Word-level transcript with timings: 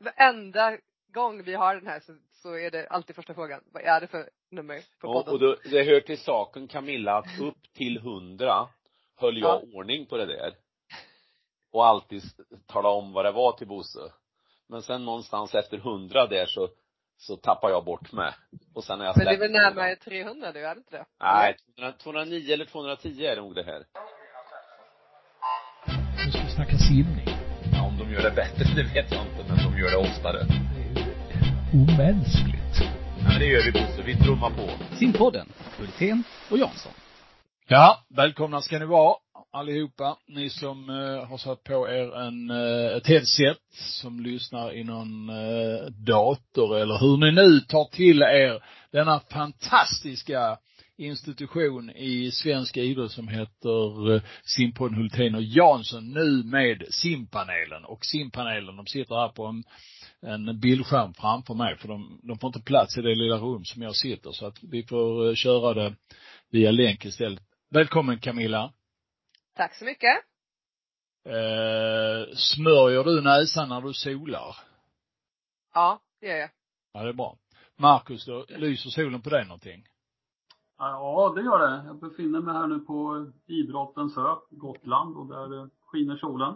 varenda 0.00 0.78
gång 1.14 1.42
vi 1.42 1.54
har 1.54 1.74
den 1.74 1.86
här 1.86 2.00
så, 2.00 2.16
så 2.32 2.54
är 2.58 2.70
det 2.70 2.86
alltid 2.88 3.16
första 3.16 3.34
frågan. 3.34 3.60
Vad 3.72 3.82
är 3.82 4.00
det 4.00 4.06
för 4.06 4.30
nummer 4.50 4.78
på 4.78 4.84
Ja, 5.08 5.12
podden? 5.12 5.34
och 5.34 5.40
då, 5.40 5.56
det 5.70 5.84
hör 5.84 6.00
till 6.00 6.18
saken 6.18 6.68
Camilla 6.68 7.18
att 7.18 7.40
upp 7.40 7.72
till 7.74 8.00
hundra 8.00 8.68
höll 9.16 9.38
jag 9.38 9.74
ordning 9.74 10.06
på 10.06 10.16
det 10.16 10.26
där. 10.26 10.54
Och 11.72 11.86
alltid 11.86 12.22
tala 12.66 12.88
om 12.88 13.12
vad 13.12 13.24
det 13.24 13.32
var 13.32 13.52
till 13.52 13.66
Bosse. 13.66 14.12
Men 14.68 14.82
sen 14.82 15.04
någonstans 15.04 15.54
efter 15.54 15.78
hundra 15.78 16.26
där 16.26 16.46
så, 16.46 16.68
så 17.16 17.36
tappar 17.36 17.70
jag 17.70 17.84
bort 17.84 18.12
mig. 18.12 18.32
Och 18.74 18.84
sen 18.84 18.98
har 19.00 19.06
jag 19.06 19.16
Men 19.16 19.26
det 19.26 19.32
är 19.34 19.38
väl 19.38 19.52
närmare 19.52 19.96
300 19.96 20.50
nu, 20.54 20.60
är 20.60 20.74
det 20.74 20.78
inte 20.78 20.96
det? 20.96 21.04
Nej, 21.20 21.56
200 21.76 21.92
209 21.98 22.52
eller 22.54 22.64
210 22.64 23.24
är 23.24 23.36
det 23.36 23.42
nog 23.42 23.54
det 23.54 23.62
här. 23.62 23.86
Nu 26.26 26.30
ska 26.32 26.42
vi 26.42 26.50
snacka 26.50 26.76
simning. 26.88 27.26
Ja, 27.72 27.86
om 27.86 27.98
de 27.98 28.12
gör 28.14 28.22
det 28.22 28.30
bättre, 28.30 28.64
det 28.76 28.82
vet 28.94 29.12
jag 29.12 29.26
inte, 29.26 29.39
men 29.80 29.90
de 29.90 29.96
gör 29.96 30.02
det 30.02 30.10
oftare. 30.10 30.44
Det 30.44 31.00
är 31.00 31.04
ju 31.04 31.82
omänskligt. 31.82 32.80
Ja, 33.18 33.28
men 33.28 33.38
det 33.38 33.46
gör 33.46 33.62
vi 33.64 33.72
Bosse, 33.72 34.02
vi 34.06 34.16
trummar 34.16 34.50
på. 34.50 34.70
Simpodden, 34.96 35.46
Hultén 35.78 36.24
och 36.50 36.58
Jansson. 36.58 36.92
Ja, 37.68 38.04
välkomna 38.08 38.60
ska 38.60 38.78
ni 38.78 38.84
vara 38.84 39.14
allihopa. 39.52 40.16
Ni 40.28 40.50
som 40.50 40.90
eh, 40.90 41.28
har 41.28 41.38
satt 41.38 41.64
på 41.64 41.88
er 41.88 42.16
en, 42.16 42.50
eh, 42.50 42.96
ett 42.96 43.06
headset, 43.06 43.58
som 43.72 44.20
lyssnar 44.20 44.74
i 44.74 44.84
någon 44.84 45.28
eh, 45.28 45.86
dator 45.90 46.78
eller 46.78 46.98
hur 46.98 47.16
ni 47.16 47.32
nu 47.32 47.60
tar 47.60 47.84
till 47.84 48.22
er 48.22 48.62
denna 48.92 49.20
fantastiska 49.20 50.58
institution 51.00 51.90
i 51.90 52.30
svensk 52.30 52.76
idrott 52.76 53.12
som 53.12 53.28
heter 53.28 54.14
eh, 54.14 54.22
Simpodden 54.44 54.98
Hultén 54.98 55.34
och 55.34 55.42
Jansson 55.42 56.12
nu 56.12 56.44
med 56.44 56.84
simpanelen. 56.90 57.84
Och 57.84 58.04
simpanelen, 58.04 58.76
de 58.76 58.86
sitter 58.86 59.14
här 59.14 59.28
på 59.28 59.46
en, 59.46 59.64
en 60.20 60.60
bildskärm 60.60 61.14
framför 61.14 61.54
mig 61.54 61.76
för 61.78 61.88
de, 61.88 62.20
de 62.22 62.38
får 62.38 62.48
inte 62.48 62.62
plats 62.62 62.98
i 62.98 63.02
det 63.02 63.14
lilla 63.14 63.36
rum 63.36 63.64
som 63.64 63.82
jag 63.82 63.96
sitter 63.96 64.32
så 64.32 64.46
att 64.46 64.62
vi 64.62 64.82
får 64.82 65.28
eh, 65.28 65.34
köra 65.34 65.74
det 65.74 65.94
via 66.50 66.70
länk 66.70 67.04
istället. 67.04 67.42
Välkommen 67.70 68.18
Camilla. 68.18 68.72
Tack 69.56 69.74
så 69.74 69.84
mycket. 69.84 70.16
Eh, 71.24 72.34
smörjer 72.34 73.04
du 73.04 73.20
näsan 73.20 73.68
när 73.68 73.80
du 73.80 73.92
solar? 73.92 74.56
Ja, 75.74 76.00
det 76.20 76.26
gör 76.26 76.36
jag. 76.36 76.50
Ja, 76.92 77.02
det 77.02 77.08
är 77.08 77.12
bra. 77.12 77.36
Marcus 77.76 78.24
då, 78.26 78.46
lyser 78.48 78.90
solen 78.90 79.22
på 79.22 79.30
dig 79.30 79.44
någonting? 79.44 79.84
Ja, 80.80 81.32
det 81.36 81.42
gör 81.42 81.58
det. 81.58 81.82
Jag 81.86 82.00
befinner 82.00 82.40
mig 82.40 82.54
här 82.54 82.66
nu 82.66 82.78
på 82.78 83.26
idrottens 83.46 84.16
ö, 84.18 84.34
Gotland, 84.50 85.16
och 85.16 85.26
där 85.26 85.58
eh, 85.58 85.66
skiner 85.86 86.16
solen. 86.16 86.54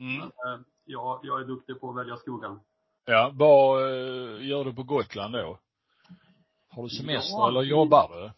Mm. 0.00 0.22
Eh, 0.22 0.60
ja, 0.84 1.20
jag 1.22 1.40
är 1.40 1.44
duktig 1.44 1.80
på 1.80 1.90
att 1.90 1.96
välja 1.96 2.16
skuggan. 2.16 2.60
Ja, 3.06 3.30
vad 3.34 3.82
eh, 3.82 4.46
gör 4.46 4.64
du 4.64 4.74
på 4.74 4.82
Gotland 4.82 5.34
då? 5.34 5.58
Har 6.70 6.82
du 6.82 6.88
semester 6.88 7.36
Ja, 7.38 7.48
eller 7.48 7.62
jobbar 7.62 8.08
du? 8.08 8.30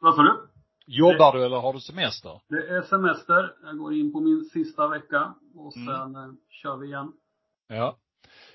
Vad 0.00 0.14
sa 0.14 0.22
du? 0.22 0.48
Jobbar 0.86 1.32
du 1.32 1.44
eller 1.44 1.56
har 1.60 1.72
du 1.72 1.80
semester? 1.80 2.40
Det 2.48 2.68
är 2.68 2.82
semester. 2.82 3.56
Jag 3.62 3.78
går 3.78 3.94
in 3.94 4.12
på 4.12 4.20
min 4.20 4.44
sista 4.44 4.88
vecka 4.88 5.34
och 5.54 5.76
Mm. 5.76 5.86
sen 5.86 6.14
eh, 6.16 6.30
kör 6.50 6.76
vi 6.76 6.86
igen. 6.86 7.12
Ja. 7.68 7.96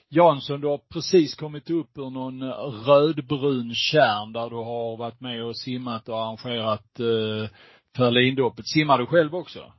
Jansson, 0.10 0.62
du 0.62 0.68
har 0.68 0.78
precis 0.78 1.36
kommit 1.36 1.70
upp 1.70 1.98
ur 1.98 2.10
någon 2.10 2.44
rödbrun 2.86 3.76
kärn 3.76 4.34
där 4.34 4.50
du 4.50 4.56
har 4.56 4.98
varit 4.98 5.22
med 5.22 5.44
och 5.44 5.58
simmat 5.58 6.10
och 6.10 6.20
arrangerat 6.20 7.00
eh, 7.00 7.50
Ferlindoppet. 7.98 8.68
Simmar 8.68 8.98
du 8.98 9.06
själv 9.06 9.36
också? 9.36 9.74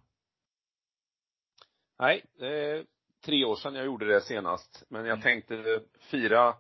Nej, 1.99 2.25
det 2.39 2.47
är 2.71 2.84
tre 3.25 3.45
år 3.45 3.56
sedan 3.56 3.75
jag 3.75 3.87
gjorde 3.87 4.06
det 4.15 4.21
senast. 4.21 4.84
Men 4.91 5.01
jag 5.01 5.12
Mm. 5.12 5.23
tänkte 5.23 5.81
fira 6.11 6.55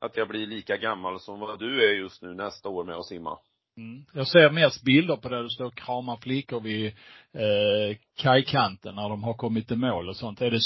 att 0.00 0.16
jag 0.16 0.28
blir 0.28 0.46
lika 0.46 0.76
gammal 0.76 1.20
som 1.20 1.40
vad 1.40 1.58
du 1.58 1.88
är 1.90 1.94
just 1.94 2.22
nu 2.22 2.34
nästa 2.34 2.68
år 2.68 2.84
med 2.84 2.96
att 2.96 3.06
simma. 3.06 3.38
Mm. 3.76 4.04
Jag 4.12 4.28
ser 4.28 4.50
mest 4.50 4.82
bilder 4.84 5.16
på 5.16 5.28
där 5.28 5.42
du 5.42 5.48
står 5.50 5.64
och 5.64 5.74
kramar 5.76 6.16
flickor 6.16 6.60
vid 6.60 6.86
eh, 7.32 7.96
kajkanten 8.16 8.94
när 8.94 9.08
de 9.08 9.22
har 9.24 9.34
kommit 9.34 9.70
i 9.70 9.76
mål 9.76 10.08
och 10.08 10.16
sånt. 10.16 10.40
Är 10.40 10.50
det 10.50 10.60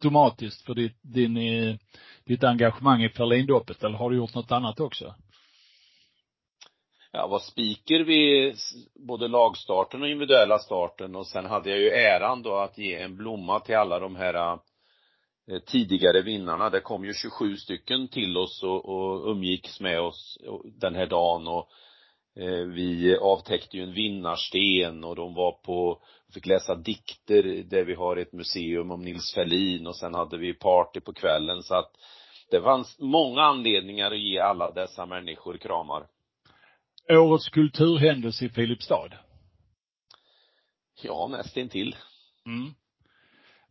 symptomatiskt 0.00 0.62
för 0.66 0.74
ditt, 0.74 0.98
din, 1.02 1.36
eh, 1.36 1.76
ditt 2.24 2.44
engagemang 2.44 3.02
i 3.02 3.08
Ferlindoppet 3.08 3.84
eller 3.84 3.98
har 3.98 4.10
du 4.10 4.16
gjort 4.16 4.34
något 4.34 4.52
annat 4.52 4.80
också? 4.80 5.14
Jag 7.12 7.28
var 7.28 7.38
speaker 7.38 8.04
vid 8.04 8.54
både 9.06 9.28
lagstarten 9.28 10.02
och 10.02 10.08
individuella 10.08 10.58
starten 10.58 11.16
och 11.16 11.26
sen 11.26 11.46
hade 11.46 11.70
jag 11.70 11.78
ju 11.78 11.90
äran 11.90 12.42
då 12.42 12.56
att 12.56 12.78
ge 12.78 12.94
en 12.96 13.16
blomma 13.16 13.60
till 13.60 13.76
alla 13.76 13.98
de 13.98 14.16
här 14.16 14.52
eh, 15.50 15.58
tidigare 15.66 16.22
vinnarna. 16.22 16.70
Det 16.70 16.80
kom 16.80 17.04
ju 17.04 17.14
27 17.14 17.56
stycken 17.56 18.08
till 18.08 18.36
oss 18.36 18.62
och, 18.62 18.84
och 18.84 19.30
umgicks 19.30 19.80
med 19.80 20.00
oss 20.00 20.38
den 20.80 20.94
här 20.94 21.06
dagen 21.06 21.48
och 21.48 21.68
vi 22.74 23.16
avtäckte 23.20 23.76
ju 23.76 23.82
en 23.82 23.92
vinnarsten 23.92 25.04
och 25.04 25.16
de 25.16 25.34
var 25.34 25.52
på, 25.52 26.02
fick 26.34 26.46
läsa 26.46 26.74
dikter 26.74 27.42
där 27.42 27.84
vi 27.84 27.94
har 27.94 28.16
ett 28.16 28.32
museum 28.32 28.90
om 28.90 29.02
Nils 29.02 29.34
Ferlin 29.34 29.86
och 29.86 29.96
sen 29.96 30.14
hade 30.14 30.38
vi 30.38 30.54
party 30.54 31.00
på 31.00 31.12
kvällen 31.12 31.62
så 31.62 31.74
att 31.74 31.92
det 32.50 32.62
fanns 32.62 32.98
många 32.98 33.42
anledningar 33.42 34.10
att 34.10 34.20
ge 34.20 34.38
alla 34.38 34.70
dessa 34.70 35.06
människor 35.06 35.56
kramar. 35.56 36.06
Årets 37.10 37.48
kulturhändelse 37.48 38.44
i 38.44 38.48
Filipstad. 38.48 39.08
Ja, 41.02 41.28
nästintill. 41.30 41.96
Mm. 42.46 42.74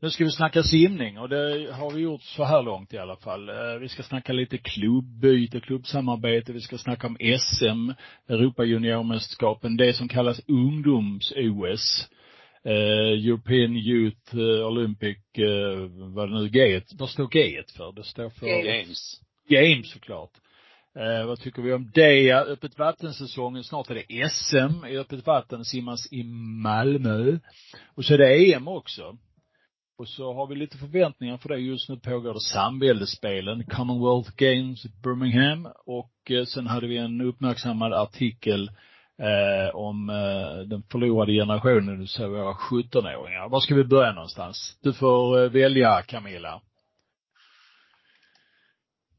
Nu 0.02 0.10
ska 0.10 0.24
vi 0.24 0.32
snacka 0.32 0.64
simning 0.64 1.20
och 1.20 1.30
det 1.30 1.72
har 1.74 1.92
vi 1.92 2.02
gjort 2.02 2.22
så 2.22 2.44
här 2.44 2.64
långt 2.64 2.94
i 2.94 2.98
alla 2.98 3.16
fall. 3.16 3.50
Eh, 3.50 3.80
Vi 3.82 3.90
ska 3.90 4.04
snacka 4.04 4.34
lite 4.34 4.58
klubbbyte, 4.58 5.60
klubbsamarbete, 5.60 6.54
vi 6.54 6.62
ska 6.62 6.78
snacka 6.78 7.08
om 7.08 7.18
SM, 7.40 7.92
Europa 8.34 8.64
juniormästerskapen, 8.64 9.78
det 9.78 9.94
som 9.94 10.08
kallas 10.08 10.42
ungdoms-OS, 10.48 12.10
eh, 12.64 13.28
European 13.28 13.76
Youth 13.76 14.36
eh, 14.38 14.68
Olympic, 14.68 15.18
eh, 15.38 15.90
vad 16.14 16.30
det 16.30 16.40
nu 16.40 16.50
G, 16.50 16.81
vad 17.00 17.10
står 17.10 17.28
G 17.28 17.64
för? 17.78 17.92
Det 17.92 18.04
står 18.04 18.30
för 18.30 18.48
Games. 18.48 19.22
Games. 19.50 19.92
Såklart. 19.92 20.31
Eh, 20.96 21.28
vad 21.28 21.40
tycker 21.40 21.62
vi 21.62 21.74
om 21.74 21.92
det? 21.94 22.34
Öppet 22.34 22.80
vattensäsongen, 22.80 23.64
snart 23.64 23.90
är 23.90 23.96
det 23.96 24.30
SM 24.30 24.86
i 24.86 24.98
öppet 24.98 25.28
vatten, 25.28 25.66
simmas 25.66 26.14
i 26.14 26.24
Malmö. 26.64 27.38
Och 27.96 28.06
så 28.06 28.14
är 28.14 28.18
det 28.18 28.54
EM 28.54 28.68
också. 28.68 29.18
Och 30.00 30.08
så 30.08 30.34
har 30.34 30.48
vi 30.48 30.56
lite 30.56 30.78
förväntningar 30.78 31.38
för 31.38 31.50
det. 31.50 31.58
Just 31.58 31.90
nu 31.90 32.00
pågår 32.00 32.34
det 32.34 32.40
samväldesspelen, 32.40 33.64
Commonwealth 33.66 34.32
Games 34.36 34.86
i 34.86 34.90
Birmingham. 35.04 35.68
Och 35.86 36.32
eh, 36.32 36.46
sen 36.46 36.68
hade 36.68 36.88
vi 36.88 36.98
en 36.98 37.22
uppmärksammad 37.22 37.94
artikel 37.94 38.72
eh, 39.18 39.76
om 39.76 40.10
eh, 40.10 40.68
den 40.68 40.84
förlorade 40.92 41.32
generationen, 41.34 42.00
vill 42.00 42.08
säga 42.08 42.28
våra 42.28 42.54
17-åringar. 42.54 43.50
Var 43.50 43.60
ska 43.60 43.76
vi 43.76 43.84
börja 43.84 44.12
någonstans? 44.12 44.78
Du 44.82 44.94
får 44.94 45.44
eh, 45.44 45.50
välja 45.50 46.02
Camilla. 46.02 46.62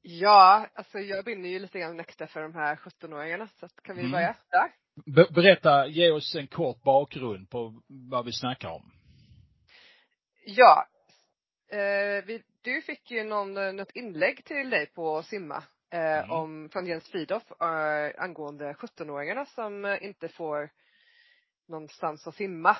Ja, 0.02 0.66
alltså 0.74 0.98
jag 0.98 1.24
brinner 1.24 1.48
ju 1.48 1.58
lite 1.58 1.78
grann 1.78 2.00
extra 2.00 2.26
för 2.26 2.40
de 2.42 2.54
här 2.54 2.76
17-åringarna, 2.76 3.48
så 3.60 3.68
kan 3.82 3.96
vi 3.96 4.00
Mm. 4.02 4.12
börja 4.12 4.34
där? 4.50 4.70
Be- 5.14 5.32
berätta, 5.34 5.86
ge 5.86 6.10
oss 6.10 6.34
en 6.34 6.46
kort 6.46 6.82
bakgrund 6.82 7.50
på 7.50 7.82
vad 8.10 8.24
vi 8.24 8.32
snackar 8.32 8.68
om. 8.68 8.92
Ja. 10.44 10.86
Eh, 11.72 12.24
vi, 12.24 12.42
du 12.62 12.82
fick 12.82 13.10
ju 13.10 13.24
någon, 13.24 13.56
eh, 13.56 13.72
något 13.72 13.96
inlägg 13.96 14.44
till 14.44 14.70
dig 14.70 14.86
på 14.86 15.22
Simma 15.22 15.64
eh, 15.92 16.18
Mm. 16.18 16.30
om, 16.30 16.68
från 16.72 16.86
Jens 16.86 17.08
Fridolf 17.08 17.42
eh, 17.60 18.22
angående 18.24 18.72
17-åringarna 18.72 19.44
som 19.44 19.84
eh, 19.84 20.04
inte 20.04 20.28
får 20.28 20.70
någonstans 21.68 22.26
att 22.26 22.34
simma 22.34 22.76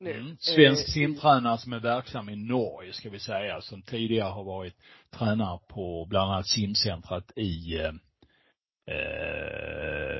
nu. 0.00 0.12
Mm. 0.12 0.36
Svensk 0.40 0.88
Eh, 0.88 0.92
simtränare 0.92 1.58
som 1.58 1.72
är 1.72 1.80
verksam 1.80 2.28
i 2.28 2.36
Norge, 2.36 2.92
ska 2.92 3.10
vi 3.10 3.18
säga, 3.18 3.60
som 3.60 3.82
tidigare 3.82 4.28
har 4.28 4.44
varit 4.44 4.74
tränare 5.10 5.58
på 5.68 6.06
bland 6.10 6.32
annat 6.32 6.46
simcentrat 6.46 7.32
i 7.36 7.76
eh, 7.78 7.92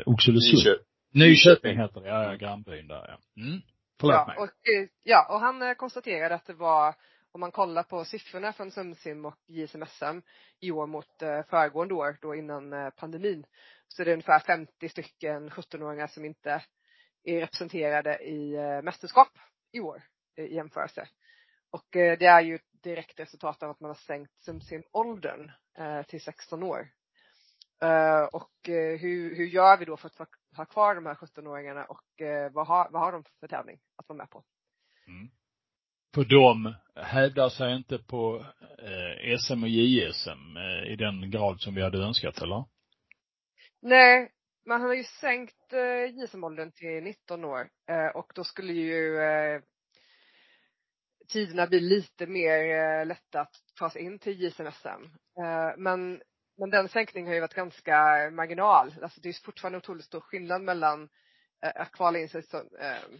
Oxelösund. 0.07 0.59
Nyköp. 0.59 0.81
Nyköping 1.15 1.79
heter 1.81 2.01
det, 2.01 2.09
ja, 2.09 2.35
grannbyn 2.35 2.89
där 2.89 3.07
ja. 3.09 3.43
Mm. 3.43 3.61
Förlåt 4.05 4.37
ja, 4.37 4.43
och, 4.43 4.69
eh, 4.75 4.89
ja, 5.03 5.27
och 5.35 5.41
han 5.41 5.63
eh, 5.63 5.75
konstaterade 5.75 6.35
att 6.35 6.47
det 6.47 6.53
var, 6.53 6.95
om 7.33 7.41
man 7.41 7.53
kollar 7.53 7.83
på 7.83 8.05
siffrorna 8.05 8.53
från 8.53 8.71
SumSim 8.71 9.25
och 9.25 9.35
JSM-SM 9.47 10.23
i 10.61 10.71
år 10.71 10.87
mot 10.87 11.23
eh, 11.23 11.43
föregående 11.43 11.95
år, 11.95 12.19
då 12.21 12.35
innan 12.35 12.93
pandemin, 12.97 13.47
så 13.89 14.03
är 14.03 14.07
det 14.07 14.13
ungefär 14.13 14.39
50 14.39 14.89
stycken 14.89 15.51
17-åringar 15.51 16.07
som 16.07 16.25
inte 16.25 16.63
är 17.25 17.41
representerade 17.41 18.19
i 18.19 18.57
mästerskap 18.83 19.29
i 19.73 19.81
år 19.81 20.03
i 20.37 20.55
jämförelse. 20.55 21.09
Och 21.71 21.87
det 21.93 22.27
är 22.27 22.41
ju 22.41 22.55
ett 22.55 22.83
direkt 22.83 23.21
resultat 23.21 23.63
av 23.63 23.71
att 23.71 23.81
man 23.81 23.91
har 23.91 23.95
sänkt 23.95 24.33
SumSim-åldern 24.41 25.51
till 26.09 26.21
16 26.21 26.63
år. 26.63 26.89
Och 28.33 28.51
hur, 28.65 29.37
hur 29.37 29.47
gör 29.47 29.77
vi 29.77 29.85
då 29.85 29.97
för 29.97 30.07
att 30.07 30.15
ha- 30.57 30.65
kvar 30.65 30.95
de 30.95 31.07
här 31.07 31.15
17-åringarna 31.15 31.85
och 31.85 32.23
eh, 32.23 32.53
vad, 32.53 32.67
har, 32.67 32.89
vad 32.91 33.03
har 33.03 33.13
de 33.13 33.25
för 33.41 33.49
tävling 33.49 33.79
att 33.97 34.09
vara 34.09 34.17
med 34.17 34.31
på? 34.31 34.45
Mm. 35.07 35.31
För 36.15 36.25
de 36.25 36.75
hävdar 37.05 37.49
sig 37.49 37.77
inte 37.77 37.99
på 37.99 38.47
eh, 38.79 39.39
SM 39.39 39.63
och 39.63 39.69
JSM 39.69 40.57
eh, 40.57 40.93
i 40.93 40.97
den 40.97 41.31
grad 41.31 41.61
som 41.61 41.75
vi 41.75 41.83
hade 41.83 41.99
önskat, 41.99 42.43
eller? 42.43 42.65
Nej, 43.83 44.33
man 44.67 44.81
har 44.81 44.95
ju 44.95 45.05
sänkt 45.05 45.73
eh, 45.73 46.15
JSM-åldern 46.15 46.73
till 46.73 47.03
19 47.03 47.45
år 47.45 47.69
och 48.15 48.33
då 48.35 48.45
skulle 48.45 48.73
ju 48.73 49.19
tiderna 51.29 51.67
bli 51.67 51.81
lite 51.81 52.27
mer 52.27 52.59
eh, 52.59 53.07
lätta 53.07 53.41
att 53.41 53.55
ta 53.79 53.91
sig 53.91 54.03
in 54.03 54.19
till 54.19 54.43
JSM-SM. 54.43 55.05
Eh, 55.41 55.77
men, 55.77 56.23
men 56.57 56.71
den 56.71 56.89
sänkningen 56.89 57.29
har 57.29 57.35
ju 57.35 57.41
varit 57.41 57.55
ganska 57.55 58.31
marginal. 58.33 58.95
Alltså 59.03 59.21
det 59.21 59.29
är 59.29 59.45
fortfarande 59.45 59.79
otroligt 59.79 60.05
stor 60.05 60.21
skillnad 60.21 60.63
mellan 60.63 61.09
eh, 61.65 61.73
att 61.75 61.93
kvala 61.93 62.19
in 62.19 62.29
sig 62.29 62.43
som, 62.43 62.61
eh, 62.81 63.19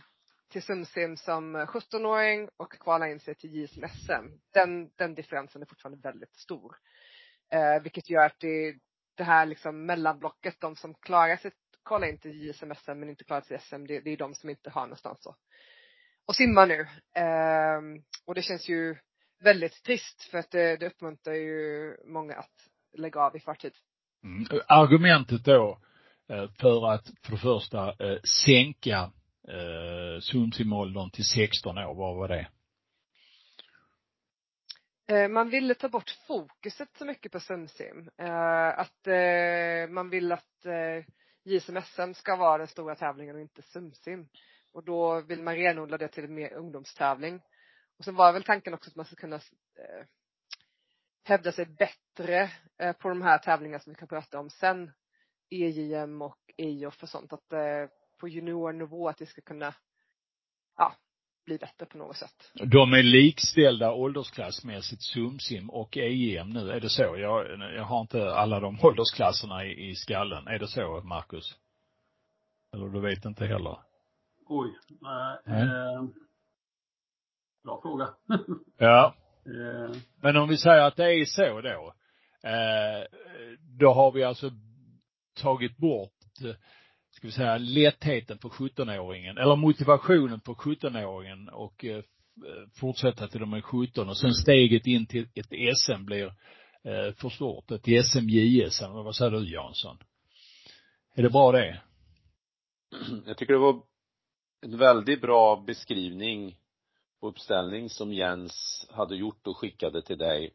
till 0.51 0.63
SumSim 0.63 1.17
som 1.17 1.57
17-åring 1.57 2.49
och 2.57 2.73
kvala 2.73 3.09
in 3.09 3.21
sig 3.21 3.35
till 3.35 3.55
JSM 3.55 3.85
SM. 3.89 4.29
Den, 4.53 4.91
den 4.97 5.15
differensen 5.15 5.63
är 5.63 5.67
fortfarande 5.67 6.09
väldigt 6.09 6.37
stor. 6.37 6.77
Eh, 7.53 7.83
vilket 7.83 8.11
gör 8.11 8.27
att 8.27 8.41
det, 8.41 8.75
det 9.15 9.25
här 9.25 9.47
liksom 9.47 9.87
mellanblocket, 9.87 10.61
de 10.61 10.77
som 10.77 10.95
klarar 10.95 11.37
sig 11.37 11.51
kvala 11.85 12.09
in 12.09 12.19
till 12.19 12.43
JSM 12.43 12.73
SM 12.75 12.93
men 12.93 13.09
inte 13.09 13.25
klarar 13.25 13.41
sig 13.41 13.59
till 13.59 13.67
SM, 13.67 13.87
det, 13.87 14.01
det 14.01 14.11
är 14.11 14.17
de 14.17 14.35
som 14.35 14.51
inte 14.51 14.71
har 14.71 14.83
någonstans 14.83 15.27
att, 15.27 15.37
att 16.27 16.37
simma 16.37 16.67
nu. 16.67 16.81
Eh, 17.17 17.81
och 18.27 18.35
det 18.35 18.43
känns 18.43 18.69
ju 18.69 18.97
väldigt 19.43 19.83
trist 19.83 20.23
för 20.23 20.39
att 20.39 20.51
det, 20.51 20.77
det 20.77 20.87
uppmuntrar 20.87 21.35
ju 21.35 21.97
många 22.05 22.35
att 22.35 22.69
lägga 22.95 23.21
av 23.21 23.37
i 23.37 23.41
förtid. 23.41 23.73
Mm. 24.25 24.47
Argumentet 24.69 25.45
då 25.45 25.79
eh, 26.29 26.51
för 26.61 26.93
att 26.93 27.07
för 27.23 27.33
det 27.33 27.39
första 27.39 27.89
eh, 27.89 28.21
sänka 28.45 29.13
eh, 29.49 30.21
SumSim-åldern 30.21 31.11
till 31.11 31.25
16 31.25 31.79
år, 31.79 31.95
vad 31.95 32.17
var 32.17 32.29
det? 32.29 32.49
Eh, 35.07 35.29
man 35.29 35.51
ville 35.51 35.75
ta 35.75 35.89
bort 35.89 36.11
fokuset 36.27 36.89
så 36.99 37.05
mycket 37.05 37.33
på 37.33 37.41
SumSim. 37.41 38.11
Att 38.77 39.07
man 39.89 40.11
vill 40.11 40.33
att 40.33 40.67
JSM-SM 41.45 42.15
ska 42.15 42.37
vara 42.37 42.59
den 42.59 42.67
stora 42.67 42.95
tävlingen 42.95 43.35
och 43.35 43.41
inte 43.41 43.63
SumSim. 43.63 44.29
Och 44.73 44.85
då 44.85 45.21
vill 45.21 45.43
man 45.43 45.57
renodla 45.57 45.99
det 45.99 46.09
till 46.09 46.25
en 46.25 46.35
mer 46.35 46.53
ungdomstävling. 46.53 47.41
Och 47.99 48.05
så 48.05 48.13
var 48.13 48.33
väl 48.33 48.45
tanken 48.45 48.75
också 48.75 48.91
att 48.91 48.97
man 48.97 49.07
ska 49.07 49.17
kunna 49.17 49.41
hävda 51.25 51.53
sig 51.53 51.67
bättre 51.67 52.51
på 52.99 53.09
de 53.09 53.23
här 53.23 53.39
tävlingarna 53.39 53.81
som 53.81 53.93
vi 53.93 53.99
kan 53.99 54.09
prata 54.09 54.39
om 54.39 54.51
sen. 54.51 54.93
EJM 55.51 56.23
och 56.23 56.39
EIOF 56.59 57.03
och 57.03 57.09
sånt. 57.09 57.33
Att 57.33 57.49
på 58.21 58.29
juniornivå 58.29 59.09
att 59.09 59.19
det 59.19 59.27
ska 59.27 59.41
kunna, 59.41 59.75
ja, 60.77 60.95
bli 61.45 61.59
bättre 61.59 61.87
på 61.87 61.99
något 61.99 62.17
sätt. 62.17 62.53
De 62.55 62.93
är 62.93 63.03
likställda 63.03 63.93
åldersklassmässigt 63.93 65.03
SumSim 65.03 65.71
och 65.71 65.97
EM 65.97 66.51
nu, 66.51 66.71
är 66.71 66.81
det 66.81 66.89
så? 66.89 67.03
Jag, 67.03 67.61
jag 67.77 67.85
har 67.85 68.01
inte 68.01 68.35
alla 68.35 68.61
de 68.61 68.79
åldersklasserna 68.83 69.65
i, 69.65 69.91
i 69.91 69.95
skallen. 69.95 70.47
Är 70.47 70.59
det 70.59 70.69
så, 70.69 71.01
Marcus? 71.05 71.59
Eller 72.75 72.89
du 72.89 73.01
vet 73.01 73.25
inte 73.25 73.47
heller? 73.47 73.79
Oj, 74.47 74.79
nej. 75.01 75.39
Eh, 75.47 76.05
bra 77.65 77.81
fråga. 77.83 78.15
ja. 78.79 79.15
Eh. 79.47 79.97
Men 80.23 80.37
om 80.37 80.49
vi 80.49 80.57
säger 80.57 80.83
att 80.83 80.97
det 80.97 81.15
är 81.15 81.25
så 81.25 81.61
då, 81.61 81.95
eh, 82.49 83.07
då 83.79 83.93
har 83.93 84.13
vi 84.13 84.25
alltså 84.25 84.51
tagit 85.41 85.77
bort 85.77 86.11
ska 87.17 87.27
vi 87.27 87.33
säga, 87.33 87.59
lättheten 87.59 88.39
för 88.39 88.49
17-åringen, 88.49 89.39
eller 89.39 89.57
motivationen 89.57 90.41
för 90.41 90.53
17-åringen 90.55 91.49
och 91.49 91.85
eh, 91.85 92.03
fortsätta 92.81 93.29
till 93.29 93.41
de 93.41 93.53
är 93.53 93.61
17 93.61 94.09
och 94.09 94.17
sen 94.17 94.35
steget 94.35 94.87
in 94.87 95.07
till 95.07 95.29
ett 95.35 95.77
SM 95.79 96.05
blir 96.05 96.27
eh, 96.85 97.15
för 97.17 97.29
stort. 97.29 97.71
Ett 97.71 98.07
SM, 98.07 98.29
JSM. 98.29 98.93
Vad 98.93 99.17
säger 99.17 99.31
du 99.31 99.53
Jansson? 99.53 99.99
Är 101.15 101.23
det 101.23 101.31
bra 101.31 101.53
det? 101.53 101.83
Jag 103.27 103.37
tycker 103.37 103.53
det 103.53 103.59
var 103.59 103.83
en 104.63 104.79
väldigt 104.79 105.21
bra 105.21 105.65
beskrivning 105.67 106.57
uppställning 107.25 107.91
som 107.91 108.13
Jens 108.13 108.87
hade 108.91 109.17
gjort 109.17 109.47
och 109.47 109.57
skickade 109.57 110.03
till 110.03 110.19
dig. 110.19 110.55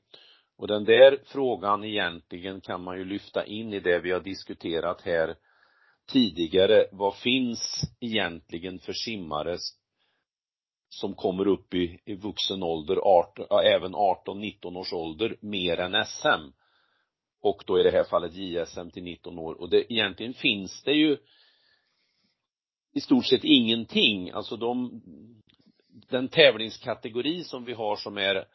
Och 0.57 0.67
den 0.67 0.85
där 0.85 1.19
frågan 1.25 1.83
egentligen 1.83 2.61
kan 2.61 2.83
man 2.83 2.97
ju 2.97 3.05
lyfta 3.05 3.45
in 3.45 3.73
i 3.73 3.79
det 3.79 3.99
vi 3.99 4.11
har 4.11 4.19
diskuterat 4.19 5.01
här 5.01 5.35
tidigare, 6.07 6.85
vad 6.91 7.15
finns 7.15 7.81
egentligen 7.99 8.79
för 8.79 8.93
simmare 8.93 9.57
som 10.89 11.13
kommer 11.13 11.47
upp 11.47 11.73
i, 11.73 11.99
i 12.05 12.15
vuxen 12.15 12.63
ålder, 12.63 12.99
18, 13.03 13.45
ja, 13.49 13.63
även 13.63 13.95
18-19 13.95 14.77
års 14.77 14.93
ålder, 14.93 15.37
mer 15.41 15.79
än 15.79 16.05
SM. 16.05 16.51
Och 17.41 17.63
då 17.67 17.79
i 17.79 17.83
det 17.83 17.91
här 17.91 18.03
fallet 18.03 18.35
JSM 18.35 18.89
till 18.89 19.03
19 19.03 19.39
år. 19.39 19.61
Och 19.61 19.69
det, 19.69 19.93
egentligen 19.93 20.33
finns 20.33 20.83
det 20.83 20.93
ju 20.93 21.17
i 22.93 23.01
stort 23.01 23.25
sett 23.25 23.43
ingenting. 23.43 24.31
Alltså 24.31 24.57
de, 24.57 25.01
den 26.09 26.27
tävlingskategori 26.27 27.43
som 27.43 27.65
vi 27.65 27.73
har 27.73 27.95
som 27.95 28.17
är 28.17 28.45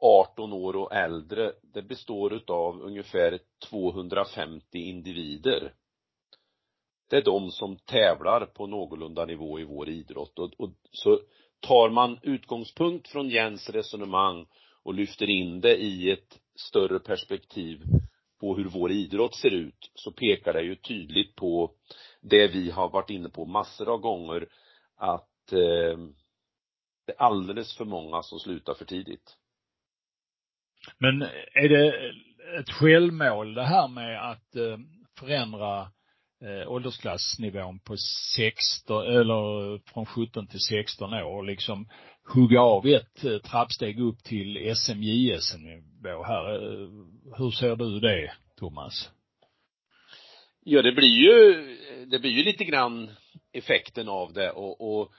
18 0.00 0.52
år 0.52 0.76
och 0.76 0.94
äldre, 0.94 1.52
det 1.74 1.82
består 1.82 2.34
utav 2.34 2.82
ungefär 2.82 3.38
250 3.70 4.78
individer. 4.78 5.72
Det 7.10 7.16
är 7.16 7.22
de 7.22 7.50
som 7.50 7.76
tävlar 7.76 8.46
på 8.46 8.66
någorlunda 8.66 9.24
nivå 9.24 9.60
i 9.60 9.64
vår 9.64 9.88
idrott. 9.88 10.38
Och, 10.38 10.52
och 10.58 10.70
så 10.90 11.20
tar 11.60 11.90
man 11.90 12.18
utgångspunkt 12.22 13.08
från 13.08 13.28
Jens 13.28 13.70
resonemang 13.70 14.46
och 14.82 14.94
lyfter 14.94 15.30
in 15.30 15.60
det 15.60 15.76
i 15.76 16.10
ett 16.10 16.40
större 16.54 16.98
perspektiv 16.98 17.82
på 18.40 18.56
hur 18.56 18.64
vår 18.64 18.92
idrott 18.92 19.34
ser 19.34 19.50
ut 19.50 19.90
så 19.94 20.12
pekar 20.12 20.52
det 20.52 20.62
ju 20.62 20.76
tydligt 20.76 21.36
på 21.36 21.70
det 22.20 22.48
vi 22.48 22.70
har 22.70 22.88
varit 22.88 23.10
inne 23.10 23.28
på 23.28 23.44
massor 23.44 23.88
av 23.88 23.98
gånger 23.98 24.48
att 24.96 25.52
eh, 25.52 25.98
det 27.08 27.14
är 27.18 27.22
alldeles 27.22 27.76
för 27.76 27.84
många 27.84 28.22
som 28.22 28.38
slutar 28.38 28.74
för 28.74 28.84
tidigt. 28.84 29.36
Men 30.98 31.22
är 31.52 31.68
det 31.68 32.12
ett 32.60 32.70
självmål 32.70 33.54
det 33.54 33.64
här 33.64 33.88
med 33.88 34.30
att 34.30 34.56
eh, 34.56 34.78
förändra 35.18 35.80
eh, 36.44 36.70
åldersklassnivån 36.72 37.78
på 37.78 37.96
16, 38.36 39.06
eller 39.06 39.78
från 39.92 40.06
17 40.06 40.46
till 40.46 40.60
16 40.60 41.14
år 41.14 41.36
och 41.36 41.44
liksom 41.44 41.88
hugga 42.34 42.60
av 42.60 42.86
ett 42.86 43.24
eh, 43.24 43.38
trappsteg 43.38 44.00
upp 44.00 44.24
till 44.24 44.56
SMJS-nivå 44.56 46.24
här. 46.24 46.54
Eh, 46.54 46.88
hur 47.38 47.50
ser 47.50 47.76
du 47.76 48.00
det, 48.00 48.32
Thomas? 48.56 49.10
Ja, 50.60 50.82
det 50.82 50.92
blir 50.92 51.16
ju, 51.16 51.76
det 52.06 52.18
blir 52.18 52.30
ju 52.30 52.44
lite 52.44 52.64
grann 52.64 53.10
effekten 53.52 54.08
av 54.08 54.32
det 54.32 54.50
och, 54.50 55.00
och 55.00 55.12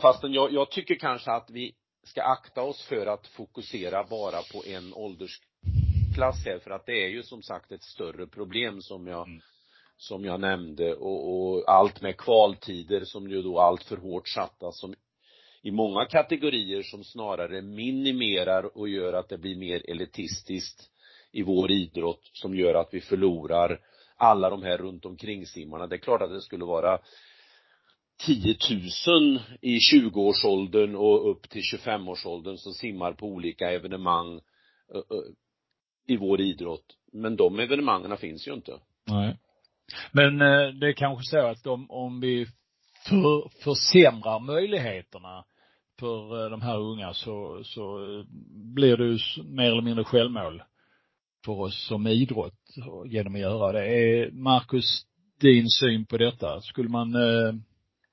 fastän 0.00 0.32
jag, 0.32 0.52
jag 0.52 0.70
tycker 0.70 0.94
kanske 0.94 1.30
att 1.30 1.50
vi 1.50 1.74
ska 2.04 2.22
akta 2.22 2.62
oss 2.62 2.82
för 2.82 3.06
att 3.06 3.26
fokusera 3.26 4.04
bara 4.04 4.42
på 4.52 4.64
en 4.66 4.94
ålders 4.94 5.40
klass 6.14 6.44
här 6.44 6.58
för 6.58 6.70
att 6.70 6.86
det 6.86 7.04
är 7.04 7.08
ju 7.08 7.22
som 7.22 7.42
sagt 7.42 7.72
ett 7.72 7.82
större 7.82 8.26
problem 8.26 8.80
som 8.82 9.06
jag 9.06 9.28
mm. 9.28 9.40
som 9.96 10.24
jag 10.24 10.40
nämnde 10.40 10.94
och, 10.94 11.32
och 11.32 11.64
allt 11.70 12.02
med 12.02 12.16
kvaltider 12.16 13.04
som 13.04 13.30
ju 13.30 13.42
då 13.42 13.60
allt 13.60 13.82
för 13.82 13.96
hårt 13.96 14.28
satta 14.28 14.72
som 14.72 14.94
i 15.62 15.70
många 15.70 16.04
kategorier 16.04 16.82
som 16.82 17.04
snarare 17.04 17.62
minimerar 17.62 18.78
och 18.78 18.88
gör 18.88 19.12
att 19.12 19.28
det 19.28 19.38
blir 19.38 19.56
mer 19.56 19.90
elitistiskt 19.90 20.90
i 21.32 21.42
vår 21.42 21.70
idrott 21.70 22.30
som 22.32 22.54
gör 22.54 22.74
att 22.74 22.88
vi 22.94 23.00
förlorar 23.00 23.80
alla 24.16 24.50
de 24.50 24.62
här 24.62 24.78
runt 24.78 25.04
omkring 25.04 25.46
simmarna. 25.46 25.86
Det 25.86 25.96
är 25.96 25.98
klart 25.98 26.22
att 26.22 26.30
det 26.30 26.42
skulle 26.42 26.64
vara 26.64 26.98
10 28.26 28.56
000 29.06 29.40
i 29.60 29.78
20-årsåldern 29.78 30.96
och 30.96 31.30
upp 31.30 31.48
till 31.48 31.62
25-årsåldern 31.62 32.56
som 32.56 32.72
simmar 32.72 33.12
på 33.12 33.26
olika 33.26 33.70
evenemang 33.70 34.40
i 36.08 36.16
vår 36.16 36.40
idrott. 36.40 36.96
Men 37.12 37.36
de 37.36 37.58
evenemangen 37.58 38.16
finns 38.16 38.48
ju 38.48 38.54
inte. 38.54 38.72
Nej. 39.06 39.36
Men 40.12 40.40
eh, 40.40 40.68
det 40.80 40.88
är 40.88 40.92
kanske 40.92 41.24
så 41.24 41.46
att 41.46 41.66
om, 41.66 41.90
om 41.90 42.20
vi 42.20 42.46
för, 43.08 43.48
försämrar 43.64 44.40
möjligheterna 44.40 45.44
för 46.00 46.44
eh, 46.44 46.50
de 46.50 46.62
här 46.62 46.78
unga 46.78 47.14
så, 47.14 47.60
så 47.64 47.98
eh, 47.98 48.24
blir 48.74 48.96
det 48.96 49.04
ju 49.04 49.18
mer 49.44 49.70
eller 49.70 49.82
mindre 49.82 50.04
självmål 50.04 50.62
för 51.44 51.60
oss 51.60 51.86
som 51.86 52.06
idrott 52.06 52.76
genom 53.06 53.34
att 53.34 53.40
göra 53.40 53.72
det. 53.72 53.86
Är 53.86 54.30
Marcus 54.30 55.06
din 55.40 55.68
syn 55.68 56.06
på 56.06 56.16
detta? 56.16 56.60
Skulle 56.60 56.88
man 56.88 57.14
eh, 57.14 57.54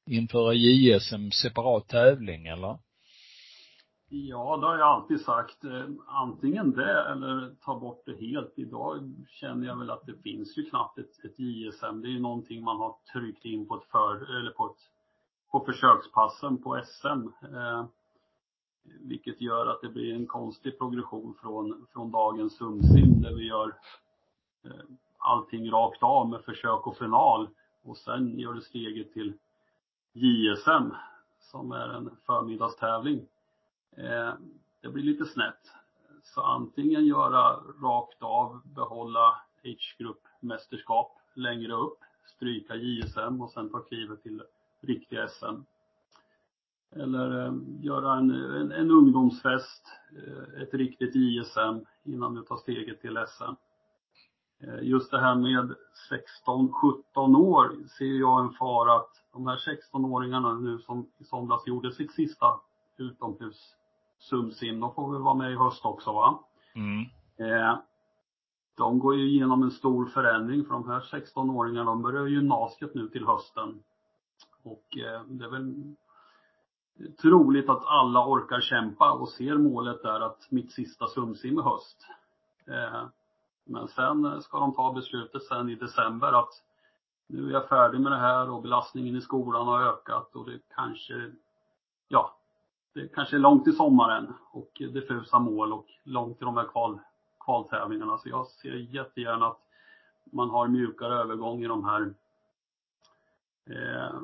införa 0.06 0.54
JSM 0.54 1.32
separat 1.32 1.88
tävling 1.88 2.48
eller? 2.48 2.78
Ja, 4.10 4.58
det 4.58 4.68
har 4.68 4.78
jag 4.78 4.88
alltid 4.88 5.22
sagt. 5.22 5.64
Eh, 5.64 5.86
antingen 6.08 6.72
det 6.72 7.12
eller 7.12 7.56
ta 7.66 7.80
bort 7.80 8.04
det 8.06 8.26
helt. 8.26 8.54
Idag 8.56 9.14
känner 9.30 9.68
jag 9.68 9.80
väl 9.80 9.90
att 9.90 10.06
det 10.06 10.22
finns 10.24 10.58
ju 10.58 10.70
knappt 10.70 10.98
ett, 10.98 11.26
ett 11.26 11.40
JSM. 11.40 12.02
Det 12.02 12.08
är 12.08 12.12
ju 12.12 12.20
någonting 12.20 12.64
man 12.64 12.78
har 12.78 12.96
tryckt 13.14 13.46
in 13.46 13.68
på 13.68 13.76
ett 13.76 13.92
för, 13.92 14.38
eller 14.38 14.52
på 14.52 14.66
ett, 14.66 14.82
på 15.52 15.60
försökspassen 15.60 16.64
på 16.64 16.82
SM. 16.86 17.46
Eh, 17.56 17.86
vilket 19.02 19.42
gör 19.42 19.68
att 19.68 19.82
det 19.82 19.90
blir 19.90 20.14
en 20.14 20.28
konstig 20.28 20.78
progression 20.78 21.36
från, 21.42 21.88
från 21.94 22.12
dagens 22.12 22.58
sumsim 22.58 23.22
där 23.22 23.36
vi 23.36 23.48
gör 23.48 23.68
eh, 24.66 24.86
allting 25.18 25.72
rakt 25.72 26.04
av 26.04 26.30
med 26.30 26.44
försök 26.44 26.88
och 26.88 26.98
final. 26.98 27.50
Och 27.84 27.98
sen 27.98 28.40
gör 28.40 28.54
du 28.54 28.62
steget 28.62 29.14
till 29.14 29.34
JSM 30.16 30.92
som 31.40 31.72
är 31.72 31.90
en 31.90 32.10
förmiddagstävling. 32.26 33.28
Eh, 33.98 34.34
det 34.82 34.90
blir 34.90 35.04
lite 35.04 35.26
snett. 35.26 35.72
Så 36.24 36.42
antingen 36.42 37.06
göra 37.06 37.60
rakt 37.82 38.24
av, 38.24 38.62
behålla 38.76 39.42
H-gruppmästerskap 39.64 41.12
längre 41.34 41.74
upp, 41.74 41.98
stryka 42.36 42.76
JSM 42.76 43.42
och 43.42 43.52
sen 43.52 43.70
ta 43.70 43.80
klivet 43.80 44.24
till 44.24 44.44
riktiga 44.82 45.28
SM. 45.28 45.62
Eller 46.96 47.46
eh, 47.46 47.54
göra 47.82 48.14
en, 48.14 48.32
en, 48.32 48.72
en 48.72 48.92
ungdomsfest, 48.92 49.84
eh, 50.12 50.62
ett 50.62 50.74
riktigt 50.74 51.16
JSM 51.16 51.86
innan 52.04 52.36
du 52.36 52.42
tar 52.42 52.58
steget 52.58 53.02
till 53.02 53.26
SM. 53.28 53.54
Just 54.82 55.12
det 55.12 55.20
här 55.20 55.36
med 55.36 55.76
16-17 56.46 57.38
år 57.38 57.88
ser 57.98 58.20
jag 58.20 58.46
en 58.46 58.54
fara 58.54 58.96
att 58.96 59.25
de 59.36 59.48
här 59.48 59.58
16-åringarna 59.58 60.60
nu 60.60 60.80
som 60.80 61.08
i 61.18 61.24
somras 61.24 61.68
gjorde 61.68 61.92
sitt 61.92 62.12
sista 62.12 62.60
utomhus 62.98 63.76
sumsim, 64.20 64.80
de 64.80 64.94
får 64.94 65.12
väl 65.12 65.22
vara 65.22 65.36
med 65.36 65.52
i 65.52 65.56
höst 65.56 65.86
också 65.86 66.14
va? 66.14 66.40
Mm. 66.76 67.02
Eh, 67.38 67.78
de 68.78 69.00
går 69.00 69.16
ju 69.16 69.28
igenom 69.28 69.64
en 69.64 69.72
stor 69.72 70.06
förändring 70.06 70.66
för 70.66 70.74
de 70.74 70.90
här 70.90 71.00
16-åringarna, 71.00 71.86
de 71.86 72.02
börjar 72.02 72.28
gymnasiet 72.28 72.96
nu 72.96 73.10
till 73.10 73.26
hösten. 73.26 73.84
Och 74.64 74.98
eh, 74.98 75.24
det 75.28 75.46
är 75.46 75.50
väl 75.50 75.96
troligt 77.22 77.70
att 77.70 77.86
alla 77.86 78.28
orkar 78.28 78.62
kämpa 78.62 79.12
och 79.12 79.30
ser 79.30 79.58
målet 79.58 80.04
där 80.04 80.20
att 80.20 80.52
mitt 80.52 80.72
sista 80.72 81.08
sumsim 81.08 81.60
i 81.60 81.62
höst. 81.62 82.08
Eh, 82.68 83.04
men 83.64 83.88
sen 83.88 84.42
ska 84.42 84.60
de 84.60 84.74
ta 84.74 84.94
beslutet 84.94 85.44
sen 85.44 85.70
i 85.70 85.76
december 85.76 86.40
att 86.40 86.54
nu 87.28 87.48
är 87.48 87.54
jag 87.54 87.70
färdig 87.70 88.02
med 88.02 88.12
det 88.12 88.18
här 88.18 88.50
och 88.50 88.62
belastningen 88.62 89.16
i 89.16 89.22
skolan 89.22 89.68
har 89.68 89.82
ökat 89.82 90.36
och 90.36 90.46
det 90.46 90.60
kanske, 90.76 91.32
ja, 92.08 92.38
det 92.94 93.08
kanske 93.08 93.36
är 93.36 93.40
långt 93.40 93.64
till 93.64 93.76
sommaren 93.76 94.34
och 94.52 94.72
diffusa 94.78 95.40
mål 95.40 95.74
och 95.74 95.86
långt 96.04 96.38
till 96.38 96.46
de 96.46 96.58
här 96.58 96.68
kval, 96.68 97.00
kvaltävlingarna. 97.40 98.18
Så 98.18 98.30
jag 98.30 98.48
ser 98.48 98.74
jättegärna 98.74 99.48
att 99.48 99.60
man 100.32 100.50
har 100.50 100.68
mjukare 100.68 101.16
övergång 101.16 101.64
i 101.64 101.68
de 101.68 101.86
här 101.86 102.14
eh, 103.70 104.20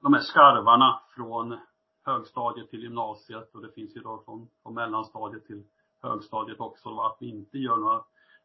de 0.00 0.14
här 0.14 0.20
skarvarna 0.20 1.00
från 1.14 1.58
högstadiet 2.04 2.70
till 2.70 2.82
gymnasiet 2.82 3.54
och 3.54 3.62
det 3.62 3.72
finns 3.72 3.96
ju 3.96 4.00
då 4.00 4.22
från, 4.24 4.48
från 4.62 4.74
mellanstadiet 4.74 5.46
till 5.46 5.64
högstadiet 6.02 6.60
också. 6.60 7.00
Att 7.00 7.16
vi 7.20 7.28
inte 7.28 7.58
gör 7.58 7.76
några 7.76 8.02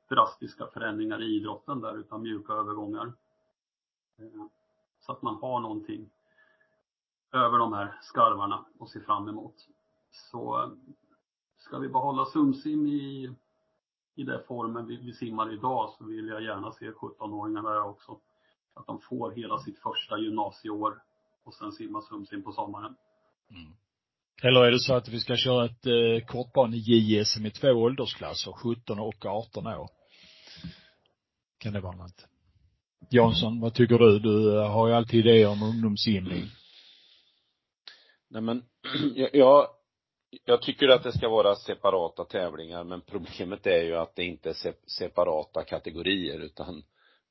drastiska 0.09 0.67
förändringar 0.67 1.21
i 1.21 1.35
idrotten 1.35 1.81
där 1.81 1.97
utan 1.97 2.21
mjuka 2.21 2.53
övergångar. 2.53 3.13
Eh, 4.19 4.45
så 4.99 5.11
att 5.11 5.21
man 5.21 5.35
har 5.35 5.59
någonting 5.59 6.09
över 7.33 7.57
de 7.57 7.73
här 7.73 7.99
skarvarna 8.01 8.65
och 8.79 8.89
se 8.89 8.99
fram 8.99 9.29
emot. 9.29 9.55
Så 10.11 10.63
eh, 10.63 10.69
ska 11.57 11.77
vi 11.77 11.89
behålla 11.89 12.25
Sumsim 12.25 12.87
i, 12.87 13.35
i 14.15 14.23
den 14.23 14.43
formen 14.47 14.87
vi, 14.87 14.95
vi 14.95 15.13
simmar 15.13 15.53
idag 15.53 15.89
så 15.97 16.05
vill 16.05 16.27
jag 16.27 16.43
gärna 16.43 16.71
se 16.71 16.91
17-åringarna 16.91 17.69
där 17.69 17.83
också. 17.83 18.19
Att 18.73 18.87
de 18.87 18.99
får 18.99 19.31
hela 19.31 19.59
sitt 19.59 19.79
första 19.79 20.17
gymnasieår 20.17 21.01
och 21.43 21.53
sen 21.53 21.71
simma 21.71 22.01
Sumsim 22.01 22.43
på 22.43 22.51
sommaren. 22.51 22.95
Mm. 23.49 23.73
Eller 24.43 24.65
är 24.65 24.71
det 24.71 24.79
så 24.79 24.93
att 24.93 25.07
vi 25.07 25.19
ska 25.19 25.35
köra 25.35 25.65
ett 25.65 25.85
eh, 25.85 26.27
kortbane-JSM 26.27 27.45
i 27.45 27.51
två 27.51 27.67
åldersklasser, 27.67 28.51
17 28.51 28.99
och 28.99 29.25
18 29.25 29.67
år? 29.67 29.89
Kan 31.57 31.73
det 31.73 31.81
vara 31.81 31.95
något? 31.95 32.27
Jansson, 33.09 33.59
vad 33.59 33.73
tycker 33.73 33.97
du? 33.97 34.19
Du 34.19 34.57
eh, 34.57 34.71
har 34.71 34.87
ju 34.87 34.93
alltid 34.93 35.19
idéer 35.19 35.49
om 35.49 35.63
ungdomssimning. 35.63 36.43
Nej 38.29 38.41
men, 38.41 38.63
jag, 39.33 39.67
jag 40.45 40.61
tycker 40.61 40.87
att 40.87 41.03
det 41.03 41.11
ska 41.11 41.29
vara 41.29 41.55
separata 41.55 42.25
tävlingar 42.25 42.83
men 42.83 43.01
problemet 43.01 43.67
är 43.67 43.83
ju 43.83 43.95
att 43.95 44.15
det 44.15 44.23
inte 44.23 44.49
är 44.49 44.73
separata 44.87 45.63
kategorier 45.63 46.39
utan 46.39 46.83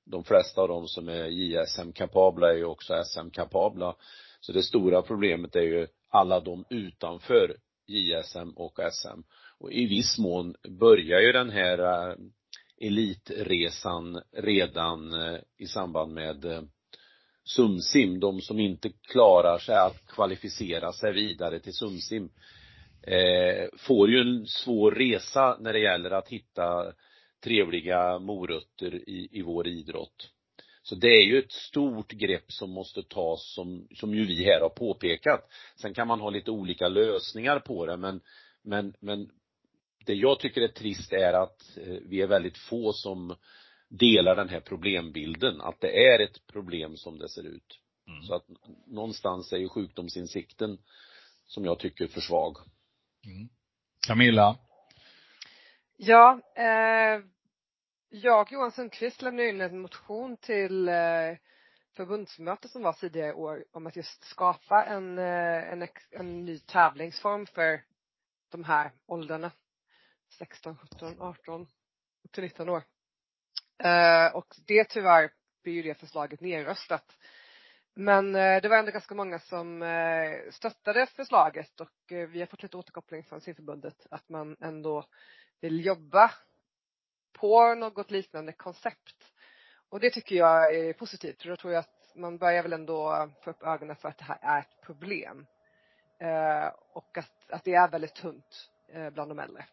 de 0.04 0.24
flesta 0.24 0.60
av 0.60 0.68
dem 0.68 0.88
som 0.88 1.08
är 1.08 1.26
JSM-kapabla 1.26 2.50
är 2.50 2.56
ju 2.56 2.64
också 2.64 3.04
SM-kapabla. 3.04 3.94
Så 4.40 4.52
det 4.52 4.62
stora 4.62 5.02
problemet 5.02 5.56
är 5.56 5.62
ju 5.62 5.86
alla 6.08 6.40
de 6.40 6.64
utanför 6.70 7.56
JSM 7.86 8.50
och 8.56 8.78
SM. 8.92 9.20
Och 9.58 9.72
i 9.72 9.86
viss 9.86 10.18
mån 10.18 10.54
börjar 10.68 11.20
ju 11.20 11.32
den 11.32 11.50
här 11.50 11.78
eh, 11.78 12.16
elitresan 12.82 14.22
redan 14.32 15.14
eh, 15.14 15.40
i 15.58 15.66
samband 15.66 16.14
med 16.14 16.44
eh, 16.44 16.62
Sumsim, 17.44 18.20
de 18.20 18.40
som 18.40 18.60
inte 18.60 18.90
klarar 19.12 19.58
sig 19.58 19.76
att 19.76 20.06
kvalificera 20.06 20.92
sig 20.92 21.12
vidare 21.12 21.60
till 21.60 21.74
Sumsim 21.74 22.30
eh, 23.02 23.68
får 23.78 24.10
ju 24.10 24.20
en 24.20 24.46
svår 24.46 24.92
resa 24.92 25.56
när 25.60 25.72
det 25.72 25.78
gäller 25.78 26.10
att 26.10 26.28
hitta 26.28 26.92
trevliga 27.44 28.18
morötter 28.18 29.08
i, 29.08 29.28
i 29.32 29.42
vår 29.42 29.68
idrott. 29.68 30.30
Så 30.82 30.94
det 30.94 31.08
är 31.08 31.22
ju 31.22 31.38
ett 31.38 31.52
stort 31.52 32.12
grepp 32.12 32.52
som 32.52 32.70
måste 32.70 33.02
tas 33.02 33.54
som, 33.54 33.86
som 33.94 34.14
ju 34.14 34.26
vi 34.26 34.44
här 34.44 34.60
har 34.60 34.68
påpekat. 34.68 35.48
Sen 35.76 35.94
kan 35.94 36.08
man 36.08 36.20
ha 36.20 36.30
lite 36.30 36.50
olika 36.50 36.88
lösningar 36.88 37.58
på 37.58 37.86
det 37.86 37.96
men, 37.96 38.20
men, 38.62 38.94
men 39.00 39.28
det 40.06 40.14
jag 40.14 40.40
tycker 40.40 40.60
är 40.60 40.68
trist 40.68 41.12
är 41.12 41.32
att 41.32 41.76
eh, 41.76 41.96
vi 42.06 42.20
är 42.20 42.26
väldigt 42.26 42.58
få 42.58 42.92
som 42.92 43.36
delar 43.88 44.36
den 44.36 44.48
här 44.48 44.60
problembilden, 44.60 45.60
att 45.60 45.80
det 45.80 46.06
är 46.06 46.20
ett 46.20 46.46
problem 46.46 46.96
som 46.96 47.18
det 47.18 47.28
ser 47.28 47.46
ut. 47.46 47.78
Mm. 48.08 48.22
Så 48.22 48.34
att 48.34 48.44
någonstans 48.86 49.52
är 49.52 49.56
ju 49.56 49.68
sjukdomsinsikten 49.68 50.78
som 51.46 51.64
jag 51.64 51.78
tycker 51.78 52.06
för 52.06 52.20
svag. 52.20 52.56
Mm. 53.26 53.48
Camilla? 54.06 54.58
Ja, 55.96 56.40
eh, 56.56 57.20
jag, 58.08 58.52
Johan 58.52 58.72
Sundqvist, 58.72 59.22
lämnade 59.22 59.48
in 59.48 59.60
en 59.60 59.80
motion 59.80 60.36
till 60.36 60.88
eh, 60.88 61.36
förbundsmöte 61.96 62.68
som 62.68 62.82
var 62.82 62.92
tidigare 62.92 63.28
i 63.28 63.32
år 63.32 63.64
om 63.72 63.86
att 63.86 63.96
just 63.96 64.24
skapa 64.24 64.84
en, 64.84 65.18
eh, 65.18 65.72
en, 65.72 65.88
en 66.10 66.44
ny 66.44 66.58
tävlingsform 66.58 67.46
för 67.46 67.82
de 68.50 68.64
här 68.64 68.92
åldrarna. 69.06 69.50
16, 70.38 70.76
17, 70.76 71.20
18, 71.20 71.66
upp 72.24 72.32
till 72.32 72.42
19 72.42 72.68
år. 72.68 72.82
Eh, 73.84 74.34
och 74.34 74.46
det 74.66 74.84
tyvärr 74.84 75.30
blir 75.62 75.72
ju 75.72 75.82
det 75.82 75.94
förslaget 75.94 76.40
nedröstat. 76.40 77.18
Men 77.94 78.34
eh, 78.34 78.62
det 78.62 78.68
var 78.68 78.76
ändå 78.76 78.90
ganska 78.90 79.14
många 79.14 79.38
som 79.38 79.82
eh, 79.82 80.50
stöttade 80.50 81.06
förslaget 81.06 81.80
och 81.80 82.12
eh, 82.12 82.28
vi 82.28 82.40
har 82.40 82.46
fått 82.46 82.62
lite 82.62 82.76
återkoppling 82.76 83.24
från 83.24 83.40
simförbundet 83.40 84.06
att 84.10 84.28
man 84.28 84.56
ändå 84.60 85.04
vill 85.60 85.86
jobba 85.86 86.30
på 87.32 87.74
något 87.74 88.10
liknande 88.10 88.52
koncept. 88.52 89.32
Och 89.88 90.00
det 90.00 90.10
tycker 90.10 90.36
jag 90.36 90.74
är 90.74 90.92
positivt 90.92 91.42
för 91.42 91.48
då 91.48 91.56
tror 91.56 91.72
jag 91.72 91.80
att 91.80 92.16
man 92.16 92.38
börjar 92.38 92.62
väl 92.62 92.72
ändå 92.72 93.30
få 93.44 93.50
upp 93.50 93.62
ögonen 93.62 93.96
för 93.96 94.08
att 94.08 94.18
det 94.18 94.24
här 94.24 94.38
är 94.42 94.60
ett 94.60 94.80
problem. 94.82 95.46
Eh, 96.20 96.66
och 96.92 97.18
att, 97.18 97.50
att 97.50 97.64
det 97.64 97.74
är 97.74 97.88
väldigt 97.88 98.14
tunt 98.14 98.70
eh, 98.88 99.10
bland 99.10 99.30
de 99.30 99.38
äldre. 99.38 99.64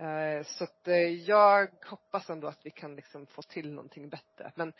Eh, 0.00 0.42
så 0.42 0.64
att 0.64 0.88
eh, 0.88 0.96
jag 0.96 1.68
hoppas 1.86 2.30
ändå 2.30 2.48
att 2.48 2.66
vi 2.66 2.70
kan 2.70 2.96
liksom 2.96 3.26
få 3.26 3.42
till 3.42 3.72
någonting 3.72 4.08
bättre. 4.08 4.52
Men 4.54 4.72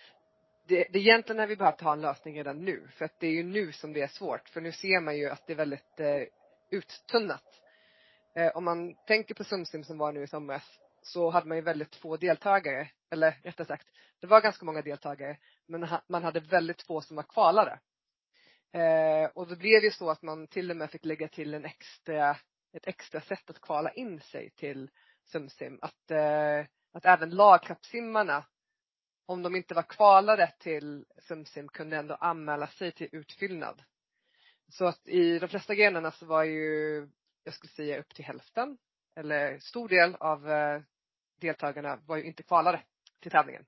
det, 0.67 0.87
det 0.91 0.99
egentligen 0.99 1.41
är 1.41 1.47
vi 1.47 1.57
behövt 1.57 1.81
ha 1.81 1.93
en 1.93 2.01
lösning 2.01 2.37
redan 2.37 2.65
nu. 2.65 2.89
För 2.93 3.05
att 3.05 3.21
det 3.21 3.27
är 3.27 3.33
ju 3.33 3.43
nu 3.43 3.73
som 3.73 3.93
det 3.93 4.03
är 4.03 4.09
svårt. 4.09 4.49
För 4.49 4.61
nu 4.61 4.73
ser 4.73 5.01
man 5.01 5.17
ju 5.17 5.31
att 5.31 5.47
det 5.47 5.53
är 5.53 5.57
väldigt 5.57 6.01
eh, 6.01 6.23
uttunnat. 6.71 7.61
Eh, 8.35 8.57
om 8.57 8.65
man 8.65 8.95
tänker 8.95 9.35
på 9.35 9.45
Sumsim 9.45 9.85
som 9.85 9.99
var 9.99 10.13
nu 10.13 10.23
i 10.23 10.27
somras 10.27 10.81
så 11.03 11.31
hade 11.31 11.49
man 11.49 11.57
ju 11.57 11.63
väldigt 11.63 11.97
få 11.97 12.17
deltagare. 12.17 12.89
Eller 13.11 13.37
rättare 13.43 13.67
sagt, 13.67 13.89
det 14.21 14.27
var 14.27 14.41
ganska 14.41 14.65
många 14.65 14.83
deltagare. 14.83 15.37
Men 15.67 15.89
man 16.07 16.25
hade 16.25 16.41
väldigt 16.41 16.83
få 16.83 17.01
som 17.01 17.17
var 17.17 17.23
kvalade. 17.23 17.79
Eh, 18.73 19.31
och 19.35 19.49
då 19.49 19.57
blev 19.57 19.83
det 19.83 19.95
så 19.95 20.11
att 20.11 20.23
man 20.23 20.47
till 20.47 20.71
och 20.71 20.77
med 20.77 20.91
fick 20.91 21.05
lägga 21.05 21.29
till 21.29 21.55
en 21.55 21.65
extra, 21.65 22.37
ett 22.73 22.87
extra 22.87 23.21
sätt 23.21 23.51
att 23.51 23.61
kvala 23.61 23.91
in 23.91 24.21
sig 24.21 24.51
till 24.51 24.91
Sumsim. 25.33 25.79
Att, 25.83 26.11
eh, 26.11 26.67
att 26.93 27.05
även 27.05 27.31
lagkapsimmarna, 27.31 28.47
om 29.27 29.43
de 29.43 29.57
inte 29.57 29.75
var 29.75 29.83
kvalade 29.83 30.53
till 30.59 31.07
Sumsim, 31.19 31.69
kunde 31.69 31.97
ändå 31.97 32.15
anmäla 32.15 32.67
sig 32.67 32.93
till 32.93 33.09
utfyllnad. 33.13 33.83
Så 34.69 34.85
att 34.85 35.09
i 35.09 35.39
de 35.39 35.49
flesta 35.49 35.75
grenarna 35.75 36.11
så 36.11 36.27
var 36.27 36.45
ju, 36.45 37.09
jag 37.45 37.55
skulle 37.55 37.71
säga 37.71 38.01
upp 38.01 38.15
till 38.15 38.25
hälften, 38.25 38.79
eller 39.17 39.59
stor 39.59 39.89
del 39.89 40.15
av 40.15 40.51
eh, 40.51 40.83
deltagarna 41.41 41.97
var 42.07 42.17
ju 42.17 42.25
inte 42.25 42.43
kvalade 42.43 42.83
till 43.21 43.31
tävlingen. 43.31 43.67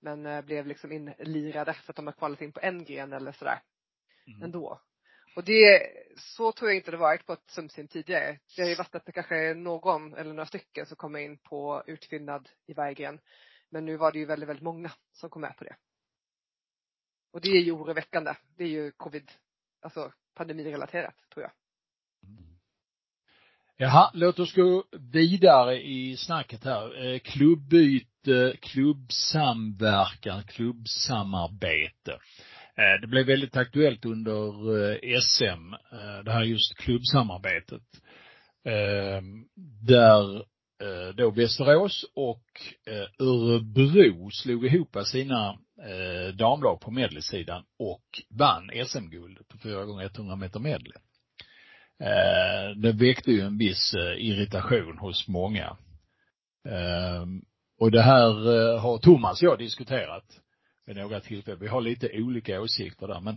Men 0.00 0.26
eh, 0.26 0.42
blev 0.42 0.66
liksom 0.66 0.92
inlirade 0.92 1.74
för 1.74 1.92
att 1.92 1.96
de 1.96 2.06
har 2.06 2.12
kvalat 2.12 2.42
in 2.42 2.52
på 2.52 2.60
en 2.62 2.84
gren 2.84 3.12
eller 3.12 3.32
sådär. 3.32 3.62
mm. 4.26 4.42
ändå. 4.42 4.80
Och 5.38 5.44
det, 5.44 5.90
så 6.16 6.52
tror 6.52 6.70
jag 6.70 6.76
inte 6.76 6.90
det 6.90 6.96
varit 6.96 7.26
på 7.26 7.32
ett 7.32 7.50
sumsim 7.50 7.88
tidigare. 7.88 8.38
Det 8.56 8.62
har 8.62 8.68
ju 8.68 8.74
varit 8.74 8.94
att 8.94 9.06
det 9.06 9.12
kanske 9.12 9.36
är 9.36 9.54
någon 9.54 10.14
eller 10.14 10.32
några 10.32 10.46
stycken 10.46 10.86
som 10.86 10.96
kommer 10.96 11.18
in 11.18 11.38
på 11.38 11.82
utfyllnad 11.86 12.48
i 12.66 12.72
varje 12.74 12.94
gren. 12.94 13.20
Men 13.70 13.84
nu 13.84 13.96
var 13.96 14.12
det 14.12 14.18
ju 14.18 14.24
väldigt, 14.24 14.48
väldigt 14.48 14.64
många 14.64 14.92
som 15.12 15.30
kom 15.30 15.42
med 15.42 15.56
på 15.56 15.64
det. 15.64 15.76
Och 17.32 17.40
det 17.40 17.48
är 17.48 17.60
ju 17.60 17.72
oroväckande. 17.72 18.34
Det 18.56 18.64
är 18.64 18.68
ju 18.68 18.92
covid, 18.92 19.30
alltså 19.82 20.12
pandemirelaterat 20.34 21.14
tror 21.34 21.42
jag. 21.42 21.52
Mm. 22.30 22.44
Jaha, 23.76 24.10
låt 24.14 24.38
oss 24.38 24.54
gå 24.54 24.84
vidare 25.12 25.82
i 25.82 26.16
snacket 26.16 26.64
här. 26.64 27.06
Eh, 27.06 27.18
Klubbyte, 27.18 28.56
klubbsamverkan, 28.60 30.42
klubbsamarbete. 30.44 32.18
Eh, 32.78 33.00
det 33.00 33.06
blev 33.06 33.26
väldigt 33.26 33.56
aktuellt 33.56 34.04
under 34.04 34.76
eh, 34.80 35.20
SM, 35.20 35.72
eh, 35.92 36.24
det 36.24 36.32
här 36.32 36.42
just 36.42 36.76
klubbsamarbetet. 36.76 37.82
Där 39.86 40.42
då 41.12 41.30
Västerås 41.30 42.04
och 42.14 42.44
Örebro 43.18 44.30
slog 44.30 44.66
ihop 44.66 44.96
sina 45.04 45.58
damlag 46.34 46.80
på 46.80 46.90
medleysidan 46.90 47.64
och 47.78 48.04
vann 48.30 48.70
SM-guld 48.86 49.48
på 49.48 49.58
4 49.58 49.84
gånger 49.84 50.04
100 50.04 50.36
meter 50.36 50.60
medley. 50.60 50.92
Det 52.76 52.92
väckte 52.92 53.30
ju 53.32 53.40
en 53.40 53.58
viss 53.58 53.94
irritation 54.18 54.98
hos 54.98 55.28
många. 55.28 55.76
Och 57.80 57.90
det 57.90 58.02
här 58.02 58.32
har 58.78 58.98
Thomas 58.98 59.42
och 59.42 59.48
jag 59.48 59.58
diskuterat 59.58 60.40
vid 60.88 60.96
några 60.96 61.20
tillfällen. 61.20 61.60
Vi 61.60 61.68
har 61.68 61.80
lite 61.80 62.10
olika 62.14 62.60
åsikter 62.60 63.08
där 63.08 63.20
men 63.20 63.36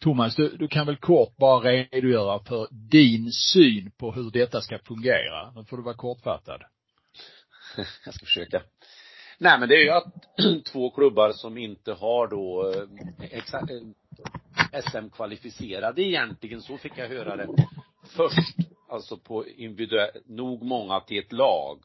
Thomas, 0.00 0.36
du, 0.36 0.56
du 0.56 0.68
kan 0.68 0.86
väl 0.86 0.96
kort 0.96 1.36
bara 1.36 1.72
redogöra 1.72 2.44
för 2.44 2.68
din 2.70 3.32
syn 3.32 3.90
på 3.98 4.12
hur 4.12 4.30
detta 4.30 4.60
ska 4.60 4.78
fungera. 4.78 5.50
Nu 5.50 5.64
får 5.64 5.76
du 5.76 5.82
vara 5.82 5.94
kortfattad. 5.94 6.62
Jag 8.04 8.14
ska 8.14 8.26
försöka. 8.26 8.62
Nej 9.38 9.60
men 9.60 9.68
det 9.68 9.74
är 9.74 9.84
ju 9.84 9.90
att 9.90 10.64
två 10.72 10.90
klubbar 10.90 11.32
som 11.32 11.58
inte 11.58 11.92
har 11.92 12.28
då 12.28 12.72
eh, 12.74 13.30
exakt 13.30 13.70
eh, 13.70 14.80
SM-kvalificerade 14.80 16.02
egentligen, 16.02 16.62
så 16.62 16.78
fick 16.78 16.98
jag 16.98 17.08
höra 17.08 17.36
det 17.36 17.48
först, 18.16 18.56
alltså 18.90 19.16
på 19.16 19.46
individuell, 19.46 20.10
nog 20.26 20.62
många 20.62 21.00
till 21.00 21.18
ett 21.18 21.32
lag. 21.32 21.78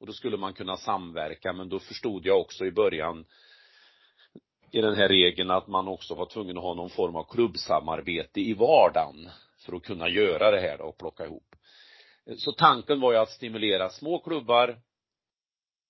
Och 0.00 0.06
då 0.06 0.12
skulle 0.12 0.36
man 0.36 0.54
kunna 0.54 0.76
samverka, 0.76 1.52
men 1.52 1.68
då 1.68 1.78
förstod 1.78 2.26
jag 2.26 2.40
också 2.40 2.64
i 2.64 2.72
början 2.72 3.24
i 4.72 4.80
den 4.80 4.94
här 4.94 5.08
regeln 5.08 5.50
att 5.50 5.66
man 5.66 5.88
också 5.88 6.14
var 6.14 6.26
tvungen 6.26 6.56
att 6.56 6.62
ha 6.62 6.74
någon 6.74 6.90
form 6.90 7.16
av 7.16 7.24
klubbsamarbete 7.24 8.40
i 8.40 8.54
vardagen 8.54 9.30
för 9.58 9.76
att 9.76 9.82
kunna 9.82 10.08
göra 10.08 10.50
det 10.50 10.60
här 10.60 10.78
då 10.78 10.84
och 10.84 10.98
plocka 10.98 11.24
ihop. 11.24 11.56
Så 12.36 12.52
tanken 12.52 13.00
var 13.00 13.12
ju 13.12 13.18
att 13.18 13.30
stimulera 13.30 13.90
små 13.90 14.18
klubbar 14.18 14.80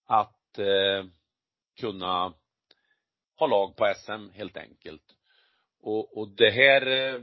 att 0.07 0.59
eh, 0.59 1.05
kunna 1.81 2.35
ha 3.39 3.47
lag 3.47 3.77
på 3.77 3.95
SM 3.97 4.31
helt 4.35 4.57
enkelt. 4.57 5.17
Och, 5.81 6.19
och 6.19 6.29
det 6.29 6.51
här 6.51 6.87
eh, 6.87 7.21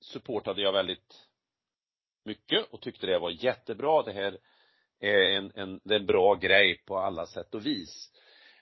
supportade 0.00 0.62
jag 0.62 0.72
väldigt 0.72 1.28
mycket 2.24 2.72
och 2.72 2.80
tyckte 2.80 3.06
det 3.06 3.18
var 3.18 3.44
jättebra. 3.44 4.02
Det 4.02 4.12
här 4.12 4.38
är 5.00 5.36
en, 5.36 5.52
en, 5.54 5.80
det 5.84 5.94
är 5.94 6.00
en 6.00 6.06
bra 6.06 6.34
grej 6.34 6.82
på 6.86 6.98
alla 6.98 7.26
sätt 7.26 7.54
och 7.54 7.66
vis. 7.66 8.12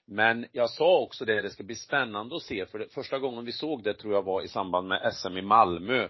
Men 0.06 0.46
jag 0.52 0.70
sa 0.70 0.98
också 0.98 1.25
det, 1.25 1.42
det 1.42 1.50
ska 1.50 1.64
bli 1.64 1.75
spännande 1.75 2.36
att 2.36 2.42
se, 2.42 2.66
för 2.66 2.78
det, 2.78 2.94
första 2.94 3.18
gången 3.18 3.44
vi 3.44 3.52
såg 3.52 3.82
det 3.82 3.94
tror 3.94 4.14
jag 4.14 4.22
var 4.22 4.42
i 4.42 4.48
samband 4.48 4.88
med 4.88 5.14
SM 5.14 5.36
i 5.36 5.42
Malmö 5.42 6.08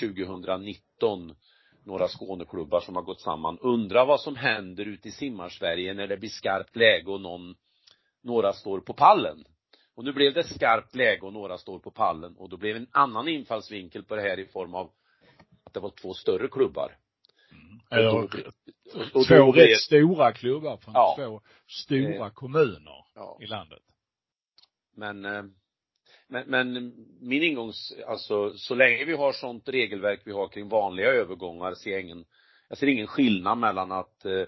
2019. 0.00 1.34
Några 1.84 2.08
Skåneklubbar 2.08 2.80
som 2.80 2.96
har 2.96 3.02
gått 3.02 3.20
samman. 3.20 3.58
Undrar 3.58 4.06
vad 4.06 4.20
som 4.20 4.36
händer 4.36 4.84
ute 4.84 5.08
i 5.08 5.10
simmarsverige 5.10 5.94
när 5.94 6.06
det 6.06 6.16
blir 6.16 6.28
skarpt 6.28 6.76
läge 6.76 7.10
och 7.10 7.20
någon, 7.20 7.54
några 8.22 8.52
står 8.52 8.80
på 8.80 8.92
pallen. 8.92 9.44
Och 9.94 10.04
nu 10.04 10.12
blev 10.12 10.34
det 10.34 10.44
skarpt 10.44 10.94
läge 10.94 11.20
och 11.20 11.32
några 11.32 11.58
står 11.58 11.78
på 11.78 11.90
pallen 11.90 12.36
och 12.36 12.48
då 12.48 12.56
blev 12.56 12.76
en 12.76 12.88
annan 12.90 13.28
infallsvinkel 13.28 14.04
på 14.04 14.16
det 14.16 14.22
här 14.22 14.38
i 14.38 14.46
form 14.46 14.74
av 14.74 14.90
att 15.64 15.74
det 15.74 15.80
var 15.80 15.90
två 16.02 16.14
större 16.14 16.48
klubbar. 16.48 16.96
Mm. 17.52 17.80
Eller, 17.90 18.14
och 18.14 18.30
då, 18.30 18.38
och, 19.00 19.16
och 19.16 19.26
två 19.26 19.52
rätt 19.52 19.80
stora 19.80 20.32
klubbar 20.32 20.76
från 20.76 20.94
ja, 20.94 21.14
två 21.18 21.40
stora 21.66 22.26
eh, 22.26 22.32
kommuner 22.32 23.04
ja. 23.14 23.38
i 23.40 23.46
landet. 23.46 23.82
Men, 24.96 25.24
eh, 25.24 25.42
men, 26.28 26.44
men 26.46 26.92
min 27.20 27.42
ingångs, 27.42 27.92
alltså 28.06 28.52
så 28.58 28.74
länge 28.74 29.04
vi 29.04 29.16
har 29.16 29.32
sånt 29.32 29.68
regelverk 29.68 30.20
vi 30.24 30.32
har 30.32 30.48
kring 30.48 30.68
vanliga 30.68 31.06
övergångar 31.06 31.74
ser 31.74 31.90
jag 31.90 32.00
ingen, 32.00 32.24
jag 32.68 32.78
ser 32.78 32.86
ingen 32.86 33.06
skillnad 33.06 33.58
mellan 33.58 33.92
att 33.92 34.24
eh, 34.24 34.46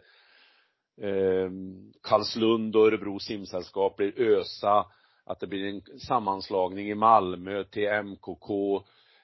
eh, 1.09 1.51
Karlslund 2.03 2.77
och 2.77 2.87
Örebro 2.87 3.19
simsällskap 3.19 3.97
blir 3.97 4.21
ÖSA, 4.21 4.87
att 5.25 5.41
det 5.41 5.47
blir 5.47 5.67
en 5.67 5.99
sammanslagning 6.01 6.91
i 6.91 6.95
Malmö 6.95 7.65
till 7.65 8.03
MKK 8.05 8.83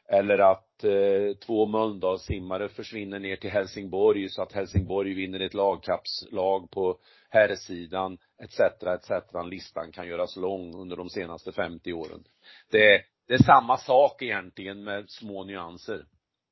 eller 0.09 0.39
att 0.39 0.85
eh, 0.85 1.37
två 1.47 1.67
Mölndalssimmare 1.67 2.69
försvinner 2.69 3.19
ner 3.19 3.37
till 3.37 3.51
Helsingborg 3.51 4.29
så 4.29 4.43
att 4.43 4.53
Helsingborg 4.53 5.15
vinner 5.15 5.41
ett 5.41 5.55
lagkappslag 5.55 6.71
på 6.71 6.99
herrsidan 7.31 8.19
etc. 8.43 8.61
etc. 8.87 9.11
Listan 9.51 9.93
kan 9.93 10.09
göras 10.09 10.37
lång 10.37 10.75
under 10.75 10.97
de 10.97 11.11
senaste 11.11 11.53
50 11.53 11.93
åren. 11.93 12.25
Det, 12.71 13.03
det 13.29 13.35
är 13.35 13.43
samma 13.43 13.77
sak 13.77 14.23
egentligen 14.23 14.85
med 14.85 15.11
små 15.11 15.45
nyanser. 15.45 16.05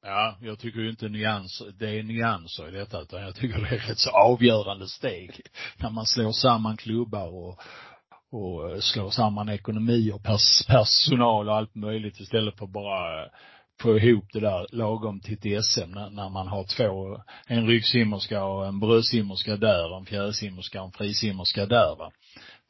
Ja, 0.05 0.39
jag 0.41 0.59
tycker 0.59 0.81
ju 0.81 0.91
inte 0.91 1.09
nyanser, 1.09 1.73
det 1.79 1.99
är 1.99 2.03
nyanser 2.03 2.69
i 2.69 2.71
detta 2.71 3.01
utan 3.01 3.23
jag 3.23 3.35
tycker 3.35 3.59
det 3.59 3.77
är 3.77 3.89
rätt 3.89 3.99
så 3.99 4.11
avgörande 4.11 4.89
steg 4.89 5.41
när 5.77 5.91
man 5.91 6.07
slår 6.07 6.33
samman 6.33 6.77
klubbar 6.77 7.29
och, 7.29 7.61
och 8.33 8.71
eh, 8.71 8.79
slår 8.79 9.11
samman 9.11 9.49
ekonomi 9.49 10.13
och 10.13 10.23
pers 10.23 10.67
personal 10.67 11.49
och 11.49 11.57
allt 11.57 11.75
möjligt 11.75 12.21
istället 12.21 12.59
för 12.59 12.67
bara 12.67 13.23
eh, 13.23 13.31
få 13.81 13.99
ihop 13.99 14.25
det 14.33 14.41
där 14.41 14.67
lagom 14.73 15.21
till 15.21 15.57
ett 15.57 15.65
SM 15.65 15.91
när, 15.91 16.11
när 16.11 16.29
man 16.29 16.49
har 16.49 16.65
två, 16.65 17.23
en 17.47 17.67
ryggsimmerska 17.67 18.45
och 18.45 18.67
en 18.67 18.81
bröstsimmerska 18.81 19.57
där, 19.57 19.97
en 19.97 20.07
fjärrsimmerska 20.07 20.81
och 20.81 20.87
en 20.87 20.93
frisimmerska 20.93 21.67
där 21.67 21.97
va. 21.99 22.13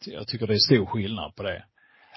Jag 0.06 0.28
tycker 0.28 0.46
det 0.46 0.54
är 0.54 0.58
stor 0.58 0.86
skillnad 0.86 1.34
på 1.34 1.42
det. 1.42 1.64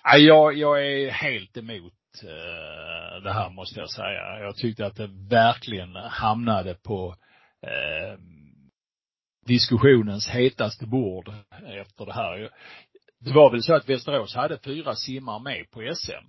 Ja, 0.03 0.17
jag, 0.17 0.57
jag 0.57 0.85
är 0.87 1.11
helt 1.11 1.57
emot 1.57 1.93
eh, 2.23 3.23
det 3.23 3.33
här 3.33 3.49
måste 3.49 3.79
jag 3.79 3.89
säga. 3.89 4.39
Jag 4.39 4.55
tyckte 4.55 4.85
att 4.85 4.95
det 4.95 5.09
verkligen 5.29 5.95
hamnade 5.95 6.73
på 6.73 7.15
eh, 7.61 8.19
diskussionens 9.45 10.27
hetaste 10.29 10.87
bord 10.87 11.29
efter 11.81 12.05
det 12.05 12.13
här 12.13 12.49
det 13.19 13.31
var 13.31 13.51
väl 13.51 13.63
så 13.63 13.75
att 13.75 13.89
Västerås 13.89 14.35
hade 14.35 14.57
fyra 14.57 14.95
simmar 14.95 15.39
med 15.39 15.71
på 15.71 15.93
SM 15.95 16.25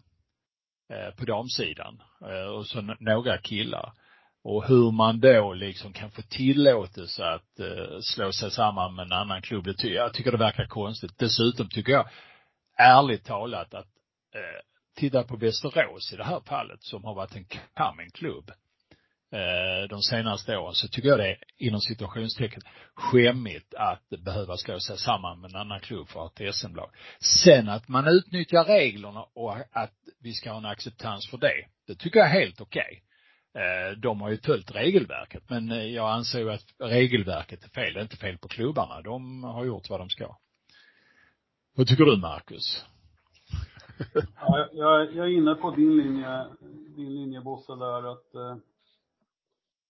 eh, 0.92 1.14
på 1.16 1.24
damsidan 1.24 2.02
eh, 2.22 2.50
och 2.56 2.66
så 2.66 2.80
några 3.00 3.38
killar. 3.38 3.92
Och 4.44 4.68
hur 4.68 4.92
man 4.92 5.20
då 5.20 5.52
liksom 5.52 5.92
kan 5.92 6.10
få 6.10 6.22
tillåtelse 6.22 7.24
att 7.24 7.60
eh, 7.60 7.98
slå 8.00 8.32
sig 8.32 8.50
samman 8.50 8.94
med 8.94 9.02
en 9.02 9.12
annan 9.12 9.42
klubb, 9.42 9.64
det 9.64 9.74
ty 9.74 9.88
jag 9.88 10.14
tycker 10.14 10.32
det 10.32 10.38
verkar 10.38 10.66
konstigt. 10.66 11.18
Dessutom 11.18 11.68
tycker 11.68 11.92
jag, 11.92 12.08
ärligt 12.78 13.24
talat, 13.24 13.74
att 13.74 13.86
eh, 14.34 14.60
titta 14.96 15.22
på 15.22 15.36
Västerås 15.36 16.12
i 16.12 16.16
det 16.16 16.24
här 16.24 16.40
fallet 16.40 16.82
som 16.82 17.04
har 17.04 17.14
varit 17.14 17.36
en 17.36 17.46
coming 17.76 18.10
klubb 18.10 18.50
Eh, 19.32 19.88
de 19.88 20.02
senaste 20.02 20.56
åren 20.56 20.74
så 20.74 20.88
tycker 20.88 21.08
jag 21.08 21.18
det 21.18 21.30
är 21.30 21.38
inom 21.56 21.80
situationstecken 21.80 22.62
skämmigt 22.94 23.74
att 23.74 24.08
behöva 24.24 24.56
slå 24.56 24.80
sig 24.80 24.98
samman 24.98 25.40
med 25.40 25.50
en 25.50 25.60
annan 25.60 25.80
klubb 25.80 26.08
för 26.08 26.26
att 26.26 26.38
ha 26.38 26.46
ett 26.46 26.54
SM-lag. 26.54 26.90
Sen 27.20 27.68
att 27.68 27.88
man 27.88 28.08
utnyttjar 28.08 28.64
reglerna 28.64 29.22
och 29.22 29.56
att 29.72 29.94
vi 30.20 30.32
ska 30.32 30.50
ha 30.50 30.58
en 30.58 30.66
acceptans 30.66 31.30
för 31.30 31.38
det, 31.38 31.66
det 31.86 31.94
tycker 31.94 32.18
jag 32.18 32.28
är 32.28 32.40
helt 32.40 32.60
okej. 32.60 32.82
Okay. 32.82 33.94
De 33.94 34.20
har 34.20 34.30
ju 34.30 34.38
följt 34.38 34.74
regelverket 34.74 35.42
men 35.50 35.70
eh, 35.70 35.84
jag 35.84 36.10
anser 36.10 36.38
ju 36.38 36.50
att 36.50 36.64
regelverket 36.78 37.64
är 37.64 37.68
fel. 37.68 37.94
Det 37.94 38.00
är 38.00 38.02
inte 38.02 38.16
fel 38.16 38.38
på 38.38 38.48
klubbarna. 38.48 39.02
De 39.02 39.44
har 39.44 39.64
gjort 39.64 39.90
vad 39.90 40.00
de 40.00 40.08
ska. 40.08 40.36
Vad 41.76 41.86
tycker 41.86 42.04
du 42.04 42.16
Marcus? 42.16 42.84
ja, 44.40 44.68
jag, 44.72 45.14
jag 45.14 45.26
är 45.26 45.36
inne 45.36 45.54
på 45.54 45.70
din 45.70 45.96
linje, 45.96 46.46
din 46.96 47.14
linje 47.14 47.40
Bosse 47.40 47.72
där 47.72 48.12
att 48.12 48.56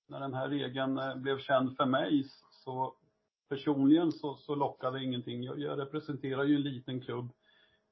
när 0.07 0.21
den 0.21 0.35
här 0.35 0.49
regeln 0.49 0.99
eh, 0.99 1.17
blev 1.17 1.39
känd 1.39 1.77
för 1.77 1.87
mig 1.87 2.29
så 2.51 2.95
personligen 3.49 4.13
så, 4.13 4.37
så 4.37 4.55
lockade 4.55 5.05
ingenting. 5.05 5.43
Jag, 5.43 5.59
jag 5.59 5.79
representerar 5.79 6.45
ju 6.45 6.55
en 6.55 6.63
liten 6.63 7.01
klubb 7.01 7.31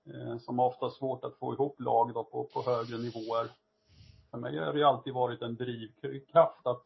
eh, 0.06 0.38
som 0.38 0.60
ofta 0.60 0.90
svårt 0.90 1.24
att 1.24 1.38
få 1.38 1.54
ihop 1.54 1.80
lag 1.80 2.14
då 2.14 2.24
på, 2.24 2.44
på 2.44 2.62
högre 2.62 2.98
nivåer. 2.98 3.50
För 4.30 4.38
mig 4.38 4.58
har 4.58 4.72
det 4.72 4.84
alltid 4.84 5.14
varit 5.14 5.42
en 5.42 5.56
drivkraft 5.56 6.66
att, 6.66 6.82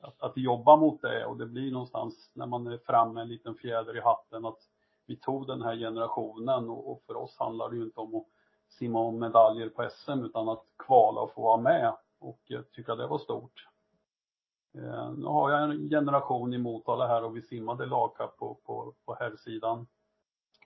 att, 0.00 0.22
att 0.22 0.36
jobba 0.36 0.76
mot 0.76 1.02
det 1.02 1.26
och 1.26 1.36
det 1.36 1.46
blir 1.46 1.72
någonstans 1.72 2.30
när 2.34 2.46
man 2.46 2.66
är 2.66 2.78
framme 2.78 3.20
en 3.20 3.28
liten 3.28 3.54
fjäder 3.54 3.96
i 3.96 4.00
hatten 4.00 4.44
att 4.44 4.58
vi 5.06 5.16
tog 5.16 5.46
den 5.46 5.62
här 5.62 5.76
generationen 5.76 6.70
och, 6.70 6.90
och 6.90 7.02
för 7.06 7.16
oss 7.16 7.36
handlar 7.38 7.70
det 7.70 7.76
ju 7.76 7.82
inte 7.82 8.00
om 8.00 8.14
att 8.14 8.26
simma 8.68 8.98
om 8.98 9.18
medaljer 9.18 9.68
på 9.68 9.88
SM 9.90 10.24
utan 10.24 10.48
att 10.48 10.64
kvala 10.78 11.20
och 11.20 11.32
få 11.32 11.42
vara 11.42 11.60
med 11.60 11.96
och 12.18 12.40
tycker 12.72 12.92
att 12.92 12.98
det 12.98 13.06
var 13.06 13.18
stort. 13.18 13.66
Eh, 14.74 15.12
nu 15.12 15.24
har 15.24 15.50
jag 15.50 15.62
en 15.62 15.88
generation 15.88 16.54
i 16.54 16.58
Motala 16.58 17.06
här 17.06 17.24
och 17.24 17.36
vi 17.36 17.42
simmade 17.42 17.86
lagkapp 17.86 18.36
på, 18.36 18.54
på, 18.54 18.94
på 19.04 19.14
herrsidan. 19.14 19.86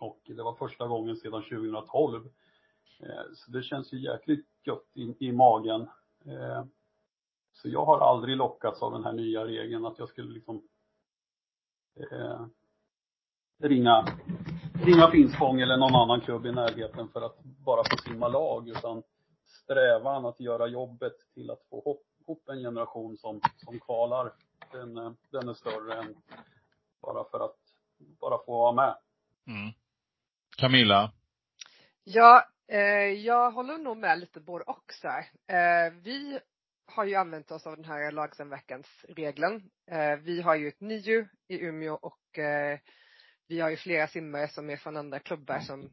Och 0.01 0.21
det 0.27 0.43
var 0.43 0.55
första 0.55 0.87
gången 0.87 1.17
sedan 1.17 1.43
2012. 1.43 2.29
Eh, 3.01 3.23
så 3.35 3.51
det 3.51 3.63
känns 3.63 3.93
ju 3.93 4.01
jäkligt 4.01 4.47
gött 4.65 4.91
i, 4.95 5.29
i 5.29 5.33
magen. 5.33 5.89
Eh, 6.25 6.65
så 7.53 7.69
jag 7.69 7.85
har 7.85 7.99
aldrig 8.01 8.37
lockats 8.37 8.83
av 8.83 8.93
den 8.93 9.05
här 9.05 9.13
nya 9.13 9.45
regeln 9.45 9.87
att 9.87 9.99
jag 9.99 10.09
skulle 10.09 10.33
liksom 10.33 10.63
eh, 11.97 12.47
ringa, 13.59 14.07
ringa 14.85 15.11
Finspång 15.11 15.61
eller 15.61 15.77
någon 15.77 15.95
annan 15.95 16.21
klubb 16.21 16.47
i 16.47 16.53
närheten 16.53 17.09
för 17.09 17.21
att 17.21 17.43
bara 17.43 17.83
få 17.85 17.97
simma 17.97 18.29
lag 18.29 18.69
utan 18.69 19.03
strävan 19.47 20.27
att 20.27 20.41
göra 20.41 20.67
jobbet 20.67 21.17
till 21.35 21.51
att 21.51 21.63
få 21.71 21.81
hopp 21.85 22.08
ihop 22.29 22.49
en 22.49 22.63
generation 22.63 23.17
som, 23.17 23.41
som 23.57 23.81
kvalar, 23.81 24.33
den, 24.73 24.95
den 25.31 25.49
är 25.49 25.55
större 25.55 25.95
än 25.95 26.17
bara 27.01 27.25
för 27.25 27.45
att 27.45 27.57
bara 27.99 28.39
få 28.45 28.53
vara 28.53 28.73
med. 28.73 28.99
Mm. 29.47 29.73
Camilla? 30.57 31.13
Ja, 32.05 32.49
eh, 32.69 33.13
jag 33.25 33.51
håller 33.51 33.79
nog 33.79 33.97
med 33.97 34.19
lite 34.19 34.41
både 34.41 34.65
och 34.65 34.93
så. 34.93 35.09
Eh, 35.53 35.93
vi 36.03 36.41
har 36.87 37.05
ju 37.05 37.15
använt 37.15 37.51
oss 37.51 37.67
av 37.67 37.77
den 37.77 37.85
här 37.85 38.13
lagsamverkansregeln. 38.13 39.71
Eh, 39.91 40.17
vi 40.17 40.43
har 40.43 40.55
ju 40.55 40.69
ett 40.69 40.81
NIU 40.81 41.27
i 41.49 41.61
Umeå 41.61 41.95
och 41.95 42.39
eh, 42.39 42.79
vi 43.49 43.61
har 43.61 43.71
ju 43.71 43.77
flera 43.77 44.09
simmare 44.09 44.49
som 44.49 44.71
är 44.71 44.77
från 44.77 44.97
andra 44.97 45.19
klubbar 45.19 45.61
som 45.61 45.91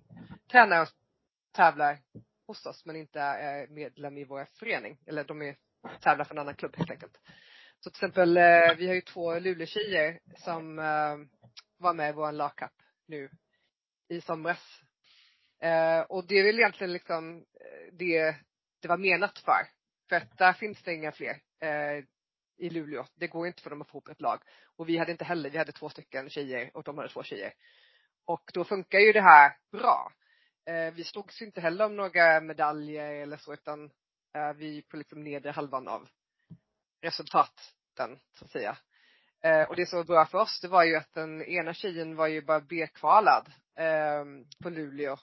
tränar 0.51 0.81
och 0.81 0.87
tävlar 1.51 1.97
hos 2.47 2.65
oss 2.65 2.85
men 2.85 2.95
inte 2.95 3.19
är 3.19 3.67
medlem 3.67 4.17
i 4.17 4.23
vår 4.23 4.47
förening. 4.59 4.97
Eller 5.05 5.23
de 5.23 5.41
är, 5.41 5.55
tävlar 6.01 6.25
för 6.25 6.35
en 6.35 6.39
annan 6.39 6.55
klubb 6.55 6.75
helt 6.77 6.91
enkelt. 6.91 7.19
Så 7.79 7.89
till 7.89 7.97
exempel, 7.97 8.37
eh, 8.37 8.75
vi 8.77 8.87
har 8.87 8.95
ju 8.95 9.01
två 9.01 9.39
Luleå-tjejer 9.39 10.19
som 10.37 10.79
eh, 10.79 11.17
var 11.77 11.93
med 11.93 12.09
i 12.09 12.13
vår 12.13 12.31
lagkapp 12.31 12.73
nu 13.07 13.29
i 14.09 14.21
somras. 14.21 14.81
Eh, 15.61 15.99
och 15.99 16.27
det 16.27 16.35
är 16.35 16.43
väl 16.43 16.59
egentligen 16.59 16.93
liksom 16.93 17.37
eh, 17.37 17.93
det 17.93 18.35
det 18.81 18.87
var 18.87 18.97
menat 18.97 19.39
för. 19.39 19.67
För 20.09 20.15
att 20.15 20.37
där 20.37 20.53
finns 20.53 20.83
det 20.83 20.93
inga 20.93 21.11
fler 21.11 21.41
eh, 21.61 22.03
i 22.57 22.69
Luleå. 22.69 23.05
Det 23.15 23.27
går 23.27 23.47
inte 23.47 23.61
för 23.61 23.69
dem 23.69 23.81
att 23.81 23.87
få 23.87 23.97
ihop 23.97 24.07
ett 24.07 24.21
lag. 24.21 24.41
Och 24.77 24.89
vi 24.89 24.97
hade 24.97 25.11
inte 25.11 25.25
heller, 25.25 25.49
vi 25.49 25.57
hade 25.57 25.71
två 25.71 25.89
stycken 25.89 26.29
tjejer 26.29 26.71
och 26.73 26.83
de 26.83 26.97
hade 26.97 27.09
två 27.09 27.23
tjejer. 27.23 27.53
Och 28.25 28.51
då 28.53 28.63
funkar 28.63 28.99
ju 28.99 29.11
det 29.11 29.21
här 29.21 29.57
bra. 29.71 30.11
Eh, 30.65 30.93
vi 30.93 31.03
slogs 31.03 31.41
inte 31.41 31.61
heller 31.61 31.85
om 31.85 31.95
några 31.95 32.41
medaljer 32.41 33.13
eller 33.13 33.37
så 33.37 33.53
utan 33.53 33.91
eh, 34.35 34.53
vi 34.53 34.81
på 34.81 34.97
liksom 34.97 35.23
nedre 35.23 35.51
halvan 35.51 35.87
av 35.87 36.07
resultaten 37.01 38.19
så 38.33 38.45
att 38.45 38.51
säga. 38.51 38.77
Eh, 39.43 39.69
och 39.69 39.75
det 39.75 39.85
som 39.85 39.97
var 39.97 40.03
bra 40.03 40.25
för 40.25 40.37
oss 40.37 40.59
det 40.61 40.67
var 40.67 40.83
ju 40.83 40.95
att 40.95 41.13
den 41.13 41.41
ena 41.41 41.73
tjejen 41.73 42.15
var 42.15 42.27
ju 42.27 42.41
bara 42.41 42.59
B-kvalad 42.59 43.51
eh, 43.75 44.25
på 44.63 44.69
Luleå 44.69 45.17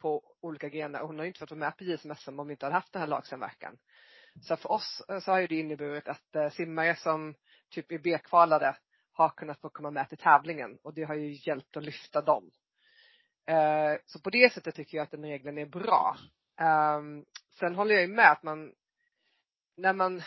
på 0.00 0.22
olika 0.40 0.68
grenar. 0.68 1.00
Och 1.00 1.06
Hon 1.06 1.18
har 1.18 1.24
ju 1.24 1.28
inte 1.28 1.40
fått 1.40 1.50
vara 1.50 1.60
med 1.60 1.76
på 1.76 1.84
JSM 1.84 2.40
om 2.40 2.46
vi 2.46 2.52
inte 2.52 2.66
hade 2.66 2.74
haft 2.74 2.92
den 2.92 3.00
här 3.00 3.08
lagsamverkan. 3.08 3.78
Så 4.42 4.56
för 4.56 4.72
oss 4.72 5.02
eh, 5.08 5.20
så 5.20 5.30
har 5.30 5.40
ju 5.40 5.46
det 5.46 5.58
inneburit 5.58 6.08
att 6.08 6.36
eh, 6.36 6.50
simmare 6.50 6.96
som 6.96 7.34
typ 7.70 7.92
är 7.92 7.98
B-kvalade 7.98 8.76
har 9.12 9.28
kunnat 9.28 9.60
få 9.60 9.68
komma 9.68 9.90
med 9.90 10.08
till 10.08 10.18
tävlingen 10.18 10.78
och 10.82 10.94
det 10.94 11.02
har 11.02 11.14
ju 11.14 11.38
hjälpt 11.50 11.76
att 11.76 11.84
lyfta 11.84 12.22
dem. 12.22 12.50
Eh, 13.46 13.98
så 14.06 14.20
på 14.20 14.30
det 14.30 14.52
sättet 14.52 14.74
tycker 14.74 14.96
jag 14.96 15.04
att 15.04 15.10
den 15.10 15.22
regeln 15.22 15.58
är 15.58 15.66
bra. 15.66 16.16
Ehm, 16.60 17.24
sen 17.58 17.74
håller 17.74 17.94
jag 17.94 18.02
ju 18.02 18.08
med 18.08 18.30
att 18.30 18.42
man, 18.42 18.72
när 19.76 19.92
man 19.92 20.22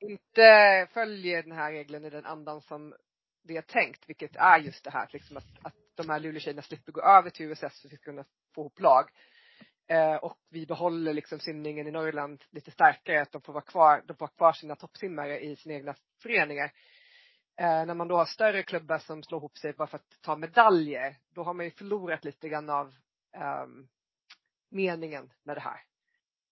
inte 0.00 0.88
följer 0.92 1.42
den 1.42 1.52
här 1.52 1.72
regeln 1.72 2.04
i 2.04 2.10
den 2.10 2.24
andan 2.24 2.60
som 2.60 2.94
det 3.42 3.56
är 3.56 3.62
tänkt, 3.62 4.08
vilket 4.08 4.36
är 4.36 4.58
just 4.58 4.84
det 4.84 4.90
här 4.90 5.08
liksom 5.12 5.36
att, 5.36 5.46
att 5.62 5.74
de 5.94 6.08
här 6.08 6.20
Luleå-tjejerna 6.20 6.62
slipper 6.62 6.92
gå 6.92 7.02
över 7.02 7.30
till 7.30 7.46
USS 7.46 7.82
för 7.82 7.94
att 7.94 8.00
kunna 8.00 8.24
få 8.54 8.60
ihop 8.60 8.80
lag. 8.80 9.10
Eh, 9.86 10.14
och 10.14 10.38
vi 10.50 10.66
behåller 10.66 11.12
liksom 11.12 11.38
simningen 11.38 11.86
i 11.86 11.90
Norrland 11.90 12.44
lite 12.50 12.70
starkare, 12.70 13.22
att 13.22 13.32
de 13.32 13.42
får 13.42 13.52
vara 13.52 13.64
kvar, 13.64 14.02
de 14.06 14.16
får 14.16 14.26
ha 14.26 14.34
kvar 14.34 14.52
sina 14.52 14.76
toppsimmare 14.76 15.40
i 15.40 15.56
sina 15.56 15.74
egna 15.74 15.94
föreningar. 16.22 16.72
Eh, 17.56 17.86
när 17.86 17.94
man 17.94 18.08
då 18.08 18.16
har 18.16 18.24
större 18.24 18.62
klubbar 18.62 18.98
som 18.98 19.22
slår 19.22 19.40
ihop 19.40 19.58
sig 19.58 19.72
bara 19.72 19.88
för 19.88 19.96
att 19.96 20.20
ta 20.20 20.36
medaljer, 20.36 21.16
då 21.34 21.42
har 21.42 21.54
man 21.54 21.64
ju 21.64 21.70
förlorat 21.70 22.24
lite 22.24 22.48
grann 22.48 22.70
av 22.70 22.94
eh, 23.34 23.66
meningen 24.70 25.32
med 25.42 25.56
det 25.56 25.60
här. 25.60 25.80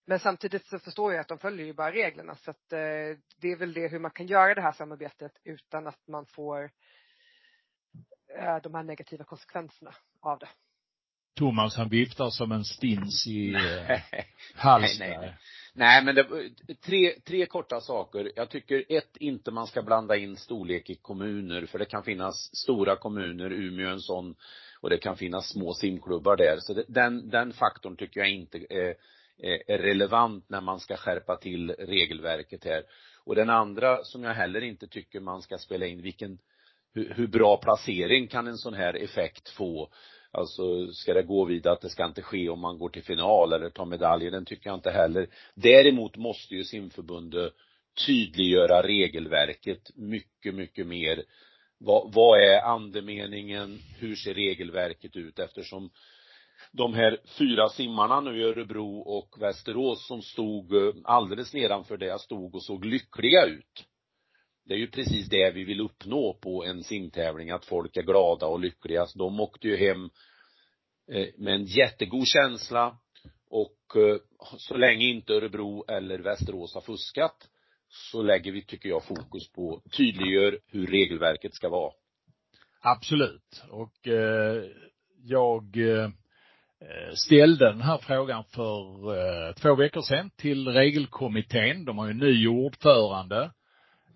Men 0.06 0.18
samtidigt 0.18 0.66
så 0.66 0.78
förstår 0.78 1.12
jag 1.12 1.20
att 1.20 1.28
de 1.28 1.38
följer 1.38 1.66
ju 1.66 1.72
bara 1.72 1.92
reglerna 1.92 2.36
så 2.36 2.50
att 2.50 2.72
eh, 2.72 3.18
det 3.36 3.52
är 3.52 3.56
väl 3.56 3.72
det 3.72 3.88
hur 3.88 3.98
man 3.98 4.10
kan 4.10 4.26
göra 4.26 4.54
det 4.54 4.60
här 4.60 4.72
samarbetet 4.72 5.32
utan 5.44 5.86
att 5.86 6.08
man 6.08 6.26
får 6.26 6.70
eh, 8.38 8.56
de 8.62 8.74
här 8.74 8.82
negativa 8.82 9.24
konsekvenserna 9.24 9.94
av 10.20 10.38
det. 10.38 10.48
Thomas 11.36 11.76
han 11.76 11.88
viftar 11.88 12.30
som 12.30 12.52
en 12.52 12.64
stins 12.64 13.26
i 13.26 13.54
eh, 13.54 14.00
halsen. 14.54 15.08
nej, 15.08 15.18
nej. 15.20 15.34
nej, 15.74 16.04
men 16.04 16.14
det, 16.14 16.24
tre, 16.74 17.20
tre 17.20 17.46
korta 17.46 17.80
saker. 17.80 18.32
Jag 18.36 18.50
tycker 18.50 18.84
ett, 18.88 19.16
inte 19.16 19.50
man 19.50 19.66
ska 19.66 19.82
blanda 19.82 20.16
in 20.16 20.36
storlek 20.36 20.90
i 20.90 20.94
kommuner, 20.94 21.66
för 21.66 21.78
det 21.78 21.84
kan 21.84 22.02
finnas 22.02 22.56
stora 22.56 22.96
kommuner, 22.96 23.52
Umeå 23.52 23.88
en 23.88 24.00
sån, 24.00 24.34
och 24.86 24.90
det 24.90 24.98
kan 24.98 25.16
finnas 25.16 25.48
små 25.48 25.74
simklubbar 25.74 26.36
där. 26.36 26.58
Så 26.60 26.74
det, 26.74 26.84
den, 26.88 27.30
den 27.30 27.52
faktorn 27.52 27.96
tycker 27.96 28.20
jag 28.20 28.30
inte 28.30 28.58
är, 28.70 28.94
är 29.66 29.78
relevant 29.78 30.44
när 30.48 30.60
man 30.60 30.80
ska 30.80 30.96
skärpa 30.96 31.36
till 31.36 31.70
regelverket 31.70 32.64
här. 32.64 32.82
Och 33.24 33.34
den 33.34 33.50
andra 33.50 34.04
som 34.04 34.24
jag 34.24 34.34
heller 34.34 34.60
inte 34.60 34.86
tycker 34.86 35.20
man 35.20 35.42
ska 35.42 35.58
spela 35.58 35.86
in, 35.86 36.02
vilken, 36.02 36.38
hur, 36.94 37.14
hur 37.14 37.26
bra 37.26 37.56
placering 37.56 38.28
kan 38.28 38.46
en 38.46 38.58
sån 38.58 38.74
här 38.74 38.94
effekt 38.94 39.48
få? 39.48 39.90
Alltså 40.30 40.86
ska 40.92 41.14
det 41.14 41.22
gå 41.22 41.44
vidare 41.44 41.74
att 41.74 41.80
det 41.80 41.90
ska 41.90 42.04
inte 42.04 42.22
ske 42.22 42.48
om 42.48 42.60
man 42.60 42.78
går 42.78 42.88
till 42.88 43.04
final 43.04 43.52
eller 43.52 43.70
tar 43.70 43.84
medaljer, 43.84 44.30
den 44.30 44.44
tycker 44.44 44.70
jag 44.70 44.76
inte 44.76 44.90
heller. 44.90 45.28
Däremot 45.54 46.16
måste 46.16 46.54
ju 46.54 46.64
simförbundet 46.64 47.52
tydliggöra 48.06 48.82
regelverket 48.82 49.90
mycket, 49.96 50.54
mycket 50.54 50.86
mer. 50.86 51.22
Vad, 51.78 52.14
vad 52.14 52.40
är 52.40 52.60
andemeningen? 52.60 53.78
Hur 53.98 54.16
ser 54.16 54.34
regelverket 54.34 55.16
ut? 55.16 55.38
Eftersom 55.38 55.90
de 56.72 56.94
här 56.94 57.20
fyra 57.38 57.68
simmarna 57.68 58.20
nu 58.20 58.40
i 58.40 58.44
Örebro 58.44 58.98
och 58.98 59.42
Västerås 59.42 60.06
som 60.06 60.22
stod 60.22 60.74
eh, 60.74 60.94
alldeles 61.04 61.54
nedanför 61.54 61.96
där 61.96 62.06
jag 62.06 62.20
stod 62.20 62.54
och 62.54 62.62
såg 62.64 62.84
lyckliga 62.84 63.44
ut. 63.44 63.84
Det 64.64 64.74
är 64.74 64.78
ju 64.78 64.90
precis 64.90 65.28
det 65.28 65.50
vi 65.50 65.64
vill 65.64 65.80
uppnå 65.80 66.38
på 66.42 66.64
en 66.64 66.84
simtävling, 66.84 67.50
att 67.50 67.64
folk 67.64 67.96
är 67.96 68.02
glada 68.02 68.46
och 68.46 68.60
lyckliga. 68.60 69.06
De 69.14 69.40
åkte 69.40 69.68
ju 69.68 69.76
hem 69.76 70.10
eh, 71.12 71.26
med 71.38 71.54
en 71.54 71.64
jättegod 71.64 72.26
känsla 72.26 72.98
och 73.50 73.96
eh, 73.96 74.16
så 74.58 74.76
länge 74.76 75.06
inte 75.06 75.32
Örebro 75.32 75.84
eller 75.88 76.18
Västerås 76.18 76.74
har 76.74 76.80
fuskat 76.80 77.48
så 77.88 78.22
lägger 78.22 78.52
vi, 78.52 78.64
tycker 78.64 78.88
jag, 78.88 79.04
fokus 79.04 79.52
på 79.52 79.82
tydliggör 79.96 80.58
hur 80.66 80.86
regelverket 80.86 81.54
ska 81.54 81.68
vara. 81.68 81.92
Absolut. 82.80 83.64
Och 83.70 84.08
eh, 84.08 84.62
jag 85.22 85.76
eh, 85.76 86.10
ställde 87.14 87.64
den 87.64 87.80
här 87.80 87.98
frågan 87.98 88.44
för 88.44 89.14
eh, 89.16 89.54
två 89.54 89.74
veckor 89.74 90.00
sedan 90.00 90.30
till 90.30 90.68
regelkommittén. 90.68 91.84
De 91.84 91.98
har 91.98 92.06
ju 92.06 92.10
en 92.10 92.18
ny 92.18 92.48
ordförande 92.48 93.50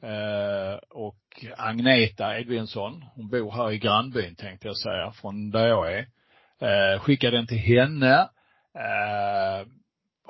Eh, 0.02 0.78
och 0.90 1.44
Agneta 1.56 2.38
Edvinsson, 2.38 3.04
hon 3.14 3.28
bor 3.28 3.52
här 3.52 3.72
i 3.72 3.78
grannbyn 3.78 4.34
tänkte 4.34 4.66
jag 4.66 4.76
säga, 4.76 5.12
från 5.12 5.50
där 5.50 5.66
jag 5.66 5.92
är. 5.92 6.06
Eh, 6.60 7.00
skickade 7.00 7.36
den 7.36 7.46
till 7.46 7.58
henne. 7.58 8.28
Eh, 8.74 9.66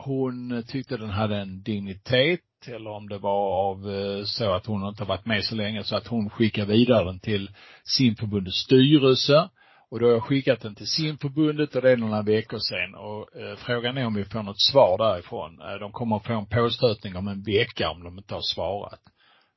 hon 0.04 0.62
tyckte 0.68 0.96
den 0.96 1.10
hade 1.10 1.36
en 1.36 1.62
dignitet 1.62 2.40
eller 2.66 2.90
om 2.90 3.08
det 3.08 3.18
var 3.18 3.70
av 3.70 3.90
eh, 3.90 4.24
så 4.24 4.52
att 4.52 4.66
hon 4.66 4.88
inte 4.88 5.04
varit 5.04 5.26
med 5.26 5.44
så 5.44 5.54
länge 5.54 5.84
så 5.84 5.96
att 5.96 6.06
hon 6.06 6.30
skickade 6.30 6.72
vidare 6.72 7.04
den 7.04 7.20
till 7.20 7.50
simförbundets 7.84 8.56
styrelse. 8.56 9.48
Och 9.90 10.00
då 10.00 10.06
har 10.06 10.12
jag 10.12 10.22
skickat 10.22 10.60
den 10.60 10.74
till 10.74 10.86
simförbundet 10.86 11.76
och 11.76 11.82
det 11.82 11.90
är 11.90 11.96
några 11.96 12.22
veckor 12.22 12.58
sedan 12.58 12.94
och 12.94 13.40
eh, 13.40 13.56
frågan 13.56 13.98
är 13.98 14.06
om 14.06 14.14
vi 14.14 14.24
får 14.24 14.42
något 14.42 14.60
svar 14.60 14.98
därifrån. 14.98 15.60
Eh, 15.60 15.74
de 15.80 15.92
kommer 15.92 16.16
att 16.16 16.26
få 16.26 16.32
en 16.32 16.46
påstötning 16.46 17.16
om 17.16 17.28
en 17.28 17.42
vecka 17.42 17.90
om 17.90 18.04
de 18.04 18.18
inte 18.18 18.34
har 18.34 18.42
svarat. 18.54 19.00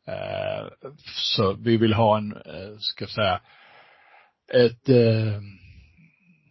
Eh, 0.07 0.67
så 1.05 1.53
vi 1.53 1.77
vill 1.77 1.93
ha 1.93 2.17
en, 2.17 2.31
eh, 2.31 2.77
ska 2.79 3.03
jag 3.03 3.09
säga, 3.09 3.41
ett, 4.53 4.89
eh, 4.89 5.41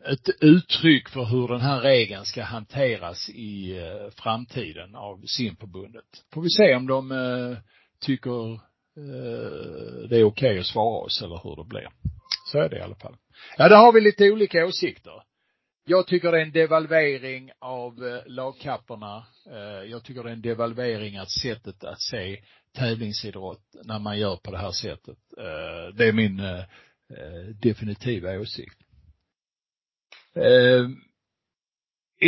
ett 0.05 0.29
uttryck 0.41 1.09
för 1.09 1.25
hur 1.25 1.49
den 1.49 1.61
här 1.61 1.81
regeln 1.81 2.25
ska 2.25 2.43
hanteras 2.43 3.29
i 3.29 3.79
eh, 3.79 4.11
framtiden 4.11 4.95
av 4.95 5.23
simförbundet. 5.27 6.05
Får 6.33 6.43
vi 6.43 6.51
se 6.51 6.75
om 6.75 6.87
de 6.87 7.12
eh, 7.12 7.59
tycker 8.01 8.53
eh, 8.53 8.59
det 10.09 10.17
är 10.19 10.25
okej 10.25 10.25
okay 10.25 10.59
att 10.59 10.67
svara 10.67 11.05
oss 11.05 11.23
eller 11.23 11.41
hur 11.45 11.57
det 11.57 11.69
blir. 11.69 11.88
Så 12.53 12.59
är 12.59 12.69
det 12.69 12.79
i 12.79 12.81
alla 12.81 12.95
fall. 12.95 13.17
Ja, 13.59 13.69
där 13.69 13.77
har 13.77 13.93
vi 13.93 14.01
lite 14.01 14.31
olika 14.31 14.67
åsikter. 14.67 15.23
Jag 15.85 16.07
tycker 16.07 16.33
det 16.33 16.38
är 16.38 16.43
en 16.43 16.53
devalvering 16.53 17.51
av 17.59 18.21
lagkapporna. 18.27 19.25
Jag 19.87 20.05
tycker 20.05 20.23
det 20.23 20.31
är 20.31 20.33
en 20.33 20.43
devalvering 20.43 21.21
av 21.21 21.25
sättet 21.25 21.85
att 21.85 22.01
se 22.01 22.45
tävlingsidrott 22.77 23.62
när 23.85 23.99
man 23.99 24.19
gör 24.19 24.37
på 24.37 24.51
det 24.51 24.59
här 24.59 24.71
sättet. 24.71 25.19
Det 25.95 26.09
är 26.09 26.12
min 26.12 26.43
definitiva 27.62 28.38
åsikt. 28.38 28.79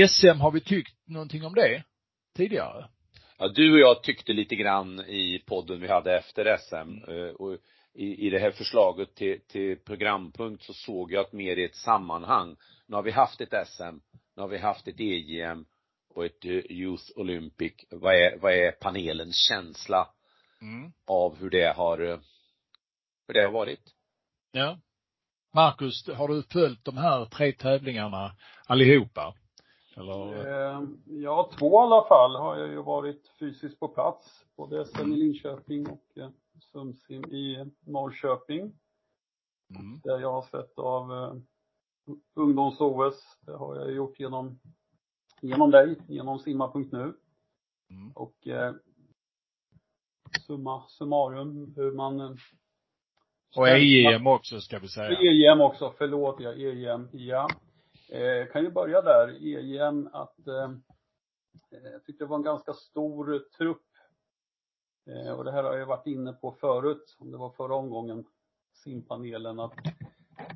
SM, 0.09 0.41
har 0.41 0.51
vi 0.51 0.61
tyckt 0.61 1.09
någonting 1.09 1.45
om 1.45 1.55
det 1.55 1.83
tidigare? 2.37 2.89
Ja, 3.39 3.49
du 3.49 3.73
och 3.73 3.79
jag 3.79 4.03
tyckte 4.03 4.33
lite 4.33 4.55
grann 4.55 5.01
i 5.01 5.43
podden 5.47 5.81
vi 5.81 5.89
hade 5.89 6.19
efter 6.19 6.57
SM. 6.57 7.11
Mm. 7.11 7.35
Och 7.37 7.59
i, 7.95 8.27
i 8.27 8.31
det 8.31 8.39
här 8.39 8.51
förslaget 8.51 9.15
till, 9.15 9.41
till 9.47 9.77
programpunkt 9.77 10.65
så 10.65 10.73
såg 10.73 11.13
jag 11.13 11.21
att 11.21 11.33
mer 11.33 11.57
i 11.57 11.65
ett 11.65 11.77
sammanhang. 11.77 12.57
Nu 12.87 12.97
har 12.97 13.03
vi 13.03 13.11
haft 13.11 13.41
ett 13.41 13.69
SM, 13.69 13.97
nu 14.37 14.43
har 14.43 14.49
vi 14.49 14.59
haft 14.59 14.89
ett 14.89 15.01
EGM 15.01 15.65
och 16.09 16.25
ett 16.25 16.45
eh, 16.45 16.51
Youth 16.51 17.05
Olympic. 17.17 17.73
Vad 17.91 18.15
är, 18.15 18.39
vad 18.39 18.53
är 18.53 18.73
panelens 18.73 19.37
känsla 19.49 20.09
mm. 20.61 20.93
av 21.07 21.37
hur 21.37 21.51
det 21.51 21.77
har, 21.77 21.99
eh, 21.99 22.19
hur 23.27 23.35
det 23.35 23.45
har 23.45 23.53
varit? 23.53 23.95
Ja. 24.53 24.79
Marcus, 25.55 26.09
har 26.09 26.29
du 26.29 26.43
följt 26.43 26.85
de 26.85 26.97
här 26.97 27.25
tre 27.25 27.53
tävlingarna 27.53 28.33
allihopa? 28.67 29.35
Eller? 29.97 30.47
Eh, 30.47 30.83
ja, 31.07 31.51
två 31.59 31.71
i 31.71 31.77
alla 31.77 32.05
fall 32.09 32.37
har 32.37 32.57
jag 32.57 32.69
ju 32.69 32.83
varit 32.83 33.29
fysiskt 33.39 33.81
på 33.81 33.89
plats. 33.89 34.47
Både 34.57 34.85
SM 34.85 35.13
i 35.13 35.17
Linköping 35.17 35.87
och 35.87 36.19
Sumsim 36.73 37.25
i 37.25 37.73
Norrköping. 37.81 38.61
Mm. 39.79 40.01
Där 40.05 40.19
jag 40.19 40.33
har 40.33 40.43
sett 40.43 40.79
av 40.79 41.13
uh, 41.13 41.35
ungdoms-OS. 42.35 43.39
Det 43.41 43.57
har 43.57 43.77
jag 43.77 43.93
gjort 43.93 44.21
genom, 44.21 44.61
genom 45.41 45.71
dig, 45.71 45.97
genom 46.09 46.39
simma.nu. 46.39 47.15
Mm. 47.91 48.13
Och 48.15 48.35
summa 50.47 50.85
summarum 50.89 51.73
hur 51.77 51.93
man 51.93 52.39
och 53.57 53.69
EM 53.69 54.27
också 54.27 54.61
ska 54.61 54.79
vi 54.79 54.89
säga. 54.89 55.53
EM 55.53 55.61
också, 55.61 55.95
förlåt 55.99 56.41
ja, 56.41 56.53
EM, 56.53 57.09
ja. 57.13 57.49
Eh, 58.09 58.53
kan 58.53 58.63
ju 58.63 58.71
börja 58.71 59.03
där, 59.03 59.29
EM 59.81 60.09
att 60.13 60.47
eh, 60.47 60.71
jag 61.93 62.05
tyckte 62.07 62.25
det 62.25 62.29
var 62.29 62.37
en 62.37 62.43
ganska 62.43 62.73
stor 62.73 63.39
trupp 63.59 63.83
Eh, 65.07 65.33
och 65.33 65.45
det 65.45 65.53
här 65.53 65.65
har 65.65 65.77
jag 65.77 65.87
varit 65.87 66.07
inne 66.07 66.33
på 66.33 66.53
förut, 66.53 67.17
om 67.19 67.31
det 67.31 67.39
var 67.39 67.51
förra 67.51 67.75
omgången, 67.75 68.25
simpanelen, 68.73 69.61
att, 69.61 69.79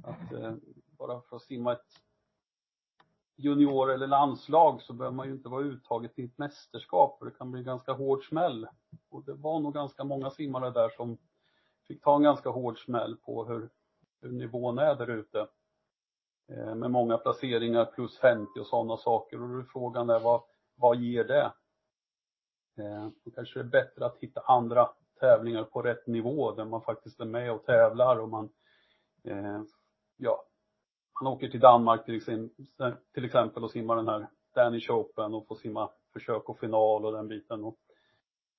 att 0.05 0.33
eh, 0.33 0.55
bara 0.99 1.21
för 1.21 1.37
att 1.37 1.43
simma 1.43 1.73
ett 1.73 1.87
junior 3.37 3.93
eller 3.93 4.07
landslag 4.07 4.83
så 4.83 4.93
behöver 4.93 5.17
man 5.17 5.27
ju 5.27 5.33
inte 5.33 5.49
vara 5.49 5.63
uttaget 5.63 6.15
till 6.15 6.25
ett 6.25 6.39
mästerskap 6.39 7.19
för 7.19 7.27
det 7.27 7.33
kan 7.33 7.51
bli 7.51 7.59
en 7.59 7.67
ganska 7.67 7.93
hård 7.93 8.29
smäll. 8.29 8.67
Och 9.11 9.25
det 9.25 9.35
var 9.35 9.61
nog 9.61 9.75
ganska 9.75 10.05
många 10.05 10.31
simmare 10.31 10.71
där 10.71 10.89
som 10.89 11.19
fick 11.89 12.03
ta 12.03 12.17
en 12.17 12.23
ganska 12.23 12.51
hård 12.51 12.79
smäll 12.79 13.17
på 13.17 13.45
hur, 13.45 13.71
hur 14.21 14.33
nivån 14.33 14.79
är 14.79 14.95
där 14.95 15.11
ute. 15.11 15.49
Eh, 16.53 16.75
med 16.75 16.91
många 16.91 17.19
placeringar 17.19 17.85
plus 17.85 18.19
50 18.19 18.61
och 18.61 18.67
sådana 18.67 18.97
saker 18.97 19.43
och 19.43 19.49
då 19.49 19.59
är 19.59 19.63
frågan 19.63 20.11
är 20.11 20.21
vad, 20.21 20.43
vad 20.77 20.97
ger 20.97 21.25
det? 21.25 21.53
Eh, 22.79 23.09
då 23.25 23.31
kanske 23.31 23.59
det 23.59 23.65
är 23.65 23.71
bättre 23.71 24.07
att 24.07 24.19
hitta 24.19 24.41
andra 24.41 24.91
tävlingar 25.21 25.65
på 25.65 25.83
rätt 25.83 26.07
nivå 26.07 26.53
där 26.53 26.65
man 26.65 26.83
faktiskt 26.83 27.21
är 27.21 27.25
med 27.25 27.53
och 27.53 27.65
tävlar 27.65 28.19
och 28.19 28.29
man, 28.29 28.49
eh, 29.25 29.63
ja, 30.17 30.45
man 31.21 31.33
åker 31.33 31.49
till 31.49 31.61
Danmark 31.61 32.05
till 32.05 32.17
exempel, 32.17 32.67
till 33.15 33.25
exempel 33.25 33.65
och 33.65 33.71
simmar 33.71 33.97
den 33.97 34.09
här 34.09 34.27
Danish 34.55 34.91
Open 34.91 35.35
och 35.35 35.47
får 35.47 35.55
simma 35.55 35.91
försök 36.13 36.49
och 36.49 36.59
final 36.59 37.05
och 37.05 37.13
den 37.13 37.29
biten. 37.29 37.65
Och, 37.65 37.79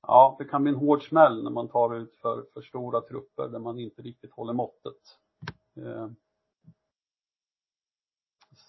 ja, 0.01 0.35
det 0.39 0.45
kan 0.45 0.63
bli 0.63 0.71
en 0.71 0.79
hård 0.79 1.03
smäll 1.03 1.43
när 1.43 1.51
man 1.51 1.67
tar 1.67 1.95
ut 1.95 2.15
för, 2.21 2.45
för 2.53 2.61
stora 2.61 3.01
trupper 3.01 3.47
där 3.47 3.59
man 3.59 3.79
inte 3.79 4.01
riktigt 4.01 4.33
håller 4.33 4.53
måttet. 4.53 5.01
Eh, 5.77 6.07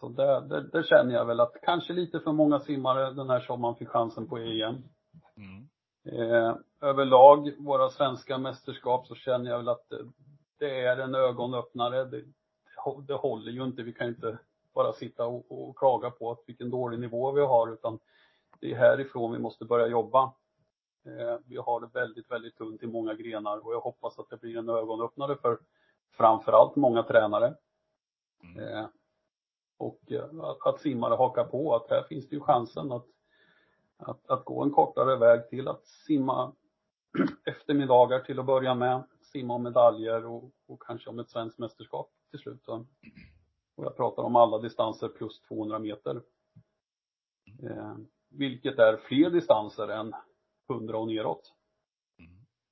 så 0.01 0.09
där, 0.09 0.41
där, 0.41 0.61
där, 0.61 0.83
känner 0.83 1.15
jag 1.15 1.27
väl 1.27 1.41
att 1.41 1.55
kanske 1.63 1.93
lite 1.93 2.21
för 2.21 2.33
många 2.33 2.61
simmare 2.61 3.13
den 3.13 3.31
här 3.31 3.41
sommaren 3.41 3.75
fick 3.75 3.89
chansen 3.89 4.29
på 4.29 4.39
EM. 4.39 4.85
Mm. 5.37 5.69
Eh, 6.05 6.57
överlag, 6.81 7.55
våra 7.59 7.91
svenska 7.91 8.39
mästerskap, 8.39 9.07
så 9.07 9.15
känner 9.15 9.51
jag 9.51 9.59
väl 9.59 9.69
att 9.69 9.89
det, 9.89 10.05
det 10.59 10.81
är 10.81 10.97
en 10.97 11.15
ögonöppnare. 11.15 12.05
Det, 12.05 12.25
det 13.07 13.15
håller 13.15 13.53
ju 13.53 13.65
inte. 13.65 13.83
Vi 13.83 13.93
kan 13.93 14.09
inte 14.09 14.39
bara 14.75 14.93
sitta 14.93 15.27
och, 15.27 15.69
och 15.69 15.79
klaga 15.79 16.11
på 16.11 16.31
att 16.31 16.45
vilken 16.47 16.71
dålig 16.71 17.01
nivå 17.01 17.33
vi 17.33 17.41
har, 17.41 17.73
utan 17.73 17.99
det 18.61 18.73
är 18.73 18.77
härifrån 18.77 19.33
vi 19.33 19.39
måste 19.39 19.65
börja 19.65 19.87
jobba. 19.87 20.33
Eh, 21.05 21.39
vi 21.47 21.57
har 21.57 21.81
det 21.81 21.91
väldigt, 21.93 22.31
väldigt 22.31 22.57
tunt 22.57 22.83
i 22.83 22.87
många 22.87 23.15
grenar 23.15 23.67
och 23.67 23.75
jag 23.75 23.81
hoppas 23.81 24.19
att 24.19 24.31
det 24.31 24.41
blir 24.41 24.57
en 24.57 24.69
ögonöppnare 24.69 25.37
för 25.37 25.59
framförallt 26.13 26.77
många 26.77 27.03
tränare. 27.03 27.55
Mm. 28.43 28.69
Eh, 28.69 28.87
och 29.77 30.13
eh, 30.13 30.41
att, 30.41 30.67
att 30.67 30.81
simmare 30.81 31.15
hakar 31.15 31.45
på 31.45 31.75
att 31.75 31.91
här 31.91 32.03
finns 32.03 32.29
det 32.29 32.37
ju 32.37 32.41
chansen 32.41 32.93
att 32.93 33.07
att, 34.01 34.31
att 34.31 34.45
gå 34.45 34.63
en 34.63 34.71
kortare 34.71 35.17
väg 35.17 35.49
till 35.49 35.69
att 35.69 35.87
simma 35.87 36.53
eftermiddagar 37.45 38.21
till 38.21 38.39
att 38.39 38.47
börja 38.47 38.75
med, 38.75 39.03
simma 39.21 39.55
om 39.55 39.63
medaljer 39.63 40.27
och, 40.27 40.51
och 40.67 40.83
kanske 40.83 41.11
om 41.11 41.19
ett 41.19 41.31
svenskt 41.31 41.59
mästerskap 41.59 42.11
till 42.31 42.39
slut. 42.39 42.69
Och 42.69 43.85
jag 43.85 43.97
pratar 43.97 44.23
om 44.23 44.37
alla 44.37 44.59
distanser 44.59 45.09
plus 45.09 45.41
200 45.41 45.79
meter. 45.79 46.23
Eh, 47.63 47.97
vilket 48.29 48.79
är 48.79 48.97
fler 48.97 49.31
distanser 49.31 49.89
än 49.89 50.15
100 50.71 50.99
och 50.99 51.09
neråt. 51.09 51.53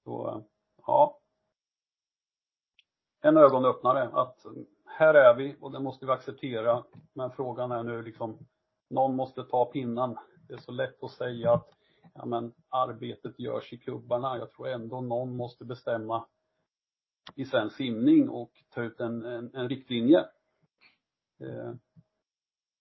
Så, 0.05 0.45
ja. 0.87 1.21
En 3.21 3.37
ögonöppnare 3.37 4.09
att 4.13 4.47
här 4.87 5.15
är 5.15 5.35
vi 5.35 5.57
och 5.61 5.73
det 5.73 5.81
måste 5.81 6.07
vi 6.07 6.13
acceptera. 6.13 6.85
Men 7.13 7.31
frågan 7.31 7.73
är 7.73 7.83
nu 7.83 8.03
liksom, 8.03 8.39
någon 8.91 9.17
måste 9.17 9.45
ta 9.45 9.65
pinnen 9.65 10.17
det 10.49 10.55
är 10.55 10.59
så 10.59 10.73
lätt 10.73 11.03
att 11.03 11.11
säga 11.11 11.53
att 11.53 11.71
ja, 12.15 12.25
men 12.25 12.55
arbetet 12.69 13.39
görs 13.39 13.73
i 13.73 13.79
klubbarna. 13.79 14.39
Jag 14.39 14.53
tror 14.53 14.69
ändå 14.69 15.01
någon 15.01 15.37
måste 15.37 15.65
bestämma 15.65 16.27
i 17.35 17.45
svensk 17.45 17.77
simning 17.77 18.29
och 18.29 18.53
ta 18.69 18.83
ut 18.83 19.01
en, 19.01 19.25
en, 19.25 19.55
en 19.55 19.69
riktlinje. 19.69 20.19
Eh, 21.41 21.75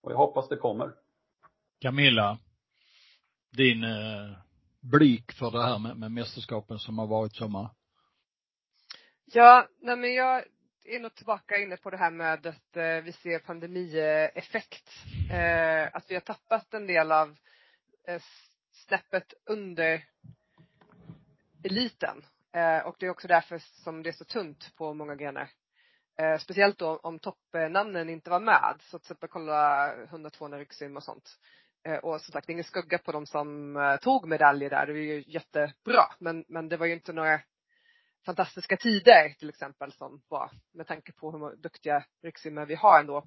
och 0.01 0.11
jag 0.11 0.17
hoppas 0.17 0.49
det 0.49 0.57
kommer. 0.57 0.95
Camilla, 1.79 2.39
din 3.49 3.83
eh, 3.83 4.31
blick 4.81 5.31
för 5.31 5.51
det 5.51 5.63
här 5.63 5.79
med, 5.79 5.97
med 5.97 6.11
mästerskapen 6.11 6.79
som 6.79 6.97
har 6.97 7.07
varit 7.07 7.35
sommar? 7.35 7.69
Ja, 9.25 9.67
nej 9.81 9.97
men 9.97 10.13
jag 10.13 10.43
är 10.83 10.99
nog 10.99 11.15
tillbaka 11.15 11.57
inne 11.57 11.77
på 11.77 11.89
det 11.89 11.97
här 11.97 12.11
med 12.11 12.45
att 12.45 12.77
eh, 12.77 13.03
vi 13.03 13.11
ser 13.11 13.39
pandemieffekt. 13.39 14.89
Eh, 15.31 15.95
att 15.95 16.05
vi 16.09 16.13
har 16.13 16.21
tappat 16.21 16.73
en 16.73 16.87
del 16.87 17.11
av 17.11 17.37
Eh, 18.07 18.21
snäppet 18.71 19.33
under 19.45 20.03
eliten. 21.63 22.25
Eh, 22.51 22.87
och 22.87 22.95
det 22.99 23.05
är 23.05 23.09
också 23.09 23.27
därför 23.27 23.57
som 23.57 24.03
det 24.03 24.09
är 24.09 24.13
så 24.13 24.25
tunt 24.25 24.75
på 24.75 24.93
många 24.93 25.15
grenar. 25.15 25.49
Eh, 26.17 26.37
speciellt 26.37 26.77
då 26.79 26.97
om 26.97 27.19
toppnamnen 27.19 28.09
inte 28.09 28.29
var 28.29 28.39
med. 28.39 28.75
Så 28.81 28.99
till 28.99 29.05
exempel 29.05 29.29
kolla 29.29 29.93
100-200 30.05 30.57
ryggsim 30.57 30.97
och 30.97 31.03
sånt. 31.03 31.37
Eh, 31.87 31.97
och 31.97 32.21
som 32.21 32.31
sagt, 32.31 32.49
ingen 32.49 32.63
skugga 32.63 32.97
på 32.97 33.11
de 33.11 33.25
som 33.25 33.77
eh, 33.77 33.97
tog 33.97 34.27
medaljer 34.27 34.69
där. 34.69 34.85
Det 34.85 34.93
var 34.93 34.99
ju 34.99 35.23
jättebra. 35.27 36.03
Men, 36.19 36.45
men 36.47 36.69
det 36.69 36.77
var 36.77 36.85
ju 36.85 36.93
inte 36.93 37.13
några 37.13 37.41
fantastiska 38.25 38.77
tider 38.77 39.29
till 39.39 39.49
exempel 39.49 39.91
som 39.91 40.21
var 40.27 40.51
med 40.73 40.87
tanke 40.87 41.11
på 41.11 41.31
hur 41.31 41.55
duktiga 41.55 42.05
ryggsimmare 42.23 42.65
vi 42.65 42.75
har 42.75 42.99
ändå 42.99 43.17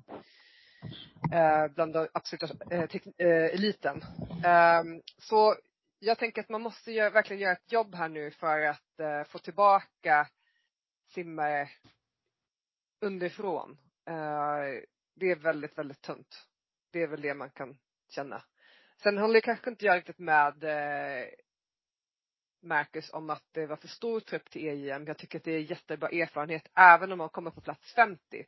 eh, 1.33 1.67
bland 1.75 1.93
den 1.93 2.09
absoluta 2.13 2.47
eh, 2.71 2.89
eh, 3.19 3.55
eliten. 3.55 4.03
Ehm, 4.45 5.03
så 5.19 5.57
jag 5.99 6.19
tänker 6.19 6.43
att 6.43 6.49
man 6.49 6.63
måste 6.63 6.93
gör, 6.93 7.11
verkligen 7.11 7.43
göra 7.43 7.53
ett 7.53 7.73
jobb 7.73 7.95
här 7.95 8.09
nu 8.09 8.31
för 8.31 8.61
att 8.61 9.01
eh, 9.01 9.25
få 9.25 9.39
tillbaka 9.39 10.29
simmare 11.15 11.69
underifrån. 13.01 13.79
Eh, 14.09 14.83
det 15.15 15.31
är 15.31 15.37
väldigt, 15.37 15.79
väldigt 15.79 16.03
tunt. 16.03 16.47
Det 16.93 17.03
är 17.03 17.07
väl 17.07 17.21
det 17.21 17.35
man 17.35 17.51
kan 17.51 17.79
känna. 18.13 18.43
Sen 19.03 19.19
håller 19.19 19.41
kanske 19.41 19.71
inte 19.71 19.87
jag 19.87 19.97
riktigt 19.97 20.19
med 20.19 20.65
eh, 20.65 21.29
Marcus 22.63 23.13
om 23.13 23.31
att 23.31 23.45
det 23.53 23.67
var 23.67 23.77
för 23.77 23.89
stor 23.89 24.21
trupp 24.21 24.51
till 24.51 24.67
EJM, 24.67 25.07
Jag 25.07 25.19
tycker 25.19 25.39
att 25.39 25.45
det 25.45 25.53
är 25.53 25.61
jättebra 25.61 26.09
erfarenhet 26.09 26.71
även 26.75 27.13
om 27.13 27.19
man 27.19 27.29
kommer 27.29 27.51
på 27.51 27.61
plats 27.61 27.95
50 27.95 28.47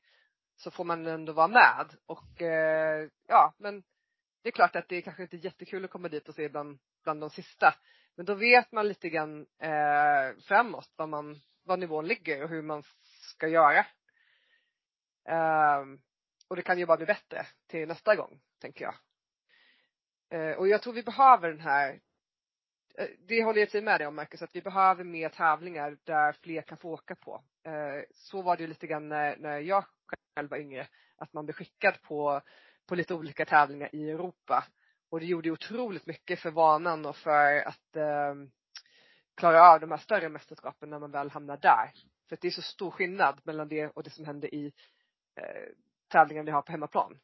så 0.56 0.70
får 0.70 0.84
man 0.84 1.06
ändå 1.06 1.32
vara 1.32 1.48
med. 1.48 1.86
Och 2.06 2.42
eh, 2.42 3.08
ja, 3.28 3.54
men 3.58 3.82
det 4.42 4.48
är 4.48 4.52
klart 4.52 4.76
att 4.76 4.88
det 4.88 4.96
är 4.96 5.00
kanske 5.00 5.22
inte 5.22 5.36
är 5.36 5.44
jättekul 5.44 5.84
att 5.84 5.90
komma 5.90 6.08
dit 6.08 6.28
och 6.28 6.34
se 6.34 6.48
bland, 6.48 6.78
bland 7.04 7.20
de 7.20 7.30
sista. 7.30 7.74
Men 8.14 8.26
då 8.26 8.34
vet 8.34 8.72
man 8.72 8.88
lite 8.88 9.08
grann 9.08 9.46
eh, 9.58 10.36
framåt 10.48 10.90
var, 10.96 11.06
man, 11.06 11.40
var 11.64 11.76
nivån 11.76 12.06
ligger 12.06 12.42
och 12.42 12.48
hur 12.48 12.62
man 12.62 12.82
ska 13.02 13.48
göra. 13.48 13.86
Eh, 15.28 15.84
och 16.48 16.56
det 16.56 16.62
kan 16.62 16.78
ju 16.78 16.86
bara 16.86 16.96
bli 16.96 17.06
bättre 17.06 17.46
till 17.66 17.88
nästa 17.88 18.16
gång, 18.16 18.40
tänker 18.60 18.84
jag. 18.84 18.94
Eh, 20.32 20.56
och 20.56 20.68
jag 20.68 20.82
tror 20.82 20.92
vi 20.92 21.02
behöver 21.02 21.48
den 21.48 21.60
här 21.60 22.00
eh, 22.98 23.08
det 23.18 23.44
håller 23.44 23.60
jag 23.60 23.70
till 23.70 23.84
med 23.84 24.00
dig 24.00 24.06
om 24.06 24.16
Marcus, 24.16 24.42
att 24.42 24.56
vi 24.56 24.62
behöver 24.62 25.04
mer 25.04 25.28
tävlingar 25.28 25.96
där 26.04 26.32
fler 26.32 26.62
kan 26.62 26.78
få 26.78 26.90
åka 26.90 27.14
på. 27.14 27.42
Eh, 27.64 28.02
så 28.10 28.42
var 28.42 28.56
det 28.56 28.62
ju 28.62 28.68
lite 28.68 28.86
grann 28.86 29.08
när, 29.08 29.36
när 29.36 29.58
jag 29.58 29.84
själv 30.36 30.50
var 30.50 30.58
yngre, 30.58 30.88
att 31.16 31.32
man 31.32 31.46
blev 31.46 31.54
skickad 31.54 32.02
på, 32.02 32.40
på 32.86 32.94
lite 32.94 33.14
olika 33.14 33.44
tävlingar 33.44 33.94
i 33.94 34.10
Europa. 34.10 34.64
Och 35.10 35.20
det 35.20 35.26
gjorde 35.26 35.50
otroligt 35.50 36.06
mycket 36.06 36.40
för 36.40 36.50
vanan 36.50 37.06
och 37.06 37.16
för 37.16 37.68
att 37.68 37.96
eh, 37.96 38.34
klara 39.34 39.62
av 39.62 39.80
de 39.80 39.90
här 39.90 39.98
större 39.98 40.28
mästerskapen 40.28 40.90
när 40.90 40.98
man 40.98 41.10
väl 41.10 41.30
hamnar 41.30 41.56
där. 41.56 41.90
För 42.28 42.36
att 42.36 42.40
det 42.40 42.48
är 42.48 42.52
så 42.52 42.62
stor 42.62 42.90
skillnad 42.90 43.40
mellan 43.44 43.68
det 43.68 43.88
och 43.88 44.02
det 44.02 44.10
som 44.10 44.24
händer 44.24 44.54
i 44.54 44.72
eh, 45.36 45.68
tävlingar 46.08 46.42
vi 46.42 46.50
har 46.50 46.62
på 46.62 46.72
hemmaplan. 46.72 47.18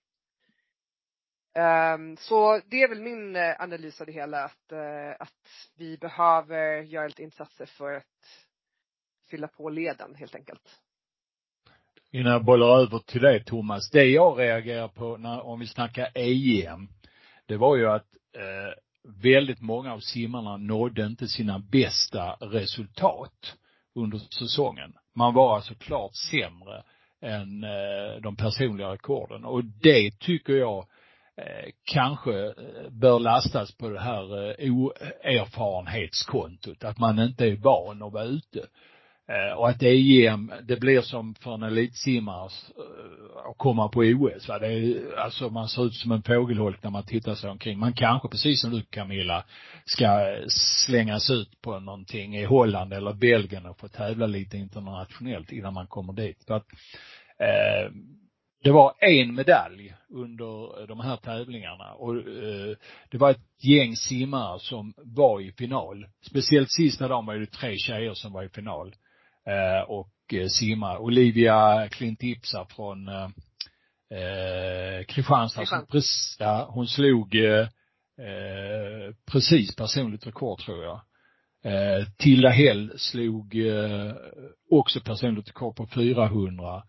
Ehm, 1.58 2.16
så 2.16 2.60
det 2.70 2.82
är 2.82 2.88
väl 2.88 3.00
min 3.00 3.36
eh, 3.36 3.60
analys 3.60 4.00
av 4.00 4.06
det 4.06 4.12
hela 4.12 4.44
att, 4.44 4.72
eh, 4.72 5.10
att 5.18 5.74
vi 5.76 5.96
behöver 5.96 6.82
göra 6.82 7.06
lite 7.06 7.22
insatser 7.22 7.66
för 7.66 7.92
att 7.92 8.04
fylla 9.30 9.48
på 9.48 9.70
leden 9.70 10.14
helt 10.14 10.34
enkelt. 10.34 10.80
Innan 12.10 12.32
jag 12.32 12.44
bollar 12.44 12.66
över 12.66 12.98
till 12.98 13.20
dig 13.20 13.44
Thomas, 13.44 13.90
det 13.90 14.04
jag 14.04 14.38
reagerar 14.38 14.88
på 14.88 15.16
när, 15.16 15.40
om 15.40 15.60
vi 15.60 15.66
snackar 15.66 16.10
EM, 16.14 16.88
det 17.46 17.56
var 17.56 17.76
ju 17.76 17.86
att 17.86 18.06
eh, 18.36 18.74
väldigt 19.22 19.60
många 19.60 19.92
av 19.92 20.00
simmarna 20.00 20.56
nådde 20.56 21.06
inte 21.06 21.28
sina 21.28 21.58
bästa 21.58 22.32
resultat 22.32 23.56
under 23.94 24.18
säsongen. 24.18 24.92
Man 25.14 25.34
var 25.34 25.56
alltså 25.56 25.74
klart 25.74 26.14
sämre 26.14 26.82
än 27.20 27.64
eh, 27.64 28.20
de 28.22 28.36
personliga 28.36 28.92
rekorden 28.92 29.44
och 29.44 29.64
det 29.64 30.18
tycker 30.18 30.52
jag 30.52 30.78
eh, 30.78 30.86
Eh, 31.38 31.70
kanske 31.84 32.46
eh, 32.46 32.52
bör 32.90 33.18
lastas 33.18 33.76
på 33.76 33.88
det 33.88 34.00
här 34.00 34.48
eh, 34.48 34.54
oerfarenhetskontot, 34.72 36.84
att 36.84 36.98
man 36.98 37.18
inte 37.18 37.46
är 37.46 37.56
van 37.56 38.02
att 38.02 38.12
vara 38.12 38.24
ute. 38.24 38.66
Och 39.56 39.68
att 39.68 39.82
EM, 39.82 40.52
det 40.62 40.80
blir 40.80 41.00
som 41.00 41.34
för 41.34 41.54
en 41.54 41.62
elitsimmare 41.62 42.48
att 43.50 43.56
komma 43.56 43.88
på 43.88 44.00
OS. 44.00 44.48
Va? 44.48 44.58
Det 44.58 44.66
är, 44.66 45.18
alltså 45.18 45.48
man 45.48 45.68
ser 45.68 45.86
ut 45.86 45.94
som 45.94 46.12
en 46.12 46.22
fågelholk 46.22 46.82
när 46.82 46.90
man 46.90 47.06
tittar 47.06 47.34
sig 47.34 47.50
omkring. 47.50 47.78
Man 47.78 47.92
kanske, 47.92 48.28
precis 48.28 48.60
som 48.60 48.70
du 48.70 48.82
Camilla, 48.82 49.44
ska 49.84 50.36
slängas 50.86 51.30
ut 51.30 51.60
på 51.60 51.80
någonting 51.80 52.36
i 52.36 52.44
Holland 52.44 52.92
eller 52.92 53.12
Belgien 53.12 53.66
och 53.66 53.78
få 53.78 53.88
tävla 53.88 54.26
lite 54.26 54.56
internationellt 54.56 55.52
innan 55.52 55.74
man 55.74 55.86
kommer 55.86 56.12
dit. 56.12 56.44
För 56.46 56.54
att 56.54 56.66
Eh, 57.40 57.90
det 58.62 58.70
var 58.70 58.94
en 59.00 59.34
medalj 59.34 59.94
under 60.10 60.86
de 60.86 61.00
här 61.00 61.16
tävlingarna 61.16 61.92
och 61.92 62.16
eh, 62.16 62.76
det 63.10 63.18
var 63.18 63.30
ett 63.30 63.64
gäng 63.64 63.96
simmare 63.96 64.60
som 64.60 64.94
var 64.96 65.40
i 65.40 65.52
final. 65.52 66.06
Speciellt 66.30 66.70
sista 66.70 67.08
dagen 67.08 67.26
var 67.26 67.34
det 67.34 67.46
tre 67.46 67.76
tjejer 67.76 68.14
som 68.14 68.32
var 68.32 68.42
i 68.42 68.48
final 68.48 68.94
eh, 69.46 69.90
och 69.90 70.10
simma. 70.50 70.98
Olivia 70.98 71.88
Klintipsa 71.88 72.66
från 72.76 73.08
eh, 73.08 73.28
Kristianstad, 75.08 75.66
som 75.66 75.86
precis, 75.86 76.36
ja, 76.38 76.70
hon 76.70 76.86
slog 76.86 77.34
eh, 77.34 79.14
precis 79.32 79.76
personligt 79.76 80.26
rekord 80.26 80.58
tror 80.58 80.84
jag. 80.84 81.00
Eh, 81.64 82.06
Tilda 82.18 82.48
Hell 82.48 82.98
slog 82.98 83.56
eh, 83.66 84.12
också 84.70 85.00
personligt 85.00 85.48
rekord 85.48 85.76
på 85.76 85.86
400 85.86 86.82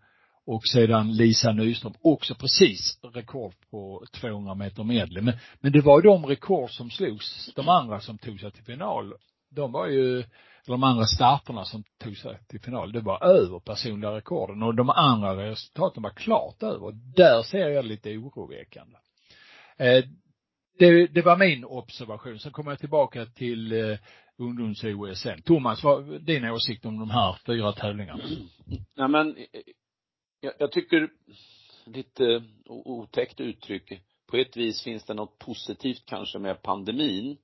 och 0.46 0.66
sedan 0.66 1.12
Lisa 1.12 1.52
Nyström 1.52 1.92
också 2.02 2.34
precis 2.34 2.98
rekord 3.14 3.54
på 3.70 4.04
200 4.12 4.54
meter 4.54 4.84
medley. 4.84 5.22
Men, 5.22 5.34
men 5.60 5.72
det 5.72 5.80
var 5.80 5.98
ju 5.98 6.02
de 6.02 6.26
rekord 6.26 6.70
som 6.70 6.90
slogs. 6.90 7.54
De 7.54 7.68
andra 7.68 8.00
som 8.00 8.18
tog 8.18 8.40
sig 8.40 8.50
till 8.50 8.64
final, 8.64 9.14
de 9.50 9.72
var 9.72 9.86
ju, 9.86 10.16
eller 10.18 10.26
de 10.66 10.82
andra 10.82 11.04
starterna 11.06 11.64
som 11.64 11.84
tog 11.98 12.16
sig 12.16 12.38
till 12.48 12.60
final, 12.60 12.92
det 12.92 13.00
var 13.00 13.24
över 13.24 13.58
personliga 13.58 14.10
rekorden 14.10 14.62
och 14.62 14.74
de 14.74 14.90
andra 14.90 15.50
resultaten 15.50 16.02
var 16.02 16.10
klart 16.10 16.62
över. 16.62 16.92
Där 17.16 17.42
ser 17.42 17.68
jag 17.68 17.84
lite 17.84 18.16
oroväckande. 18.16 18.96
Eh, 19.76 20.04
det, 20.78 21.06
det 21.06 21.22
var 21.22 21.36
min 21.36 21.64
observation. 21.64 22.38
Sen 22.38 22.52
kommer 22.52 22.70
jag 22.70 22.78
tillbaka 22.78 23.26
till 23.26 23.72
eh, 23.72 23.98
ungdoms-OS 24.38 25.20
sen. 25.20 25.42
Thomas, 25.42 25.84
vad 25.84 26.22
din 26.22 26.44
åsikt 26.44 26.84
om 26.84 26.98
de 26.98 27.10
här 27.10 27.36
fyra 27.46 27.72
tävlingarna? 27.72 28.24
Nej 28.96 29.08
men 29.08 29.36
jag, 30.40 30.52
jag 30.58 30.72
tycker, 30.72 31.10
lite 31.84 32.44
otäckt 32.66 33.40
uttryck, 33.40 34.02
på 34.26 34.36
ett 34.36 34.56
vis 34.56 34.84
finns 34.84 35.04
det 35.04 35.14
något 35.14 35.38
positivt 35.38 36.02
kanske 36.06 36.38
med 36.38 36.62
pandemin. 36.62 37.36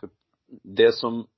För 0.00 0.10
det 0.62 0.92
som 0.92 1.28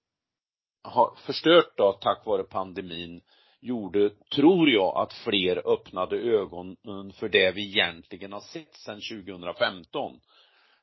har 0.82 1.14
förstört 1.26 1.76
då 1.76 1.92
tack 1.92 2.26
vare 2.26 2.44
pandemin 2.44 3.20
gjorde, 3.60 4.10
tror 4.10 4.70
jag, 4.70 4.96
att 4.96 5.12
fler 5.12 5.72
öppnade 5.72 6.16
ögonen 6.16 7.12
för 7.12 7.28
det 7.28 7.52
vi 7.52 7.68
egentligen 7.68 8.32
har 8.32 8.40
sett 8.40 8.74
sedan 8.74 9.00
2015. 9.24 10.20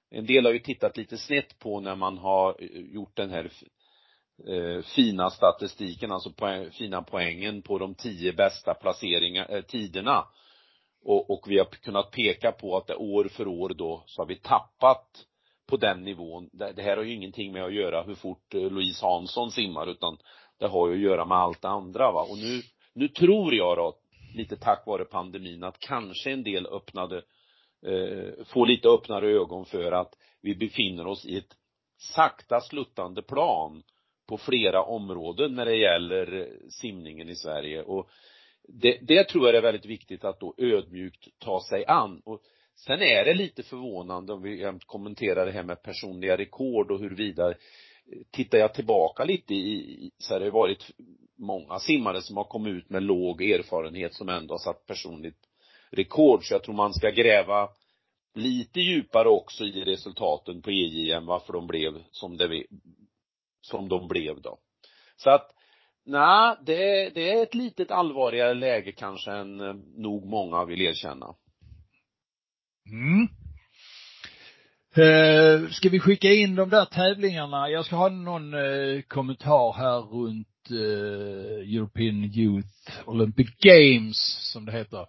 En 0.10 0.26
del 0.26 0.46
har 0.46 0.52
ju 0.52 0.60
tittat 0.60 0.98
lite 0.98 1.18
snett 1.18 1.60
på 1.60 1.80
när 1.80 1.96
man 1.96 2.18
har 2.18 2.56
eh, 2.60 2.82
gjort 2.82 3.16
den 3.16 3.30
här 3.30 3.52
eh, 4.48 4.82
fina 4.82 5.30
statistiken, 5.30 6.12
alltså 6.12 6.32
poäng, 6.32 6.72
fina 6.72 7.02
poängen 7.02 7.62
på 7.62 7.78
de 7.78 7.96
tio 7.96 8.34
bästa 8.34 8.74
placeringar, 8.74 9.56
eh, 9.56 9.62
tiderna. 9.62 10.26
Och, 11.04 11.30
och 11.30 11.46
vi 11.48 11.58
har 11.58 11.66
kunnat 11.66 12.12
peka 12.12 12.52
på 12.52 12.78
att 12.78 12.88
det 12.88 12.96
år 12.96 13.26
för 13.26 13.48
år 13.48 13.70
då 13.70 14.04
så 14.06 14.22
har 14.22 14.28
vi 14.28 14.36
tappat 14.36 15.26
på 15.68 15.78
den 15.78 16.04
nivån. 16.04 16.50
Det, 16.54 16.72
det 16.72 16.82
här 16.82 16.98
har 16.98 17.04
ju 17.04 17.14
ingenting 17.14 17.54
med 17.54 17.64
att 17.64 17.74
göra 17.74 18.04
hur 18.04 18.16
fort 18.16 18.54
eh, 18.54 18.62
Louise 18.62 19.06
Hansson 19.06 19.52
simmar 19.52 19.88
utan 19.88 20.18
det 20.60 20.68
har 20.68 20.88
ju 20.88 20.94
att 20.94 21.12
göra 21.12 21.26
med 21.26 21.38
allt 21.38 21.62
det 21.62 21.68
andra 21.68 22.12
va. 22.12 22.22
Och 22.30 22.38
nu, 22.38 22.62
nu 22.94 23.08
tror 23.08 23.54
jag 23.54 23.78
då, 23.78 23.96
lite 24.36 24.56
tack 24.56 24.84
vare 24.88 25.06
pandemin, 25.06 25.64
att 25.64 25.80
kanske 25.80 26.32
en 26.32 26.44
del 26.44 26.66
öppnade, 26.66 27.18
eh, 27.86 28.46
får 28.46 28.68
lite 28.68 28.88
öppnare 28.88 29.28
ögon 29.28 29.66
för 29.66 29.92
att 29.92 30.14
vi 30.42 30.56
befinner 30.56 31.08
oss 31.08 31.26
i 31.26 31.38
ett 31.38 31.58
sakta 31.98 32.62
sluttande 32.62 33.22
plan 33.22 33.84
på 34.28 34.38
flera 34.38 34.84
områden 34.84 35.56
när 35.56 35.66
det 35.66 35.76
gäller 35.76 36.50
simningen 36.70 37.30
i 37.30 37.36
Sverige. 37.36 37.84
Och 37.84 38.10
det, 38.68 38.98
det 39.02 39.24
tror 39.24 39.48
jag 39.48 39.56
är 39.56 39.62
väldigt 39.62 39.86
viktigt 39.86 40.24
att 40.24 40.40
då 40.40 40.54
ödmjukt 40.58 41.28
ta 41.40 41.62
sig 41.70 41.86
an. 41.86 42.22
Och 42.26 42.42
sen 42.76 43.02
är 43.02 43.26
det 43.26 43.34
lite 43.34 43.64
förvånande 43.64 44.34
om 44.34 44.42
vi 44.42 44.74
kommenterar 44.86 45.46
det 45.46 45.52
här 45.52 45.64
med 45.64 45.84
personliga 45.84 46.38
rekord 46.38 46.92
och 46.92 47.00
huruvida 47.00 47.54
tittar 48.32 48.58
jag 48.58 48.74
tillbaka 48.74 49.24
lite 49.24 49.54
i, 49.54 50.12
så 50.18 50.34
har 50.34 50.40
det 50.40 50.52
varit 50.52 50.92
många 51.38 51.80
simmare 51.80 52.22
som 52.22 52.38
har 52.38 52.44
kommit 52.44 52.74
ut 52.74 52.90
med 52.90 53.04
låg 53.04 53.42
erfarenhet 53.42 54.14
som 54.14 54.30
ändå 54.30 54.54
har 54.54 54.60
satt 54.60 54.86
personligt 54.86 55.40
rekord. 55.92 56.48
Så 56.48 56.54
jag 56.54 56.64
tror 56.64 56.76
man 56.76 56.94
ska 56.94 57.10
gräva 57.10 57.70
lite 58.34 58.80
djupare 58.80 59.30
också 59.30 59.64
i 59.64 59.84
resultaten 59.84 60.62
på 60.62 60.70
EJ 60.72 61.12
än 61.12 61.26
varför 61.26 61.54
de 61.54 61.68
blev 61.68 62.04
som 62.12 62.38
det 62.38 62.64
som 63.66 63.90
de 63.90 64.08
blev 64.08 64.42
då. 64.42 64.58
Så 65.18 65.30
att, 65.30 65.52
nej, 66.06 66.56
det, 66.66 67.10
det 67.10 67.32
är 67.32 67.44
ett 67.44 67.56
litet 67.56 67.92
allvarligare 67.92 68.54
läge 68.54 68.92
kanske 68.92 69.32
än 69.32 69.60
eh, 69.60 69.76
nog 69.98 70.26
många 70.26 70.66
vill 70.66 70.82
erkänna. 70.82 71.36
Mm. 72.92 73.28
Eh, 74.98 75.70
ska 75.70 75.90
vi 75.90 76.00
skicka 76.00 76.28
in 76.28 76.56
de 76.56 76.70
där 76.70 76.86
tävlingarna? 76.86 77.70
Jag 77.70 77.86
ska 77.86 77.96
ha 77.96 78.10
någon 78.10 78.54
eh, 78.54 79.02
kommentar 79.08 79.74
här 79.74 80.00
runt 80.00 80.72
eh, 80.72 81.76
European 81.76 82.24
Youth 82.24 82.92
Olympic 83.06 83.48
Games, 83.60 84.52
som 84.52 84.66
det 84.66 84.72
heter. 84.72 85.00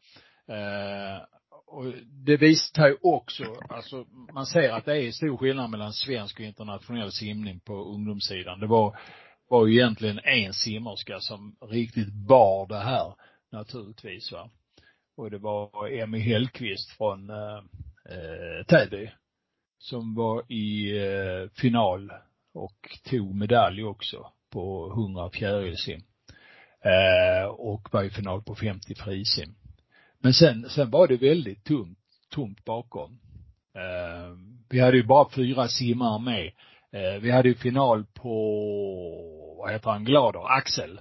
Eh, 0.49 1.23
och 1.67 1.85
det 2.25 2.37
visar 2.37 2.89
ju 2.89 2.97
också, 3.03 3.45
alltså 3.69 4.07
man 4.33 4.47
ser 4.47 4.71
att 4.71 4.85
det 4.85 5.03
är 5.03 5.13
stor 5.13 5.37
skillnad 5.37 5.71
mellan 5.71 5.93
svensk 5.93 6.41
och 6.41 6.47
internationell 6.47 7.13
simning 7.13 7.61
på 7.61 7.75
ungdomssidan. 7.75 8.61
Det 8.61 8.67
var, 8.67 8.99
var 9.49 9.67
ju 9.67 9.75
egentligen 9.75 10.21
en 10.25 10.55
simmerska 10.55 11.21
som 11.21 11.57
riktigt 11.71 12.13
bar 12.13 12.67
det 12.69 12.79
här 12.79 13.15
naturligtvis 13.53 14.33
va. 14.33 14.51
Och 15.17 15.31
det 15.31 15.39
var 15.39 15.89
Emmy 15.93 16.19
Hellqvist 16.19 16.91
från 16.91 17.31
eh, 17.31 17.57
eh 18.11 18.67
Täby 18.67 19.11
som 19.79 20.15
var 20.15 20.53
i 20.53 20.99
eh, 20.99 21.51
final 21.61 22.13
och 22.55 22.99
tog 23.05 23.35
medalj 23.35 23.85
också 23.85 24.33
på 24.51 24.93
100 24.97 25.31
fjärilsim. 25.31 26.01
Eh, 26.81 27.47
och 27.47 27.89
var 27.93 28.03
i 28.03 28.11
final 28.11 28.43
på 28.43 28.55
50 28.55 28.95
frisim. 28.95 29.55
Men 30.27 30.35
sen, 30.35 30.71
sen 30.71 30.91
var 30.91 31.09
det 31.09 31.17
väldigt 31.17 31.65
tomt, 31.65 31.99
tomt 32.31 32.65
bakom. 32.65 33.21
Eh, 33.75 34.37
vi 34.69 34.81
hade 34.81 34.97
ju 34.97 35.03
bara 35.03 35.31
fyra 35.31 35.69
simmare 35.69 36.23
med. 36.23 36.47
Eh, 36.93 37.21
vi 37.21 37.31
hade 37.31 37.49
ju 37.49 37.55
final 37.55 38.05
på, 38.05 38.35
vad 39.59 39.73
heter 39.73 39.91
han, 39.91 40.05
Glader, 40.05 40.57
Axel. 40.59 40.99